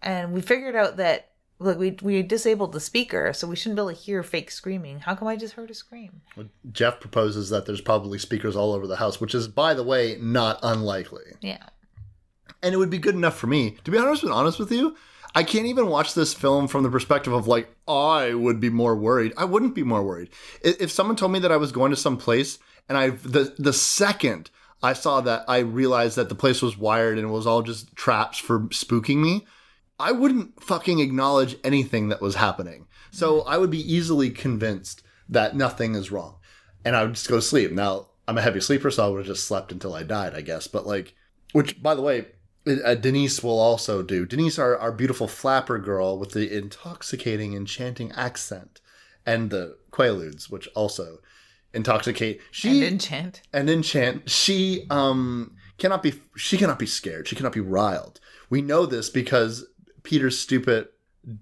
[0.00, 3.80] and we figured out that like we we disabled the speaker, so we shouldn't be
[3.82, 5.00] able to hear fake screaming.
[5.00, 6.20] How come I just heard a scream?
[6.70, 10.18] Jeff proposes that there's probably speakers all over the house, which is, by the way,
[10.20, 11.32] not unlikely.
[11.40, 11.64] Yeah.
[12.62, 13.76] And it would be good enough for me.
[13.84, 14.96] To be honest, with honest with you,
[15.34, 18.96] I can't even watch this film from the perspective of like I would be more
[18.96, 19.32] worried.
[19.36, 20.30] I wouldn't be more worried
[20.62, 22.58] if someone told me that I was going to some place
[22.88, 24.50] and I the the second
[24.82, 27.94] I saw that I realized that the place was wired and it was all just
[27.94, 29.46] traps for spooking me.
[29.98, 32.86] I wouldn't fucking acknowledge anything that was happening.
[33.10, 36.36] So I would be easily convinced that nothing is wrong.
[36.84, 37.72] And I would just go to sleep.
[37.72, 40.40] Now, I'm a heavy sleeper, so I would have just slept until I died, I
[40.40, 40.66] guess.
[40.66, 41.14] But like,
[41.52, 42.26] which, by the way,
[42.66, 44.26] uh, Denise will also do.
[44.26, 48.80] Denise, our, our beautiful flapper girl with the intoxicating, enchanting accent,
[49.24, 51.18] and the Quaaludes, which also
[51.72, 52.40] intoxicate.
[52.50, 53.42] She And enchant.
[53.52, 58.20] and enchant she um cannot be she cannot be scared she cannot be riled
[58.50, 59.66] we know this because
[60.02, 60.88] peter's stupid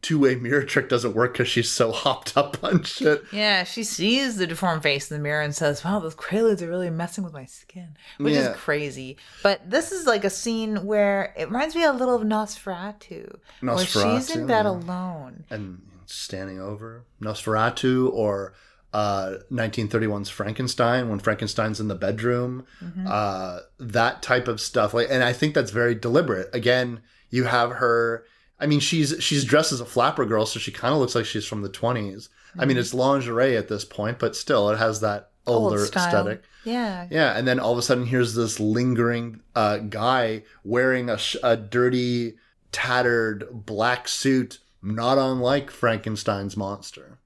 [0.03, 4.37] two-way mirror trick doesn't work because she's so hopped up on shit Yeah, she sees
[4.37, 7.33] the deformed face in the mirror and says, "Wow, those Quaaludes are really messing with
[7.33, 8.51] my skin," which Yeah.
[8.51, 9.17] is crazy.
[9.43, 13.79] But this is like a scene where it reminds me a little of Nosferatu, where
[13.87, 15.45] she's in bed alone.
[15.51, 18.55] and standing over nosferatu or
[18.95, 22.65] uh 1931's frankenstein when frankenstein's in the bedroom
[23.07, 27.73] uh that type of stuff like and i think that's very deliberate again you have
[27.73, 28.25] her
[28.61, 31.25] i mean she's she's dressed as a flapper girl so she kind of looks like
[31.25, 32.29] she's from the 20s
[32.59, 36.43] i mean it's lingerie at this point but still it has that older Old aesthetic.
[36.65, 41.17] Yeah, yeah, and then all of a sudden, here's this lingering uh, guy wearing a,
[41.17, 42.35] sh- a dirty,
[42.73, 47.19] tattered black suit, not unlike Frankenstein's monster,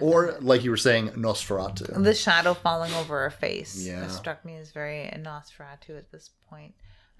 [0.00, 2.02] or like you were saying, Nosferatu.
[2.02, 3.84] the shadow falling over her face.
[3.84, 4.06] Yeah.
[4.06, 6.74] struck me as very Nosferatu at this point.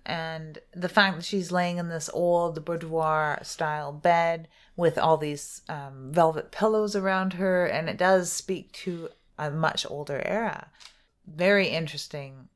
[0.08, 5.60] And the fact that she's laying in this old boudoir style bed with all these
[5.68, 10.70] um, velvet pillows around her, and it does speak to a much older era.
[11.26, 12.48] Very interesting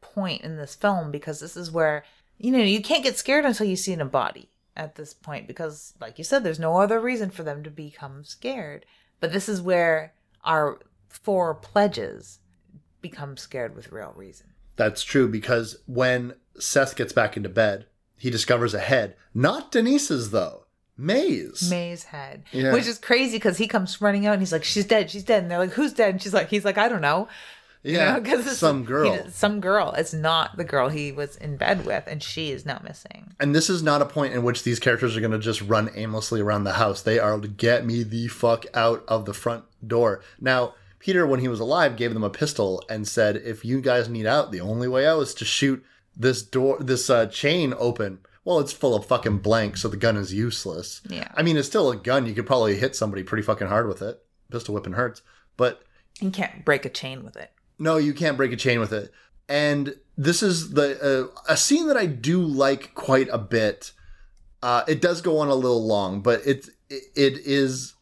[0.00, 2.04] point in this film because this is where,
[2.38, 5.92] you know, you can't get scared until you see a body at this point because,
[6.00, 8.86] like you said, there's no other reason for them to become scared.
[9.18, 10.14] But this is where
[10.44, 12.38] our four pledges
[13.00, 14.52] become scared with real reason.
[14.76, 20.30] That's true because when Seth gets back into bed, he discovers a head, not Denise's
[20.30, 20.64] though,
[20.98, 21.68] May's.
[21.70, 22.72] May's head, Yeah.
[22.72, 25.42] which is crazy because he comes running out and he's like, "She's dead, she's dead,"
[25.42, 27.28] and they're like, "Who's dead?" And she's like, "He's like, I don't know."
[27.82, 29.26] You yeah, know, 'cause it's- some he- girl.
[29.30, 29.92] some girl.
[29.96, 33.34] It's not the girl he was in bed with, and she is now missing.
[33.38, 35.90] And this is not a point in which these characters are going to just run
[35.94, 37.02] aimlessly around the house.
[37.02, 40.20] They are to get me the fuck out of the front door.
[40.40, 44.08] Now, Peter, when he was alive, gave them a pistol and said, "If you guys
[44.08, 45.84] need out, the only way out is to shoot
[46.16, 50.16] this door, this uh, chain open." Well, it's full of fucking blanks, so the gun
[50.16, 51.00] is useless.
[51.08, 51.28] Yeah.
[51.34, 52.26] I mean, it's still a gun.
[52.26, 54.22] You could probably hit somebody pretty fucking hard with it.
[54.52, 55.22] Pistol whipping hurts,
[55.56, 55.82] but
[56.20, 57.50] You can't break a chain with it.
[57.80, 59.10] no, you can't break a chain with it.
[59.48, 63.90] And this is the uh, a scene that I do like quite a bit.
[64.62, 67.94] Uh, it does go on a little long, but it it is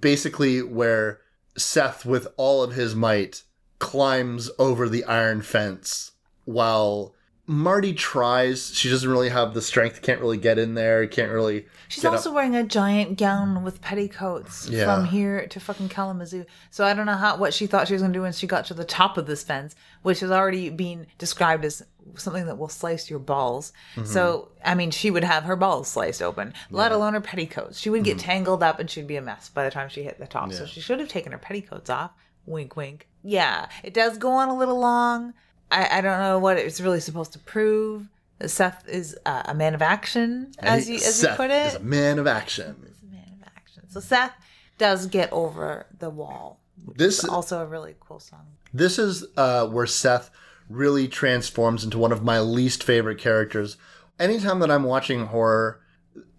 [0.00, 1.20] basically where
[1.56, 3.42] Seth, with all of his might,
[3.80, 6.12] climbs over the iron fence
[6.44, 7.14] while
[7.50, 8.74] Marty tries.
[8.74, 10.02] She doesn't really have the strength.
[10.02, 11.06] Can't really get in there.
[11.06, 11.64] Can't really.
[11.88, 12.34] She's also up.
[12.34, 14.84] wearing a giant gown with petticoats Yeah.
[14.84, 16.44] from here to fucking Kalamazoo.
[16.70, 18.46] So I don't know how what she thought she was going to do when she
[18.46, 21.82] got to the top of this fence, which is already being described as
[22.16, 23.72] something that will slice your balls.
[23.96, 24.04] Mm-hmm.
[24.04, 27.78] So I mean, she would have her balls sliced open, let alone her petticoats.
[27.80, 28.26] She would get Mm-hmm.
[28.26, 30.52] tangled up and she'd be a mess by the time she hit the top.
[30.52, 32.10] So she should have taken her petticoats off.
[32.44, 33.08] Wink, wink.
[33.22, 35.32] Yeah, it does go on a little long.
[35.70, 38.08] I, I don't know what it's really supposed to prove.
[38.46, 41.80] Seth is uh, a man of action, as you as Seth you put is it.
[41.80, 42.76] a man of action.
[42.86, 43.82] He's a man of action.
[43.88, 44.32] So Seth
[44.78, 46.60] does get over the wall.
[46.96, 48.46] This is also a really cool song.
[48.72, 50.30] This is uh, where Seth
[50.68, 53.76] really transforms into one of my least favorite characters.
[54.20, 55.80] Anytime that I'm watching horror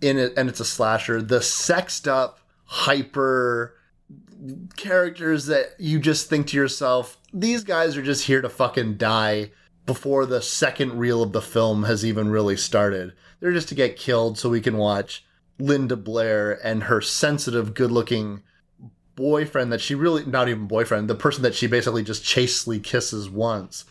[0.01, 3.76] in it and it's a slasher, the sexed up, hyper
[4.78, 9.52] characters that you just think to yourself, these guys are just here to fucking die
[9.86, 13.14] before the second reel of the film has even really started.
[13.40, 15.26] They're just to get killed so we can watch
[15.57, 18.44] Linda Blair and her sensitive, good looking
[19.16, 23.30] boyfriend that she really not even boyfriend the person that she basically just chastely kisses
[23.30, 23.84] once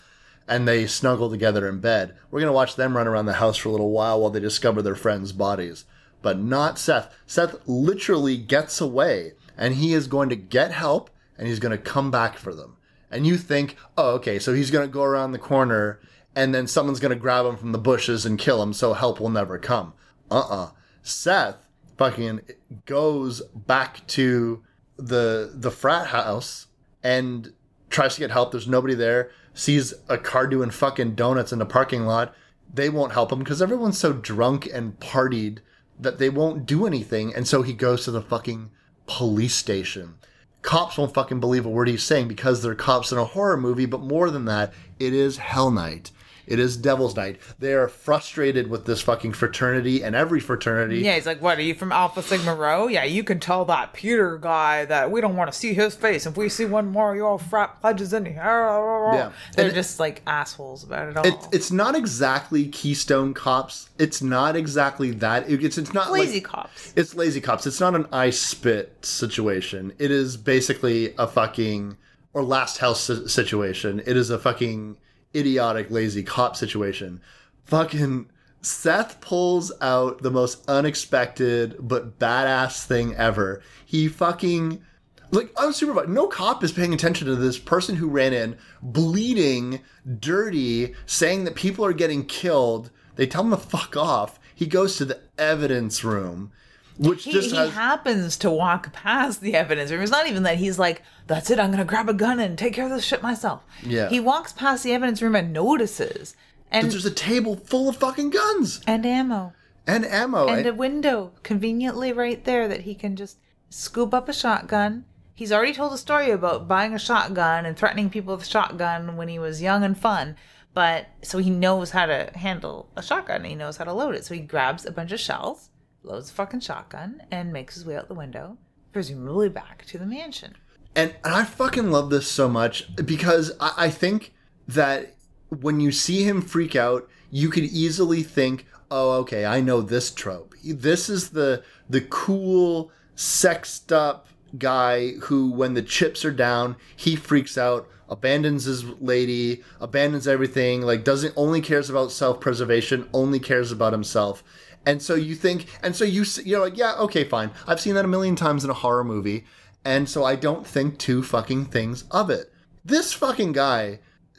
[0.49, 2.17] and they snuggle together in bed.
[2.31, 4.41] We're going to watch them run around the house for a little while while they
[4.41, 5.85] discover their friends bodies.
[6.23, 7.15] But not seth.
[7.27, 11.83] Seth literally gets away and he is going to get help and he's going to
[11.83, 12.77] come back for them
[13.11, 16.01] and you think oh okay so he's going to go around the corner
[16.35, 19.21] and then someone's going to grab him from the bushes and kill him so help
[19.21, 19.93] will never come
[20.31, 20.71] uh-uh
[21.03, 21.67] seth
[21.99, 22.41] fucking
[22.87, 24.63] goes back to
[24.97, 26.69] the the frat house
[27.03, 27.53] and
[27.91, 28.53] tries to get help.
[28.53, 29.31] There's nobody there.
[29.55, 32.35] Sees a car doing fucking donuts in the parking lot.
[32.73, 35.59] They won't help him because everyone's so drunk and partied
[35.99, 37.35] that they won't do anything.
[37.35, 38.71] And so he goes to the fucking
[39.09, 40.15] police station.
[40.63, 43.87] Cops won't fucking believe a word he's saying because they're cops in a horror movie.
[43.87, 46.13] But more than that, it is Hell Night.
[46.49, 47.39] It is Devil's Night.
[47.59, 51.01] They are frustrated with this fucking fraternity and every fraternity.
[51.01, 52.89] Yeah, he's like, "What are you from Alpha Sigma Rho?
[52.89, 56.27] Yeah, you can tell that Peter guy that we don't want to see his face.
[56.27, 59.31] If we see one more, of your frat pledges in here." Yeah.
[59.55, 61.27] they're And- just like assholes about it all.
[61.27, 63.91] It, it's not exactly Keystone Cops.
[63.99, 65.49] It's not exactly that.
[65.51, 66.93] It- It's it's not lazy like, cops.
[66.97, 67.67] It's lazy cops.
[67.67, 69.93] It's not an I spit situation.
[69.99, 71.97] It is basically a fucking
[72.35, 74.01] or last house situation.
[74.07, 74.97] It is a fucking
[75.35, 77.21] idiotic lazy cop situation.
[77.65, 78.31] Fucking
[78.61, 83.63] Seth pulls out the most unexpected but badass thing ever.
[83.87, 84.83] He fucking
[85.31, 86.09] like unsupervised.
[86.09, 89.81] No cop is paying attention to this person who ran in bleeding,
[90.19, 92.91] dirty, saying that people are getting killed.
[93.17, 94.41] They tell him to fuck off.
[94.55, 96.53] He goes to the evidence room,
[96.99, 100.03] which He, just he has happens to walk past the evidence room.
[100.03, 101.59] It's not even that he's like, "That's it.
[101.59, 104.09] I'm gonna grab a gun and take care of this shit myself." Yeah.
[104.09, 106.35] He walks past the evidence room and notices,
[106.71, 109.53] and there's a table full of fucking guns and ammo.
[109.87, 110.49] and ammo.
[110.49, 113.39] and a window conveniently right there that he can just
[113.71, 115.05] scoop up a shotgun.
[115.35, 119.17] He's already told a story about buying a shotgun and threatening people with a shotgun
[119.17, 120.35] when he was young and fun.
[120.75, 124.15] But so he knows how to handle a shotgun and he knows how to load
[124.17, 124.25] it.
[124.25, 125.71] So he grabs a bunch of shells,
[126.09, 128.57] loads a fucking shotgun, and makes his way out the window,
[128.93, 130.57] presumably back to the mansion.
[130.97, 134.33] And, and I fucking love this so much because I, I think
[134.67, 135.15] that
[135.49, 140.11] when you see him freak out, you could easily think, "Oh, okay, I know this
[140.11, 140.55] trope.
[140.65, 144.27] This is the the cool, sexed up
[144.57, 150.83] guy who, when the chips are down, he freaks out, abandons his lady, abandons everything,
[150.83, 154.43] like doesn't only cares about self preservation, only cares about himself."
[154.89, 157.51] And so you think, and so you you're like, yeah, okay, fine.
[157.67, 159.45] I've seen that a million times in a horror movie,
[159.85, 162.51] and so I don't think two fucking things of it.
[162.87, 163.99] This fucking guy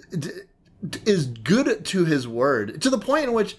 [0.09, 0.31] d-
[0.89, 3.57] d- is good to his word to the point in which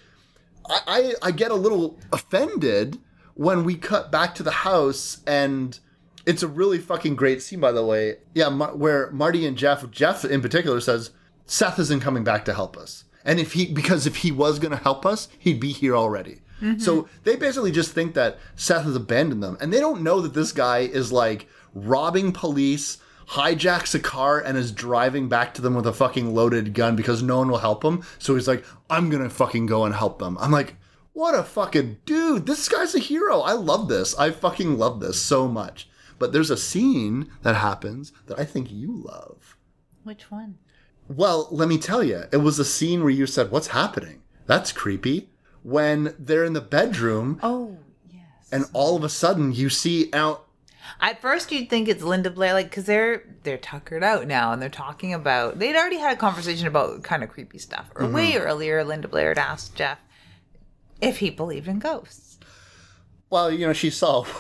[0.69, 0.81] I,
[1.23, 2.99] I, I get a little offended
[3.35, 5.79] when we cut back to the house and
[6.27, 10.25] it's a really fucking great scene by the way yeah where marty and jeff jeff
[10.25, 11.12] in particular says
[11.47, 14.77] seth isn't coming back to help us and if he because if he was going
[14.77, 16.78] to help us he'd be here already Mm-hmm.
[16.78, 20.35] so they basically just think that seth has abandoned them and they don't know that
[20.35, 22.99] this guy is like robbing police
[23.31, 27.23] hijacks a car and is driving back to them with a fucking loaded gun because
[27.23, 28.03] no one will help him.
[28.19, 30.37] So he's like, I'm gonna fucking go and help them.
[30.41, 30.74] I'm like,
[31.12, 32.47] what a fucking dude.
[32.47, 33.41] This guy's a hero.
[33.41, 34.19] I love this.
[34.19, 35.89] I fucking love this so much.
[36.19, 39.57] But there's a scene that happens that I think you love.
[40.03, 40.59] Which one?
[41.09, 44.23] Well, let me tell you, it was a scene where you said, What's happening?
[44.47, 45.31] That's creepy.
[45.62, 47.78] When they're in the bedroom Oh,
[48.11, 48.23] yes.
[48.51, 50.47] and all of a sudden you see out.
[51.01, 54.61] At first, you'd think it's Linda Blair, like, because they're they're tuckered out now, and
[54.61, 55.59] they're talking about.
[55.59, 57.91] They'd already had a conversation about kind of creepy stuff.
[57.95, 58.15] Or mm-hmm.
[58.15, 59.99] way earlier, Linda Blair had asked Jeff
[61.01, 62.39] if he believed in ghosts.
[63.28, 64.24] Well, you know, she saw.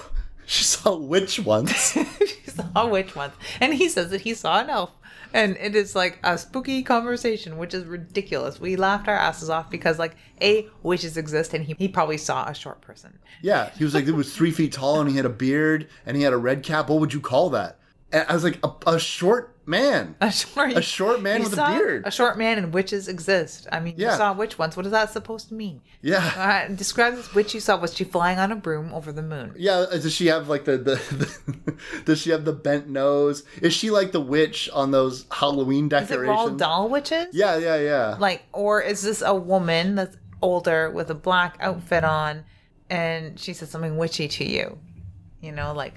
[0.46, 1.92] She saw witch once.
[2.18, 4.90] she saw which ones, and he says that he saw an elf,
[5.32, 8.60] and it is like a spooky conversation, which is ridiculous.
[8.60, 12.48] We laughed our asses off because, like, a witches exist, and he he probably saw
[12.48, 13.18] a short person.
[13.42, 16.16] Yeah, he was like, he was three feet tall and he had a beard and
[16.16, 16.88] he had a red cap.
[16.88, 17.79] What would you call that?
[18.12, 20.16] And I was like, a, a short man.
[20.20, 22.02] A short, A short man with a beard.
[22.04, 23.68] A short man and witches exist.
[23.70, 24.10] I mean, Yeah.
[24.10, 24.76] you saw witch once.
[24.76, 25.80] What is that supposed to mean?
[26.02, 26.66] Yeah.
[26.68, 27.78] Uh, describe this witch you saw.
[27.78, 29.54] Was she flying on a broom over the moon?
[29.56, 31.74] Yeah, does she have like the, the, the
[32.04, 33.44] does she have the bent nose?
[33.62, 36.50] Is she like the witch on those Halloween Is it decorations?
[36.52, 37.28] Roald Dahl witches?
[37.32, 38.16] Yeah, yeah, yeah.
[38.18, 42.44] Like, or is this a woman that's older with a black outfit on,
[42.88, 44.78] and she said something witchy to you?
[45.40, 45.94] You know, like,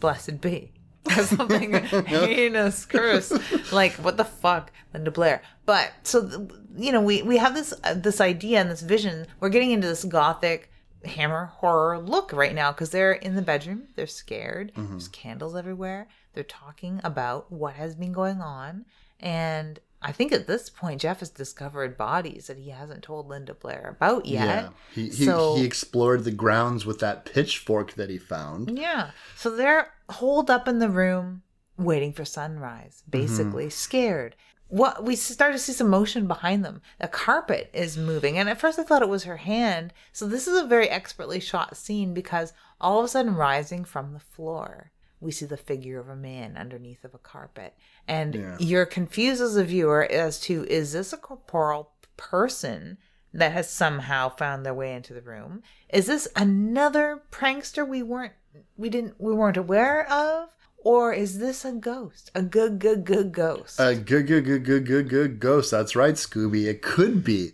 [0.00, 0.72] blessed be.
[1.18, 3.32] Or something heinous curse,
[3.72, 5.42] like what the fuck, Linda Blair.
[5.66, 9.26] But so you know, we we have this uh, this idea and this vision.
[9.40, 10.70] We're getting into this gothic
[11.04, 13.88] hammer horror look right now because they're in the bedroom.
[13.96, 14.70] They're scared.
[14.76, 16.06] There's candles everywhere.
[16.34, 18.84] They're talking about what has been going on,
[19.18, 23.54] and I think at this point Jeff has discovered bodies that he hasn't told Linda
[23.54, 24.44] Blair about yet.
[24.44, 24.68] yeah.
[24.94, 28.78] He he, so he explored the grounds with that pitchfork that he found.
[28.78, 31.42] yeah, so they're holed up in the room
[31.76, 33.10] waiting for sunrise, mm-hmm.
[33.10, 34.36] basically scared.
[34.68, 36.80] What we start to see some motion behind them.
[36.98, 39.92] The carpet is moving, and at first I thought it was her hand.
[40.12, 44.14] So this is a very expertly shot scene because all of a sudden rising from
[44.14, 44.91] the floor
[45.22, 47.74] we see the figure of a man underneath of a carpet.
[48.08, 48.56] And Yeah.
[48.58, 52.98] you're confused as a viewer as to is this a corporeal person
[53.32, 55.62] that has somehow found their way into the room?
[55.88, 58.34] Is this another prankster we weren't
[58.76, 60.50] we didn't we weren't aware of?
[60.84, 62.32] Or is this a ghost?
[62.34, 63.78] A good good good ghost?
[63.78, 65.70] A good, good, good, good, good, good ghost.
[65.70, 66.66] That's right, Scooby.
[66.66, 67.52] It could be.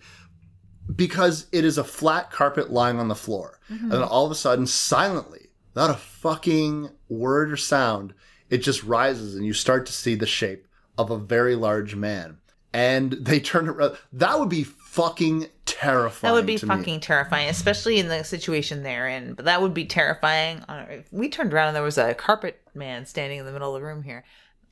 [0.95, 3.85] Because it is a flat carpet lying on the floor, mm-hmm.
[3.85, 8.15] and then all of a sudden, silently, without a fucking word or sound,
[8.51, 10.67] it just rises, and you start to see the shape
[10.97, 12.39] of a very large man.
[12.73, 13.97] And they turn around.
[14.13, 16.31] That would be fucking terrifying.
[16.33, 16.77] That would be to me.
[16.77, 19.35] fucking terrifying, especially in the situation they're in.
[19.35, 20.65] But that would be terrifying.
[20.69, 23.81] If we turned around and there was a carpet man standing in the middle of
[23.81, 24.25] the room here,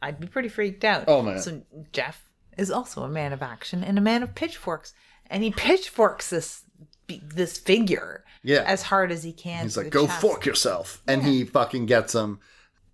[0.03, 1.05] I'd be pretty freaked out.
[1.07, 1.39] Oh, man.
[1.39, 1.63] So
[1.93, 4.95] Jeff is also a man of action and a man of pitchforks,
[5.29, 6.63] and he pitchforks this
[7.09, 8.65] this figure Yeah.
[8.67, 9.63] as hard as he can.
[9.65, 10.21] He's like, "Go chest.
[10.21, 12.41] fuck yourself," and he fucking gets him,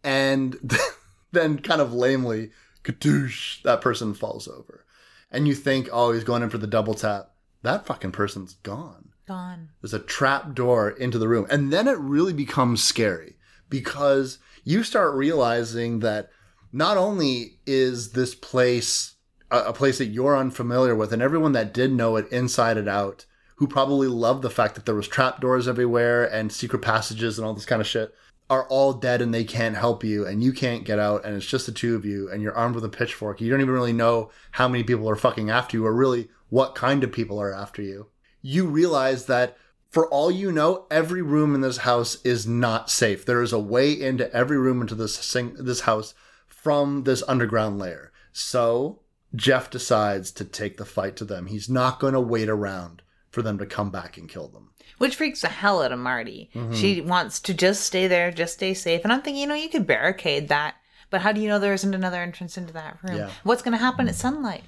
[0.05, 0.57] and
[1.33, 2.51] then kind of lamely,
[2.85, 4.85] kadoosh, that person falls over,
[5.31, 7.31] and you think, "Oh, he's going in for the double tap."
[7.63, 9.11] That fucking person's gone.
[9.27, 9.69] Gone.
[9.81, 13.37] There's a trap door into the room, and then it really becomes scary
[13.69, 16.31] because you start realizing that
[16.73, 19.15] not only is this place
[19.51, 22.89] a, a place that you're unfamiliar with, and everyone that did know it inside and
[22.89, 23.27] out,
[23.63, 27.55] who probably loved the fact that there was trapdoors everywhere and secret passages and all
[27.55, 28.13] this kind of shit,
[28.51, 31.47] are all dead and they can't help you, and you can't get out, and it's
[31.47, 33.41] just the two of you, and you're armed with a pitchfork.
[33.41, 36.75] You don't even really know how many people are fucking after you, or really what
[36.75, 38.09] kind of people are after you.
[38.41, 39.57] You realize that
[39.91, 43.25] for all you know, every room in this house is not safe.
[43.25, 46.15] There is a way into every room into this sing- this house
[46.49, 48.11] from this underground layer.
[48.33, 49.03] So
[49.37, 51.47] Jeff decides to take the fight to them.
[51.47, 53.03] He's not going to wait around
[53.33, 54.71] for them to come back and kill them.
[54.99, 56.51] Which freaks the hell out of Marty.
[56.55, 56.75] Mm-hmm.
[56.75, 59.01] She wants to just stay there, just stay safe.
[59.03, 60.77] And I'm thinking, you know, you could barricade that,
[61.11, 63.17] but how do you know there isn't another entrance into that room?
[63.17, 63.31] Yeah.
[63.43, 64.63] What's going to happen at sunlight?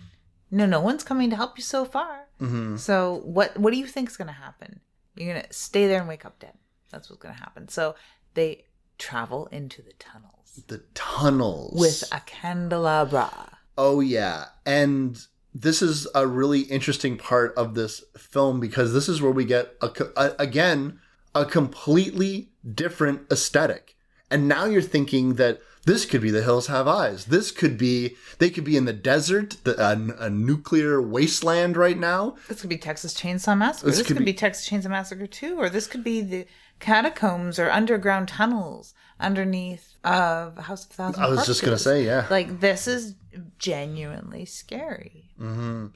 [0.51, 2.27] No, no one's coming to help you so far.
[2.41, 2.77] Mm-hmm.
[2.77, 4.81] So what what do you think is going to happen?
[5.15, 6.55] You're going to stay there and wake up dead.
[6.91, 7.69] That's what's going to happen.
[7.69, 7.95] So
[8.35, 8.65] they
[8.99, 13.59] travel into the tunnels The tunnels with a candelabra.
[13.77, 15.20] Oh yeah, and
[15.55, 19.74] this is a really interesting part of this film because this is where we get
[19.81, 20.98] a, a, again
[21.35, 23.97] a completely different aesthetic.
[24.31, 27.26] And now you're thinking that this could be the hills have eyes.
[27.26, 31.98] This could be they could be in the desert, the, a, a nuclear wasteland right
[31.98, 32.36] now.
[32.48, 33.86] This could be Texas Chainsaw Massacre.
[33.86, 34.39] This This, could could, be- be...
[34.39, 36.47] Texas Chainsaw Massacre 2, or this could be the
[36.81, 42.26] catacombs or underground tunnels underneath of House of Thousand I was just gonna say, yeah.
[42.31, 43.14] Like this is
[43.59, 45.31] genuinely scary.
[45.40, 45.86] Mm-hmm.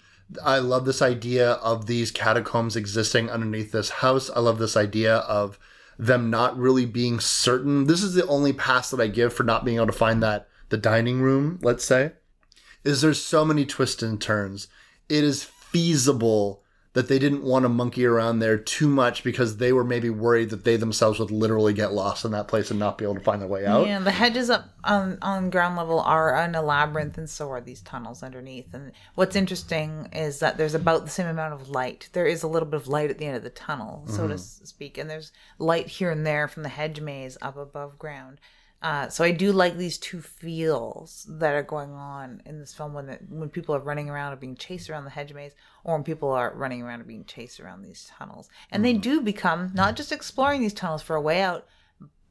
[0.44, 4.30] I love this idea of these catacombs existing underneath this house.
[4.34, 5.58] I love this idea of
[5.98, 7.86] them not really being certain.
[7.86, 10.48] This is the only pass that I give for not being able to find that
[10.68, 12.12] the dining room, let's say,
[12.84, 14.68] is there's so many twists and turns.
[15.08, 16.62] It is feasible
[16.98, 20.50] that they didn't want to monkey around there too much because they were maybe worried
[20.50, 23.20] that they themselves would literally get lost in that place and not be able to
[23.20, 23.86] find their way out.
[23.86, 27.60] Yeah, the hedges up on on ground level are in a labyrinth, and so are
[27.60, 28.74] these tunnels underneath.
[28.74, 32.08] And what's interesting is that there's about the same amount of light.
[32.14, 34.34] There is a little bit of light at the end of the tunnel, so to
[34.34, 34.64] mm-hmm.
[34.64, 35.30] speak, and there's
[35.60, 38.40] light here and there from the hedge maze up above ground.
[38.80, 42.94] Uh, so I do like these two feels that are going on in this film
[42.94, 45.52] when the, when people are running around or being chased around the hedge maze,
[45.82, 48.48] or when people are running around or being chased around these tunnels.
[48.70, 51.66] And they do become not just exploring these tunnels for a way out,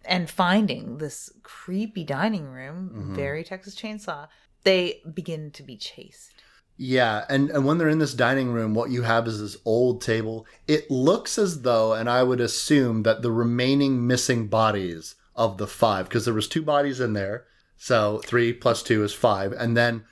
[0.06, 4.30] and finding this creepy dining room, very Texas Chainsaw,
[4.64, 6.34] they begin to be chased.
[6.78, 10.02] Yeah, and, and when they're in this dining room, what you have is this old
[10.02, 10.46] table.
[10.68, 15.68] It looks as though, and I would assume that the remaining missing bodies of the
[15.68, 17.46] five, because there was two bodies in there,
[17.78, 20.04] so three plus two is five, and then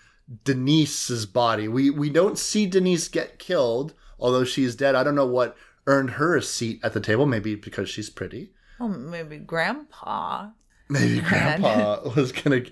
[0.44, 1.68] Denise's body.
[1.68, 4.96] We we don't see Denise get killed, although she's dead.
[4.96, 5.58] I don't know what
[5.88, 7.26] earned her a seat at the table.
[7.26, 8.52] Maybe because she's pretty.
[8.80, 10.50] Oh, maybe Grandpa.
[10.90, 12.64] Maybe Grandpa was gonna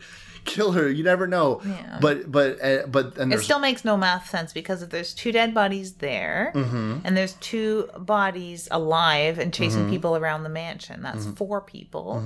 [0.45, 0.89] kill her.
[0.89, 1.61] You never know.
[1.65, 1.97] Yeah.
[2.01, 5.31] But but uh, but and It still makes no math sense because if there's two
[5.31, 6.99] dead bodies there, Mm-hmm.
[7.03, 11.33] and there's two bodies alive and chasing people around the mansion, that's Mm-hmm.
[11.33, 12.23] four people.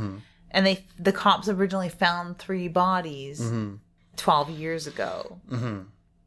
[0.51, 3.75] And they, the cops originally found three bodies Mm-hmm.
[4.15, 5.39] 12 years ago.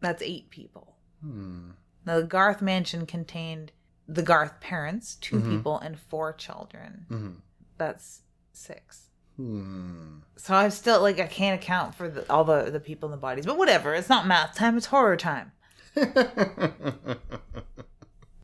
[0.00, 0.94] That's eight people.
[1.22, 1.70] Hmm.
[2.06, 3.72] Now, the Garth mansion contained
[4.08, 5.56] the Garth parents, 2 Mm-hmm.
[5.56, 7.42] people, and four children.
[7.78, 8.22] That's
[8.52, 9.09] six.
[10.36, 13.16] So I'm still like I can't account for the, all the the people in the
[13.16, 13.94] bodies, but whatever.
[13.94, 15.52] It's not math time; it's horror time.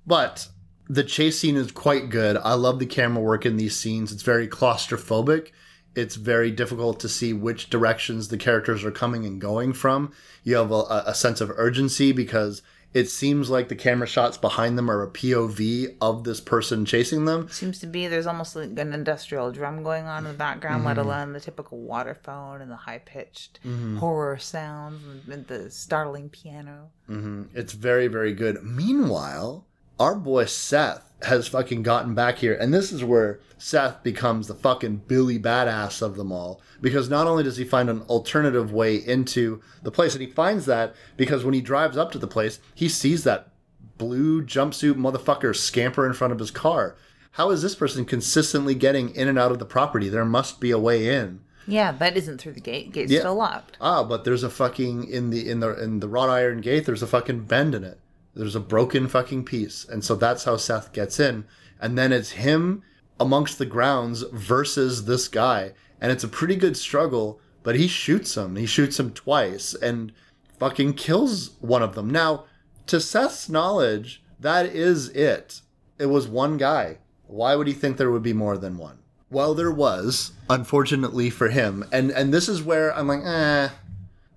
[0.06, 0.48] But
[0.88, 2.36] the chase scene is quite good.
[2.36, 4.12] I love the camera work in these scenes.
[4.12, 5.50] It's very claustrophobic.
[5.96, 10.12] It's very difficult to see which directions the characters are coming and going from.
[10.44, 12.62] You have a, a sense of urgency because
[12.94, 17.26] it seems like the camera shots behind them are a POV of this person chasing
[17.26, 17.48] them.
[17.50, 20.96] Seems to be there's almost like an industrial drum going on in the background, let
[20.96, 21.06] mm-hmm.
[21.06, 23.98] alone the typical waterphone and the high pitched mm-hmm.
[23.98, 26.90] horror sounds and, and the startling piano.
[27.10, 27.44] Mm-hmm.
[27.54, 28.62] It's very, very good.
[28.62, 29.66] Meanwhile,
[30.00, 34.54] our boy Seth has fucking gotten back here, and this is where Seth becomes the
[34.54, 36.60] fucking Billy badass of them all.
[36.80, 40.66] Because not only does he find an alternative way into the place, and he finds
[40.66, 43.48] that because when he drives up to the place, he sees that
[43.96, 46.96] blue jumpsuit motherfucker scamper in front of his car.
[47.32, 50.08] How is this person consistently getting in and out of the property?
[50.10, 51.40] There must be a way in.
[51.66, 52.92] Yeah, that isn't through the gate.
[52.92, 53.20] Gate's Yeah.
[53.20, 53.76] still locked.
[53.80, 56.84] Ah, but there's a fucking in the in the in the wrought iron gate.
[56.86, 57.98] There's a fucking bend in it.
[58.36, 61.46] There's a broken fucking piece, and so that's how Seth gets in.
[61.80, 62.82] And then it's him
[63.18, 67.40] amongst the grounds versus this guy, and it's a pretty good struggle.
[67.62, 68.56] But he shoots him.
[68.56, 70.12] He shoots him twice, and
[70.58, 72.10] fucking kills one of them.
[72.10, 72.44] Now,
[72.86, 75.62] to Seth's knowledge, that is it.
[75.98, 76.98] It was one guy.
[77.26, 78.98] Why would he think there would be more than one?
[79.30, 83.70] Well, there was, unfortunately for him, and and this is where I'm like, eh,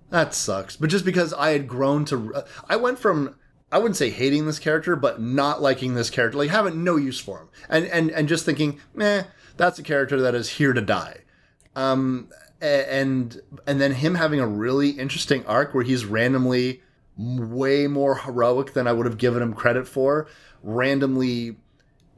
[0.08, 0.76] that sucks.
[0.76, 3.36] But just because I had grown to, I went from
[3.72, 7.20] I wouldn't say hating this character, but not liking this character, like having no use
[7.20, 9.24] for him, and and and just thinking, meh,
[9.56, 11.18] that's a character that is here to die.
[11.76, 12.30] Um,
[12.60, 16.82] and and then him having a really interesting arc where he's randomly
[17.16, 20.26] way more heroic than I would have given him credit for,
[20.62, 21.56] randomly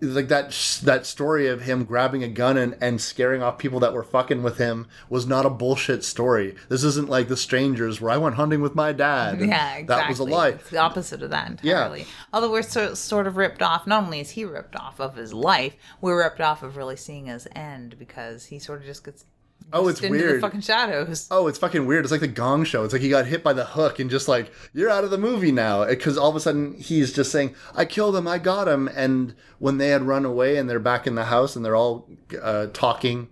[0.02, 0.50] like that
[0.82, 4.42] that story of him grabbing a gun and, and scaring off people that were fucking
[4.42, 6.56] with him was not a bullshit story.
[6.68, 9.40] This isn't like the strangers where I went hunting with my dad.
[9.40, 9.84] Yeah, exactly.
[9.86, 10.48] That was a lie.
[10.48, 12.00] It's the opposite of that entirely.
[12.00, 12.06] Yeah.
[12.32, 13.86] Although we're so, sort of ripped off.
[13.86, 17.26] Not only is he ripped off of his life, we're ripped off of really seeing
[17.26, 19.24] his end because he sort of just gets
[19.72, 20.40] Oh, it's weird.
[20.40, 21.26] fucking shadows.
[21.30, 22.04] Oh, it's fucking weird.
[22.04, 22.84] It's like the Gong Show.
[22.84, 25.18] It's like he got hit by the hook and just like you're out of the
[25.18, 28.28] movie now because all of a sudden he's just saying, "I killed him.
[28.28, 31.56] I got him." And when they had run away and they're back in the house
[31.56, 32.08] and they're all
[32.40, 33.28] uh, talking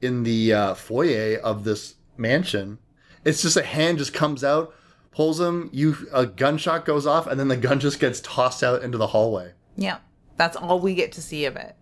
[0.00, 2.78] in the uh, foyer of this mansion,
[3.24, 4.74] it's just a hand just comes out,
[5.12, 5.70] pulls him.
[5.72, 9.08] You a gunshot goes off, and then the gun just gets tossed out into the
[9.08, 9.52] hallway.
[9.76, 9.98] Yeah,
[10.36, 11.76] that's all we get to see of it.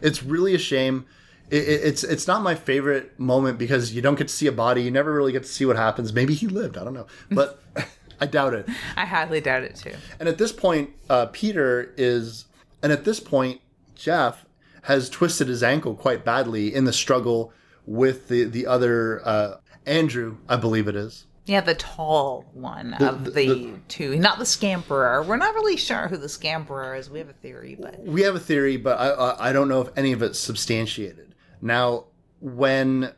[0.00, 1.06] It's really a shame.
[1.52, 4.52] It, it, it's it's not my favorite moment because you don't get to see a
[4.52, 4.82] body.
[4.82, 6.12] You never really get to see what happens.
[6.12, 6.78] Maybe he lived.
[6.78, 7.62] I don't know, but
[8.20, 8.66] I doubt it.
[8.96, 9.92] I highly doubt it too.
[10.18, 12.46] And at this point, uh, Peter is,
[12.82, 13.60] and at this point,
[13.94, 14.46] Jeff
[14.84, 17.52] has twisted his ankle quite badly in the struggle
[17.84, 21.26] with the the other uh, Andrew, I believe it is.
[21.44, 25.22] Yeah, the tall one of the, the- two, not the scamperer.
[25.22, 27.10] We're not really sure who the scamperer is.
[27.10, 29.82] We have a theory, but We have a theory, but I I, I don't know
[29.82, 31.31] if any of it's substantiated.
[31.62, 32.04] Now,
[32.40, 33.12] when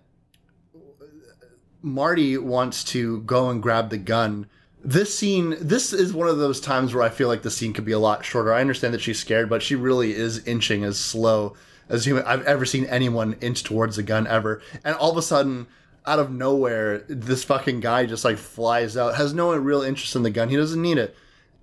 [1.85, 4.47] Marty wants to go and grab the gun.
[4.83, 7.85] This scene, this is one of those times where I feel like the scene could
[7.85, 8.55] be a lot shorter.
[8.55, 11.55] I understand that she's scared, but she really is inching as slow
[11.91, 14.62] as human I've ever seen anyone inch towards a gun ever.
[14.83, 15.66] And all of a sudden,
[16.07, 20.23] out of nowhere, this fucking guy just like flies out, has no real interest in
[20.23, 20.49] the gun.
[20.49, 21.15] He doesn't need it,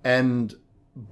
[0.04, 0.54] and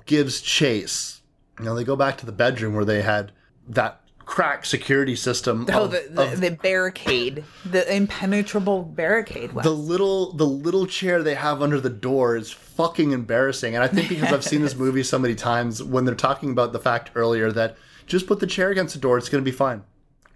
[0.07, 1.21] gives chase.
[1.59, 3.33] Know, they go back to the bedroom where they had
[3.69, 4.00] that
[4.31, 5.67] crack security system.
[5.73, 9.53] oh, of- the, the, of the barricade, the impenetrable barricade.
[9.53, 9.65] Wes.
[9.65, 13.89] the little the little chair they have under the door is fucking embarrassing and i
[13.89, 17.11] think because i've seen this movie so many times when they're talking about the fact
[17.17, 17.77] earlier that
[18.07, 19.83] just put the chair against the door it's going to be fine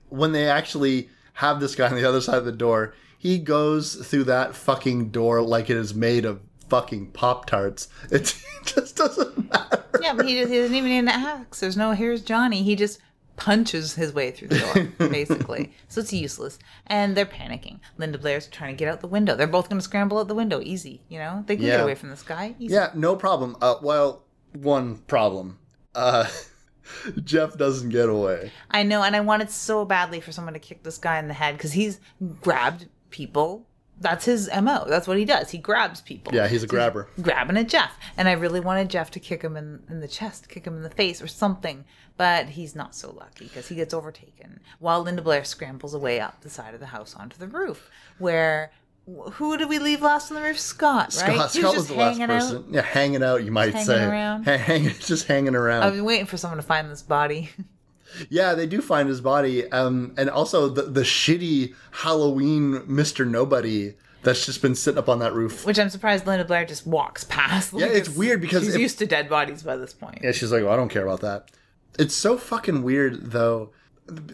[0.09, 3.95] when they actually have this guy on the other side of the door he goes
[3.95, 9.53] through that fucking door like it is made of fucking pop tarts it just doesn't
[9.53, 11.61] matter yeah, but he, he doesn't even need an axe.
[11.61, 12.63] There's no here's Johnny.
[12.63, 13.01] He just
[13.37, 14.59] punches his way through the
[14.99, 15.73] door, basically.
[15.89, 16.59] so it's useless.
[16.87, 17.81] And they're panicking.
[17.99, 19.35] Linda Blair's trying to get out the window.
[19.37, 20.61] They're both going to scramble out the window.
[20.61, 21.43] Easy, you know?
[21.47, 21.77] They can Yeah.
[21.79, 22.55] get away from this guy.
[22.59, 22.75] Easy.
[22.75, 25.59] yeah no problem uh, well one problem
[25.95, 26.29] uh
[27.25, 30.83] jeff doesn't get away I know, and I wanted so badly for someone to kick
[30.83, 32.01] this guy in the head because he's
[32.41, 33.67] grabbed people.
[34.01, 34.85] That's his mo.
[34.89, 35.51] That's what he does.
[35.51, 36.35] He grabs people.
[36.35, 39.57] yeah he's a grabber grabbing at Jeff, and I really wanted Jeff to kick him
[39.57, 41.85] in, in the chest, kick him in the face, or something.
[42.17, 46.43] But he's not so lucky because he gets overtaken while Linda Blair scrambles away up
[46.43, 47.91] the side of the house onto the roof.
[48.19, 48.71] Where
[49.33, 50.59] who did we leave last on the roof?
[50.59, 51.37] Scott, right?
[51.37, 52.41] Scott, Scott was the last hanging out.
[52.41, 52.65] person.
[52.71, 54.05] Yeah, hanging out, you might hanging say.
[54.05, 54.45] around.
[54.45, 55.83] Ha- hang, just hanging around.
[55.83, 57.51] I've been waiting for someone to find this body.
[58.29, 59.71] yeah, they do find his body.
[59.71, 63.27] Um, and also the, the shitty Halloween Mr.
[63.29, 65.65] Nobody that's just been sitting up on that roof.
[65.67, 67.73] Which I'm surprised Linda Blair just walks past.
[67.73, 70.21] Like, it's weird because she's used to dead bodies by this point.
[70.23, 71.51] Yeah, she's like, well, I don't care about that.
[71.99, 73.71] It's so fucking weird, though.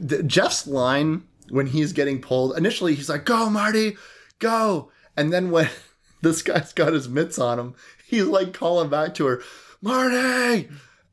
[0.09, 3.97] Th- Jeff's line when he's getting pulled, initially he's like, go, Marty,
[4.39, 4.90] go.
[5.16, 5.69] And then when
[6.23, 7.74] this guy's got his mitts on him,
[8.07, 9.43] he's like calling back to her,
[9.82, 10.69] Marty.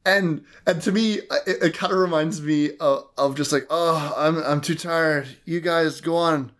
[0.07, 4.13] And and to me, it, it kind of reminds me of, of just like, oh,
[4.15, 5.27] I'm I'm too tired.
[5.43, 6.53] You guys go on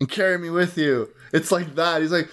[0.00, 1.08] and carry me with you.
[1.32, 2.02] It's like that.
[2.02, 2.28] He's like,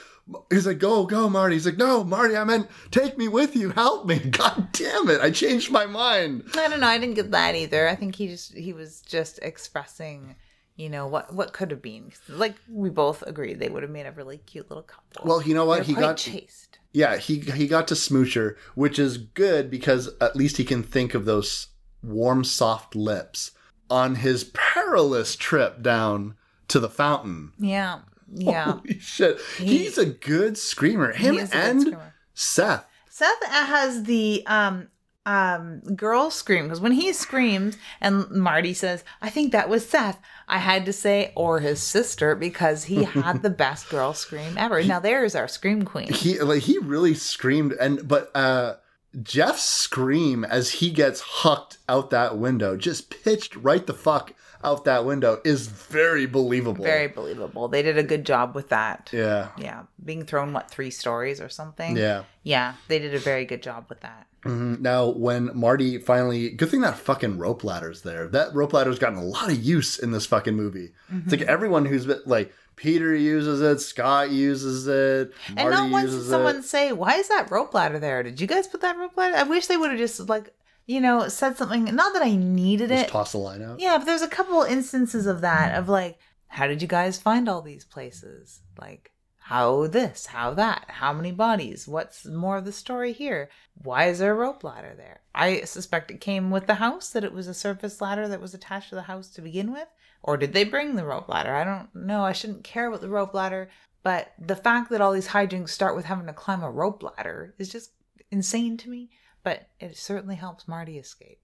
[0.50, 1.56] he's like, go, go, Marty.
[1.56, 3.70] He's like, no, Marty, I meant take me with you.
[3.70, 4.18] Help me.
[4.32, 5.22] God damn it.
[5.22, 6.46] I changed my mind.
[6.56, 6.88] I don't know.
[6.88, 7.88] I didn't get that either.
[7.88, 10.36] I think he just he was just expressing,
[10.76, 12.12] you know, what what could have been.
[12.28, 15.28] Like we both agreed, they would have made a really cute little couple.
[15.28, 15.84] Well, you know what?
[15.84, 16.79] He got chased.
[16.92, 21.14] Yeah, he he got to smoocher, which is good because at least he can think
[21.14, 21.68] of those
[22.02, 23.52] warm, soft lips
[23.90, 26.36] on his perilous trip down
[26.68, 27.52] to the fountain.
[27.60, 28.00] Yeah,
[28.34, 28.74] yeah.
[28.74, 29.40] Holy shit.
[29.58, 31.12] He's a good screamer.
[31.12, 32.14] Him is a good and screamer.
[32.34, 32.86] Seth.
[33.10, 34.88] Seth has the um
[35.30, 40.20] um girl scream because when he screams and Marty says, "I think that was Seth,"
[40.48, 44.84] I had to say or his sister because he had the best girl scream ever.
[44.84, 46.12] Now there's our scream queen.
[46.12, 48.76] he like he really screamed and but uh
[49.22, 54.34] Jeff's scream as he gets hucked out that window, just pitched right the fuck
[54.64, 56.84] out that window, is very believable.
[56.84, 57.68] Very believable.
[57.68, 59.10] They did a good job with that.
[59.14, 59.50] yeah.
[59.58, 61.96] Yeah, being thrown what three stories or something.
[61.98, 62.24] Yeah.
[62.44, 64.28] yeah, they did a very good job with that.
[64.46, 64.80] Mhm.
[64.80, 68.28] Now, when Marty finally, good thing that fucking rope ladder's there.
[68.28, 70.94] That rope ladder's gotten a lot of use in this fucking movie.
[71.12, 75.92] It's like everyone who's been like Peter uses it, Scott uses it, Marty and not
[75.92, 76.64] once did someone it.
[76.64, 78.24] say, "Why is that rope ladder there?
[78.24, 80.54] Did you guys put that rope ladder?" I wish they would have just like,
[80.90, 81.86] you know, said something.
[81.86, 83.12] Not that I needed it Just it.
[83.12, 83.80] toss the line out.
[83.80, 86.18] Yeah, but there's a couple instances of that of like,
[86.48, 88.62] how did you guys find all these places?
[88.82, 91.88] Like, how this, how that, how many bodies?
[91.88, 93.50] What's more of the story here?
[93.76, 95.22] Why is there a rope ladder there?
[95.36, 98.56] I suspect it came with the house, that it was a surface ladder that was
[98.56, 99.88] attached to the house to begin with.
[100.24, 101.54] Or did they bring the rope ladder?
[101.54, 102.24] I don't know.
[102.24, 103.70] I shouldn't care about the rope ladder.
[104.02, 107.54] But the fact that all these hijinks start with having to climb a rope ladder
[107.60, 107.92] is just
[108.32, 109.12] insane to me.
[109.44, 111.40] But it certainly helps Marty escape.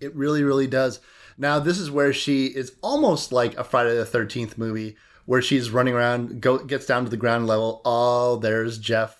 [0.00, 1.00] It really, really does.
[1.38, 4.96] Now, this is where she is almost like a Friday the 13th movie
[5.26, 7.80] where she's running around, go, gets down to the ground level.
[7.84, 9.16] Oh, there's Jeff.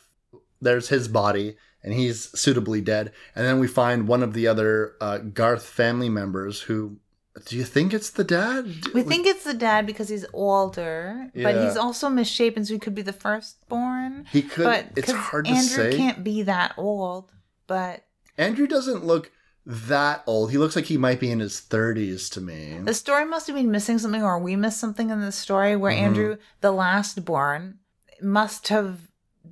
[0.61, 3.13] There's his body, and he's suitably dead.
[3.35, 6.99] And then we find one of the other uh, Garth family members who.
[7.47, 8.67] Do you think it's the dad?
[8.93, 12.95] We think it's the dad because he's older, but he's also misshapen, so he could
[12.95, 14.27] be the firstborn.
[14.31, 14.65] He could.
[14.65, 15.97] but it's hard to Andrew say.
[15.97, 17.33] can't be that old,
[17.67, 18.05] but
[18.43, 19.31] Andrew doesn't look
[19.65, 20.51] that old.
[20.51, 22.79] He looks like he might be in his 30s to me.
[22.83, 25.93] the story must have been missing something, or we missed something in the story where
[25.93, 26.05] Mm-hmm.
[26.05, 27.79] Andrew, the last born,
[28.21, 28.99] must have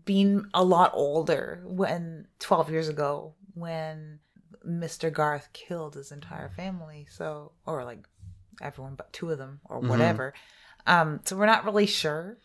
[0.05, 4.19] been a lot older when 12 years ago when
[4.67, 5.12] Mr.
[5.12, 7.07] Garth killed his entire family.
[7.11, 8.01] So, or like
[8.61, 9.89] everyone but two of them, or Mm-hmm.
[9.89, 10.35] whatever.
[10.87, 12.39] Um, so we're not really sure.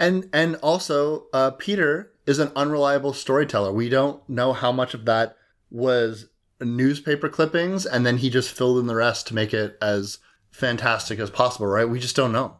[0.00, 3.70] And and also, uh, Peter is an unreliable storyteller.
[3.72, 5.36] We don't know how much of that
[5.72, 6.28] was
[6.60, 10.18] newspaper clippings, and then he just filled in the rest to make it as
[10.50, 11.66] fantastic as possible.
[11.66, 11.88] Right?
[11.88, 12.58] We just don't know.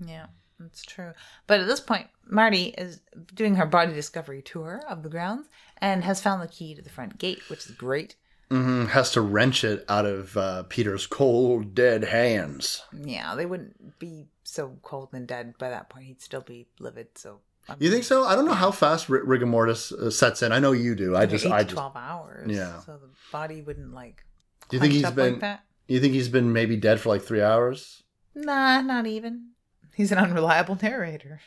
[0.00, 0.26] Yeah,
[0.58, 1.12] that's true.
[1.46, 3.00] But at this point, Marty is
[3.34, 5.48] doing her body discovery tour of the grounds
[5.78, 8.16] and has found the key to the front gate, which is great.
[8.50, 8.86] Mm-hmm.
[8.86, 12.82] Has to wrench it out of uh, Peter's cold, dead hands.
[12.92, 16.06] Yeah, they wouldn't be so cold and dead by that point.
[16.06, 17.16] He'd still be livid.
[17.16, 18.24] So I'm You think so?
[18.24, 20.50] I don't know how fast r- rigor mortis uh, sets in.
[20.52, 21.16] I know you do.
[21.16, 21.74] I just, I just.
[21.74, 22.50] twelve hours.
[22.50, 22.80] Yeah.
[22.80, 24.24] So the body wouldn't like.
[24.68, 25.38] Do you think he's been?
[25.38, 25.60] like?
[25.88, 28.02] You think he's been maybe dead for like three hours?
[28.34, 29.50] Nah, not even.
[29.94, 31.40] He's an unreliable narrator.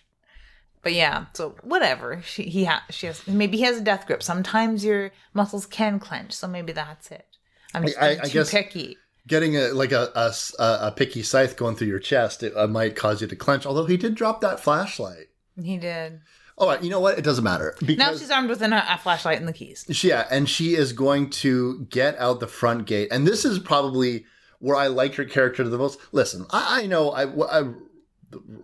[0.84, 2.22] But yeah, so whatever.
[2.22, 4.22] She he ha- she has maybe he has a death grip.
[4.22, 7.26] Sometimes your muscles can clench, so maybe that's it.
[7.74, 8.98] I'm just I- I too guess- picky.
[9.28, 12.96] Getting a like a, a- a picky scythe going through your chest, it uh, might
[12.96, 13.66] cause you to clench.
[13.66, 15.30] Although he did drop that flashlight.
[15.61, 16.22] He did.
[16.57, 17.18] All right, you know what?
[17.18, 19.86] It doesn't matter Now she's armed with an, a flashlight and the keys.
[19.91, 23.60] she, yeah, and she is going to get out the front gate, and this is
[23.60, 24.26] probably
[24.60, 25.99] where I like her character the most.
[26.14, 27.73] Listen, I, I know I, I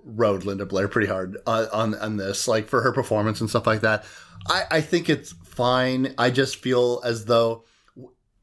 [0.05, 3.67] rode Linda Blair pretty hard on, on on this, like for her performance and stuff
[3.67, 4.05] like that.
[4.47, 6.13] I, I think it's fine.
[6.17, 7.65] I just feel as though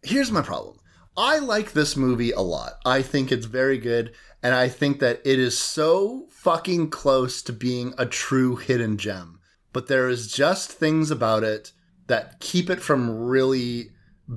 [0.02, 0.78] here's my problem.
[1.16, 2.74] I like this movie a lot.
[2.86, 4.12] I think it's very good,
[4.42, 9.40] and I think that it is so fucking close to being a true hidden gem.
[9.72, 11.72] But there is just things about it
[12.06, 13.90] that keep it from really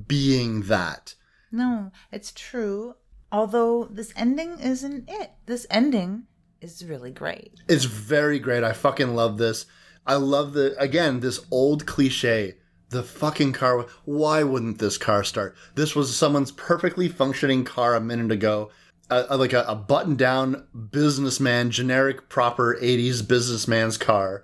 [0.06, 1.14] being that.
[1.50, 2.94] No, it's true.
[3.30, 5.32] Although this ending isn't it.
[5.46, 6.24] This ending
[6.60, 7.54] is really great.
[7.68, 8.64] It's very great.
[8.64, 9.66] I fucking love this.
[10.06, 12.56] I love the again this old cliche.
[12.90, 13.86] The fucking car.
[14.04, 15.56] Why wouldn't this car start?
[15.76, 18.70] This was someone's perfectly functioning car a minute ago.
[19.12, 24.42] Uh, uh, like a, a button down businessman, generic proper 80s businessman's car.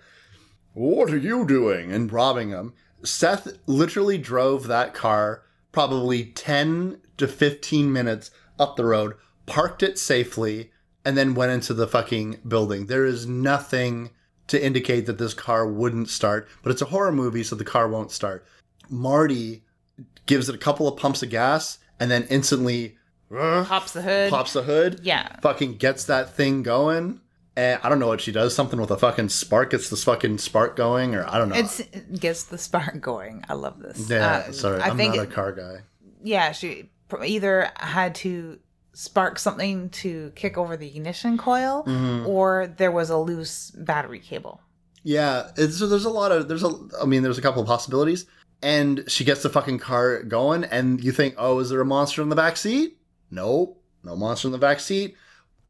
[0.74, 1.90] What are you doing?
[1.90, 2.74] And robbing him.
[3.02, 5.42] Seth literally drove that car
[5.72, 9.14] probably 10 to 15 minutes up the road,
[9.46, 10.70] parked it safely,
[11.02, 12.88] and then went into the fucking building.
[12.88, 14.10] There is nothing
[14.48, 17.88] to indicate that this car wouldn't start, but it's a horror movie, so the car
[17.88, 18.44] won't start.
[18.90, 19.64] Marty
[20.26, 22.97] gives it a couple of pumps of gas and then instantly
[23.36, 24.30] uh, Pops the hood.
[24.30, 25.00] pops the hood.
[25.02, 25.36] Yeah.
[25.42, 27.20] Fucking gets that thing going.
[27.56, 28.54] And I don't know what she does.
[28.54, 29.70] Something with a fucking spark.
[29.70, 31.56] Gets this fucking spark going, or I don't know.
[31.56, 33.44] It's, it gets the spark going.
[33.48, 34.08] I love this.
[34.08, 35.78] yeah, Uh, sorry, I I'm think not a car guy.
[36.22, 36.88] yeah, she
[37.26, 38.60] either had to
[38.92, 42.26] spark something to kick over the ignition coil, Mm-hmm.
[42.28, 44.60] or there was a loose battery cable.
[45.02, 46.72] Yeah, so there's a lot of there's a
[47.02, 48.26] I mean there's a couple of possibilities,
[48.62, 52.22] and she gets the fucking car going, and you think, oh, is there a monster
[52.22, 52.97] in the back seat?
[53.30, 55.16] Nope, no monster in the back seat.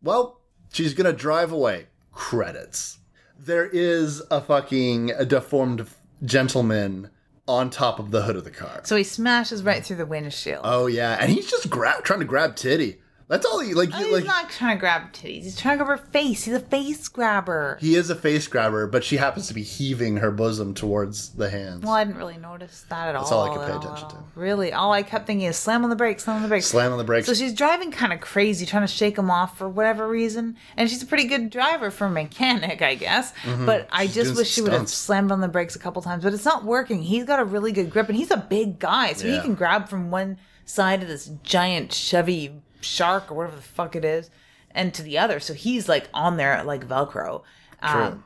[0.02, 0.40] Well,
[0.72, 1.86] she's gonna drive away.
[2.12, 2.98] Credits.
[3.38, 5.86] There is a fucking deformed
[6.24, 7.10] gentleman
[7.46, 8.82] on top of the hood of the car.
[8.84, 10.60] So he smashes right through the windshield.
[10.64, 13.00] Oh yeah, and he's just grab trying to grab titty.
[13.28, 13.90] That's all he like.
[13.92, 15.42] Oh, he, he's like not trying to grab titties.
[15.42, 16.44] He's trying to grab her face.
[16.44, 17.76] He's a face grabber.
[17.78, 21.50] he is a face grabber, but she happens to be heaving her bosom towards the
[21.50, 21.84] hands.
[21.84, 23.44] well, I didn't really notice that at That's all.
[23.44, 24.40] That's all I could pay all, attention at to.
[24.40, 26.66] Really, all I kept thinking is slam on the brakes, slam on the brakes.
[26.66, 27.26] Slam on the brakes.
[27.26, 30.56] So she's driving kind of crazy, trying to shake him off for whatever reason.
[30.78, 33.32] And she's a pretty good driver for a mechanic, I guess.
[33.42, 33.66] Mm-hmm.
[33.66, 36.24] But I She's just wish she would have slammed on the brakes a couple times.
[36.24, 37.02] But it's not working.
[37.02, 39.90] He's got a really good grip, and he's a big guy, so he can grab
[39.90, 44.30] from one side of this giant Chevy shark or whatever the fuck it is,
[44.70, 45.40] and to the other.
[45.40, 47.42] So he's like on there like Velcro.
[47.82, 48.02] True.
[48.02, 48.24] Um,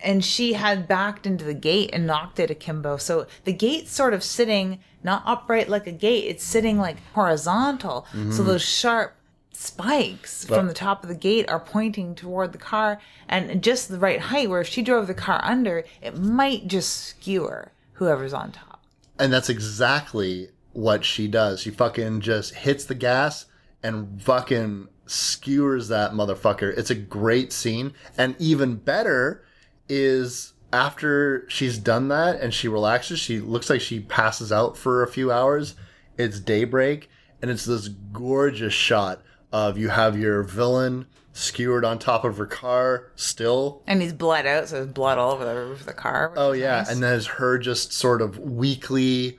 [0.00, 2.96] and she had backed into the gate and knocked it akimbo.
[2.96, 8.06] So the gate's sort of sitting not upright like a gate, it's sitting like horizontal.
[8.30, 9.14] So those sharp
[9.52, 13.98] spikes from the top of the gate are pointing toward the car and just the
[13.98, 18.50] right height where if she drove the car under, it might just skewer whoever's on
[18.52, 18.84] top.
[19.18, 21.60] And that's exactly what she does.
[21.60, 23.46] She fucking just hits the gas
[23.82, 26.76] and fucking skewers that motherfucker.
[26.76, 27.92] It's a great scene.
[28.16, 29.44] And even better
[29.88, 35.02] is after she's done that and she relaxes, she looks like she passes out for
[35.02, 35.74] a few hours.
[36.16, 37.10] It's daybreak
[37.40, 39.22] and it's this gorgeous shot
[39.52, 44.46] of you have your villain skewered on top of her car still And he's bled
[44.46, 46.32] out, so there's blood all over the roof of the car.
[46.36, 46.90] Oh yeah, nice.
[46.90, 49.38] and there's her just sort of weakly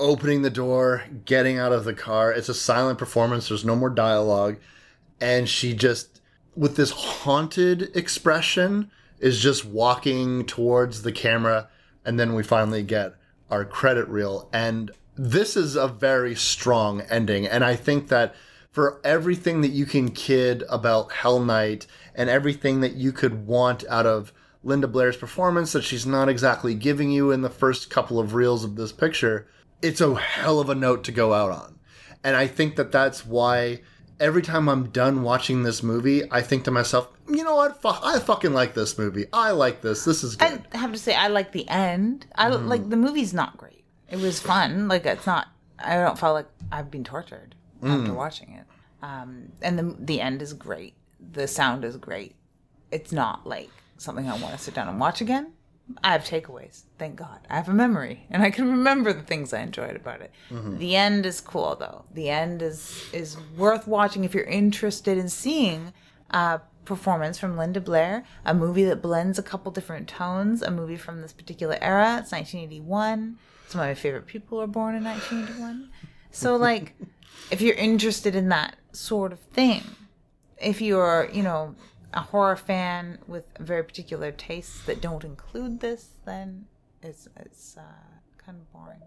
[0.00, 2.32] opening the door, getting out of the car.
[2.32, 3.48] It's a silent performance.
[3.48, 4.56] There's no more dialogue,
[5.20, 6.20] and she just
[6.56, 8.90] with this haunted expression
[9.20, 11.68] is just walking towards the camera,
[12.04, 13.14] and then we finally get
[13.50, 14.48] our credit reel.
[14.52, 18.34] And this is a very strong ending, and I think that
[18.72, 23.84] for everything that you can kid about Hell Night and everything that you could want
[23.88, 24.32] out of
[24.62, 28.62] Linda Blair's performance that she's not exactly giving you in the first couple of reels
[28.62, 29.46] of this picture,
[29.82, 31.78] it's a hell of a note to go out on.
[32.22, 33.80] And I think that that's why
[34.18, 37.80] every time I'm done watching this movie, I think to myself, you know what?
[37.80, 39.26] Fuck, I fucking like this movie.
[39.32, 40.04] I like this.
[40.04, 40.62] This is good.
[40.74, 42.26] I have to say, I like the end.
[42.34, 42.68] I Mm-hmm.
[42.68, 43.84] like the movie's not great.
[44.08, 44.88] It was fun.
[44.88, 45.48] Like it's not.
[45.78, 48.00] I don't feel like I've been tortured Mm.
[48.00, 48.64] after watching it.
[49.02, 50.92] Um, and the the end is great.
[51.32, 52.34] The sound is great.
[52.90, 55.52] It's not like something I want to sit down and watch again.
[56.02, 56.82] I have takeaways.
[56.98, 57.40] Thank God.
[57.48, 60.32] I have a memory, and I can remember the things I enjoyed about it.
[60.50, 60.78] Mm-hmm.
[60.78, 62.04] The end is cool, though.
[62.12, 65.92] The end is is worth watching if you're interested in seeing
[66.30, 70.96] a performance from Linda Blair, a movie that blends a couple different tones, a movie
[70.96, 72.18] from this particular era.
[72.18, 73.38] It's 1981.
[73.68, 75.90] Some of my favorite people were born in 1981.
[76.32, 76.94] So, like,
[77.50, 79.82] if you're interested in that sort of thing,
[80.60, 81.74] if you're, you know,
[82.12, 86.66] a horror fan with very particular tastes that don't include this, then
[87.02, 87.82] it's it's uh,
[88.38, 89.00] kind of boring,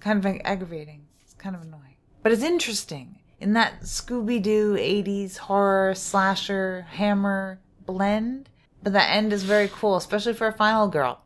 [0.00, 1.06] kind of aggravating.
[1.22, 7.60] It's kind of annoying, but it's interesting in that Scooby Doo '80s horror slasher hammer
[7.86, 8.50] blend.
[8.80, 11.24] But that end is very cool, especially for a final girl.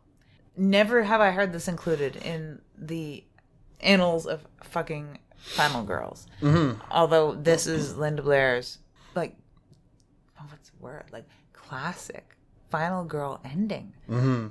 [0.57, 3.25] Never have I heard this included in the
[3.81, 6.27] annals of fucking final girls.
[6.41, 6.81] Mm-hmm.
[6.91, 8.79] Although this is Linda Blair's
[9.15, 9.42] like the
[10.83, 12.37] word like classic
[12.71, 13.93] final girl ending.
[14.09, 14.49] Mm-hmm.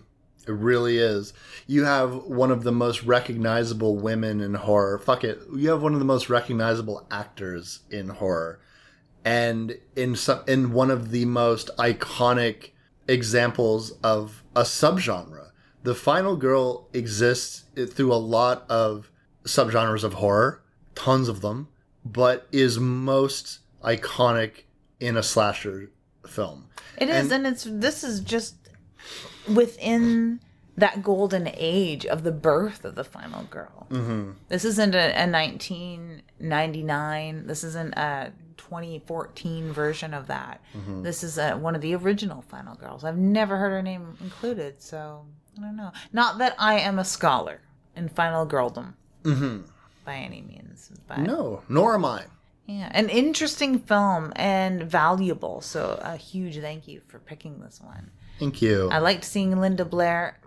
[0.47, 1.33] It really is.
[1.67, 4.97] You have one of the most recognizable women in horror.
[4.97, 5.39] Fuck it.
[5.55, 8.59] You have one of the most recognizable actors in horror.
[9.23, 12.71] and in some in one of the most iconic
[13.07, 15.51] examples of a subgenre.
[15.83, 19.11] The Final Girl exists through a lot of
[19.43, 20.63] subgenres of horror,
[20.95, 21.67] tons of them,
[22.05, 24.63] but is most iconic
[24.99, 25.89] in a slasher
[26.27, 26.65] film.
[26.97, 28.55] It is, and, it's this is just
[29.47, 30.41] within
[30.77, 33.87] that golden age of the birth of the final girl.
[33.89, 34.31] Mm-hmm.
[34.49, 37.47] This isn't a, a 1999.
[37.47, 40.61] This isn't a 2014 version of that.
[40.75, 41.03] Mm-hmm.
[41.03, 43.03] This is a, one of the original final girls.
[43.03, 45.25] I've never heard her name included, so
[45.57, 45.91] I don't know.
[46.13, 47.59] Not that I am a scholar
[47.95, 48.93] in final girldom
[49.23, 49.61] mm-hmm.
[50.05, 50.91] by any means.
[51.07, 52.23] But no, nor am I.
[52.71, 55.59] Yeah, an interesting film and valuable.
[55.59, 58.11] So a huge thank you for picking this one.
[58.39, 58.89] Thank you.
[58.89, 60.39] I liked seeing Linda Blair,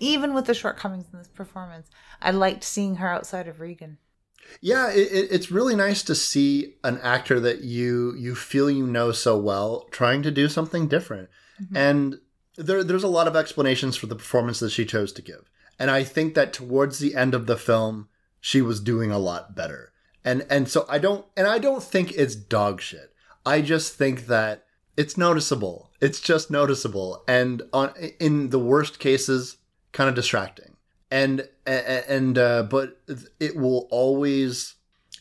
[0.00, 1.90] even with the shortcomings in this performance.
[2.22, 3.98] I liked seeing her outside of Regan.
[4.62, 8.86] Yeah, it, it, it's really nice to see an actor that you you feel you
[8.86, 11.28] know so well trying to do something different.
[11.62, 11.76] Mm-hmm.
[11.76, 12.20] And
[12.56, 15.50] there, there's a lot of explanations for the performance that she chose to give.
[15.78, 18.08] And I think that towards the end of the film,
[18.40, 19.92] she was doing a lot better
[20.26, 23.14] and and so I don't and I don't think it's dog shit.
[23.46, 24.64] I just think that
[24.96, 25.92] it's noticeable.
[26.00, 29.56] It's just noticeable, and on in the worst cases,
[29.92, 30.76] kind of distracting.
[31.10, 33.00] And and uh, but
[33.38, 34.74] it will always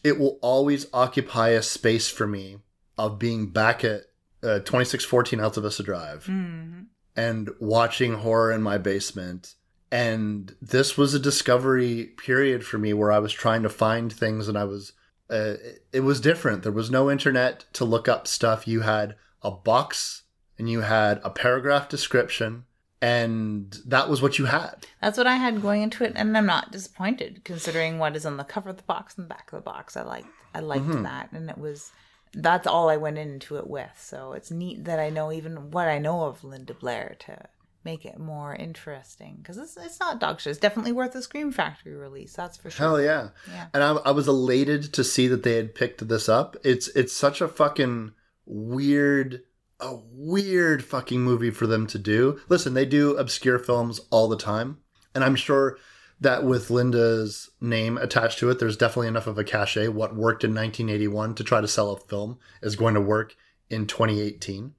[0.03, 2.57] it will always occupy a space for me
[2.97, 4.01] of being back at
[4.41, 6.83] uh, 2614 Alta Vista Drive mm-hmm.
[7.15, 9.55] and watching horror in my basement
[9.91, 14.47] and this was a discovery period for me where I was trying to find things
[14.47, 14.93] and I was
[15.29, 15.55] uh,
[15.91, 16.63] it was different.
[16.63, 18.67] There was no internet to look up stuff.
[18.67, 20.23] You had a box
[20.57, 22.65] and you had a paragraph description
[23.01, 24.85] and that was what you had.
[25.01, 28.37] That's what I had going into it and I'm not disappointed considering what is on
[28.37, 29.97] the cover of the box and the back of the box.
[29.97, 31.03] I liked I liked mm-hmm.
[31.03, 31.91] that and it was
[32.33, 33.97] that's all I went into it with.
[33.97, 37.47] So it's neat that I know even what I know of Linda Blair to
[37.85, 40.51] make it more interesting because it's, it's not dog shit.
[40.51, 42.33] It's definitely worth a Scream Factory release.
[42.33, 42.85] That's for sure.
[42.85, 43.29] Hell yeah!
[43.47, 43.67] Yeah.
[43.73, 46.57] And I, I was elated to see that they had picked this up.
[46.63, 48.13] It's it's such a fucking
[48.45, 49.43] weird,
[49.79, 52.41] a weird fucking movie for them to do.
[52.49, 54.79] Listen, they do obscure films all the time,
[55.13, 55.77] and I'm sure
[56.19, 59.89] that with Linda's name attached to it, there's definitely enough of a cachet.
[59.89, 63.35] What worked in 1981 to try to sell a film is going to work
[63.69, 64.73] in 2018.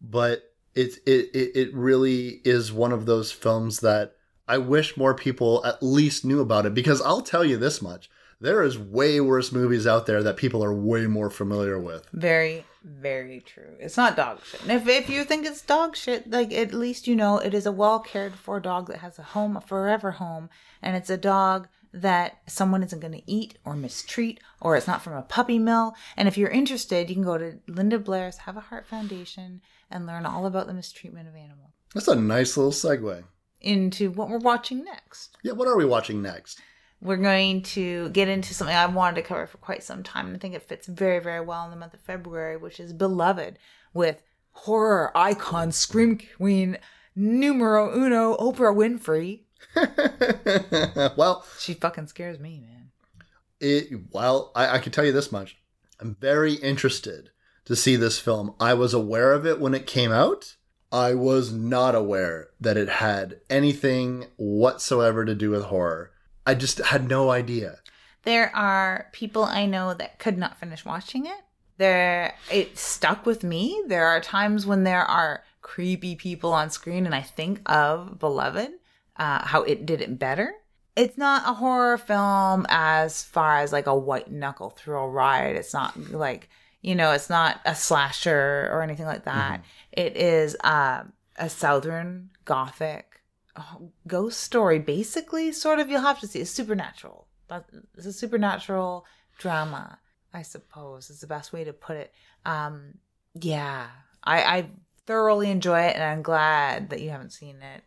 [0.00, 0.47] But
[0.78, 4.14] it, it it really is one of those films that
[4.46, 8.10] I wish more people at least knew about it because I'll tell you this much.
[8.40, 12.08] There is way worse movies out there that people are way more familiar with.
[12.12, 13.74] Very, very true.
[13.80, 14.62] It's not dog shit.
[14.62, 17.66] And if, if you think it's dog shit, like at least you know it is
[17.66, 20.50] a well cared for dog that has a home, a forever home,
[20.80, 25.02] and it's a dog that someone isn't going to eat or mistreat or it's not
[25.02, 25.94] from a puppy mill.
[26.16, 30.06] And if you're interested, you can go to Linda Blair's Have a Heart Foundation and
[30.06, 31.72] learn all about the mistreatment of animals.
[31.94, 33.24] That's a nice little segue
[33.60, 35.36] into what we're watching next.
[35.42, 36.60] Yeah, what are we watching next?
[37.00, 40.36] We're going to get into something I've wanted to cover for quite some time, and
[40.36, 43.58] I think it fits very, very well in the month of February, which is Beloved,
[43.94, 46.78] with horror icon, scream queen,
[47.14, 49.42] numero uno, Oprah Winfrey.
[51.16, 52.90] well, she fucking scares me, man.
[53.60, 55.56] It well, I, I can tell you this much:
[56.00, 57.30] I'm very interested
[57.68, 58.54] to see this film.
[58.58, 60.56] I was aware of it when it came out.
[60.90, 66.10] I was not aware that it had anything whatsoever to do with horror.
[66.46, 67.80] I just had no idea.
[68.22, 71.40] There are people I know that could not finish watching it.
[71.76, 73.82] There it stuck with me.
[73.86, 78.70] There are times when there are creepy people on screen and I think of Beloved,
[79.16, 80.54] uh, how it did it better.
[80.96, 85.54] It's not a horror film as far as like a white knuckle thrill ride.
[85.54, 86.48] It's not like
[86.80, 89.60] you know, it's not a slasher or anything like that.
[89.60, 90.00] Mm-hmm.
[90.00, 93.22] It is um, a southern gothic
[93.56, 93.62] uh,
[94.06, 95.52] ghost story, basically.
[95.52, 96.40] Sort of, you'll have to see.
[96.40, 97.26] It's supernatural.
[97.96, 99.06] It's a supernatural
[99.38, 99.98] drama,
[100.32, 102.12] I suppose, is the best way to put it.
[102.44, 102.94] Um,
[103.34, 103.88] yeah,
[104.22, 104.66] I, I
[105.06, 107.82] thoroughly enjoy it, and I'm glad that you haven't seen it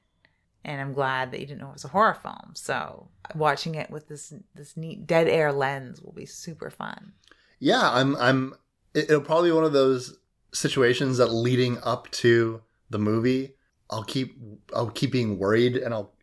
[0.63, 2.51] and I'm glad that you didn't know it was a horror film.
[2.53, 7.13] So watching it with this this neat dead air lens will be super fun.
[7.59, 8.55] Yeah, I'm I'm
[8.93, 10.17] it'll probably be one of those
[10.53, 13.55] situations that leading up to the movie,
[13.89, 14.37] I'll keep
[14.75, 16.13] I'll keep being worried and I'll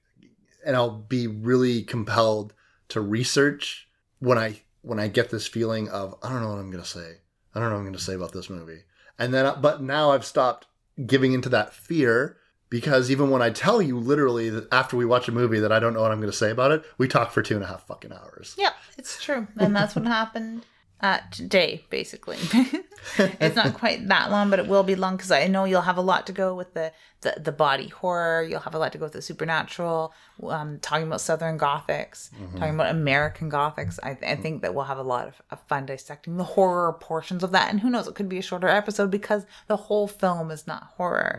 [0.65, 2.55] and I'll be really compelled
[2.89, 3.89] to research
[4.19, 7.19] when I when I get this feeling of I don't know what I'm gonna say.
[7.55, 8.83] I don't know what I'm gonna say about this movie.
[9.19, 10.67] And then but now I've stopped
[11.07, 12.37] giving into that fear
[12.71, 15.79] because even when I tell you literally that after we watch a movie that I
[15.79, 17.67] don't know what I'm going to say about it, we talk for two and a
[17.67, 18.55] half fucking hours.
[18.59, 20.67] Yep, it's true, and that's what happened
[21.01, 22.39] uh, today, basically.
[23.19, 25.97] it's not quite that long, but it will be long because I know you'll have
[25.97, 28.43] a lot to go with the, the, the body horror.
[28.43, 30.13] You'll have a lot to go with the supernatural,
[30.49, 33.99] um, talking about Southern Gothics, talking about American Gothics.
[34.03, 37.45] I, I think that we'll have a lot of, of fun dissecting the horror portions
[37.45, 37.71] of that.
[37.71, 40.83] And who knows, it could be a shorter episode because the whole film is not
[40.97, 41.39] horror.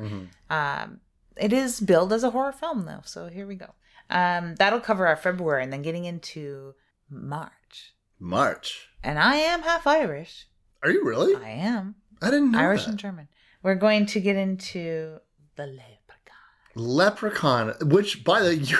[0.49, 1.01] Um,
[1.35, 3.01] it is billed as a horror film, though.
[3.03, 3.73] So here we go.
[4.09, 6.73] Um, that'll cover our February and then getting into
[7.09, 7.93] March.
[8.19, 8.88] March.
[9.03, 10.47] And I am half Irish.
[10.83, 11.35] Are you really?
[11.35, 12.91] I am I didn't know Irish that.
[12.91, 13.27] and German.
[13.63, 15.19] We're going to get into
[15.55, 16.75] the leprechaun.
[16.75, 18.77] Leprechaun, which by the you,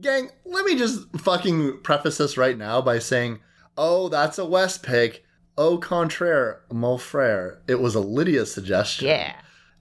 [0.00, 3.40] gang, let me just fucking preface this right now by saying,
[3.76, 5.24] oh, that's a Wes pick.
[5.56, 7.58] Au contraire, mon frère.
[7.68, 9.06] It was a Lydia suggestion.
[9.06, 9.34] Yeah.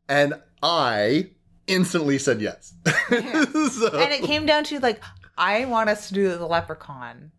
[0.07, 1.31] And I
[1.65, 2.73] instantly said yes.
[3.11, 5.01] So- And it came down to like,
[5.37, 7.31] I want us to do the leprechaun.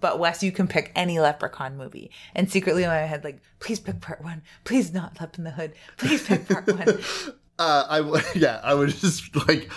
[0.00, 2.10] But Wes, you can pick any leprechaun movie.
[2.34, 4.42] And secretly in my head, like, please pick part one.
[4.64, 5.72] Please not Lep in the Hood.
[5.98, 6.88] Please pick part one.
[7.58, 9.70] uh, I w- yeah, I would just like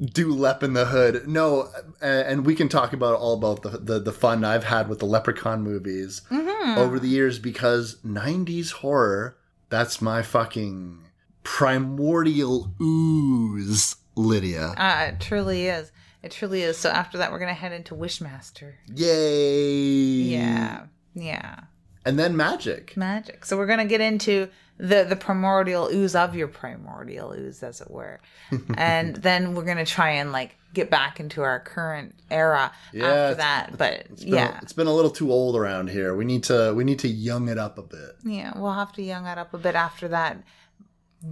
[0.00, 1.26] do Lep in the Hood.
[1.28, 1.68] No,
[2.00, 5.06] and we can talk about all about the, the the fun I've had with the
[5.06, 9.36] Leprechaun movies over the years because '90s horror.
[9.68, 11.02] That's my fucking
[11.42, 14.74] primordial ooze, Lydia.
[14.76, 15.90] Uh, it truly is.
[16.26, 16.76] It truly is.
[16.76, 18.74] So after that, we're going to head into Wishmaster.
[18.94, 20.22] Yay!
[20.36, 20.86] Yeah.
[21.14, 21.60] Yeah.
[22.04, 22.96] And then magic.
[22.96, 23.44] magic.
[23.44, 24.48] So we're gonna get into
[24.78, 28.20] the the primordial ooze of your primordial ooze, as it were,
[28.76, 33.34] and then we're gonna try and like get back into our current era Yeah, after
[33.38, 33.76] that.
[33.76, 36.14] But It's been a- yeah, it's been a little too old around here.
[36.14, 38.12] We need to we need to young it up a bit.
[38.24, 40.44] yeah, we'll have to young it up a bit after that,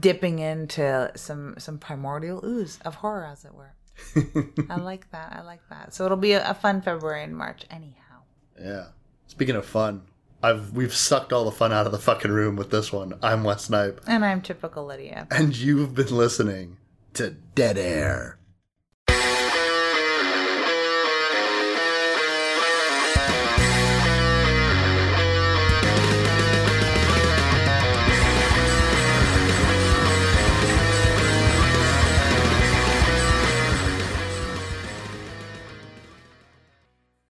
[0.01, 3.75] dipping into some some primordial ooze of horror, as it were.
[4.71, 5.33] I like that.
[5.37, 5.95] I like that.
[5.95, 8.23] So it'll be a, a fun February and March, anyhow.
[8.61, 8.87] Yeah.
[9.27, 10.03] Speaking of fun,
[10.43, 13.15] I've we've sucked all the fun out of the fucking room with this one.
[13.23, 15.27] I'm Wes Knipe, And I'm typical Lydia.
[15.31, 16.77] and you've been listening
[17.15, 18.39] to Dead Air.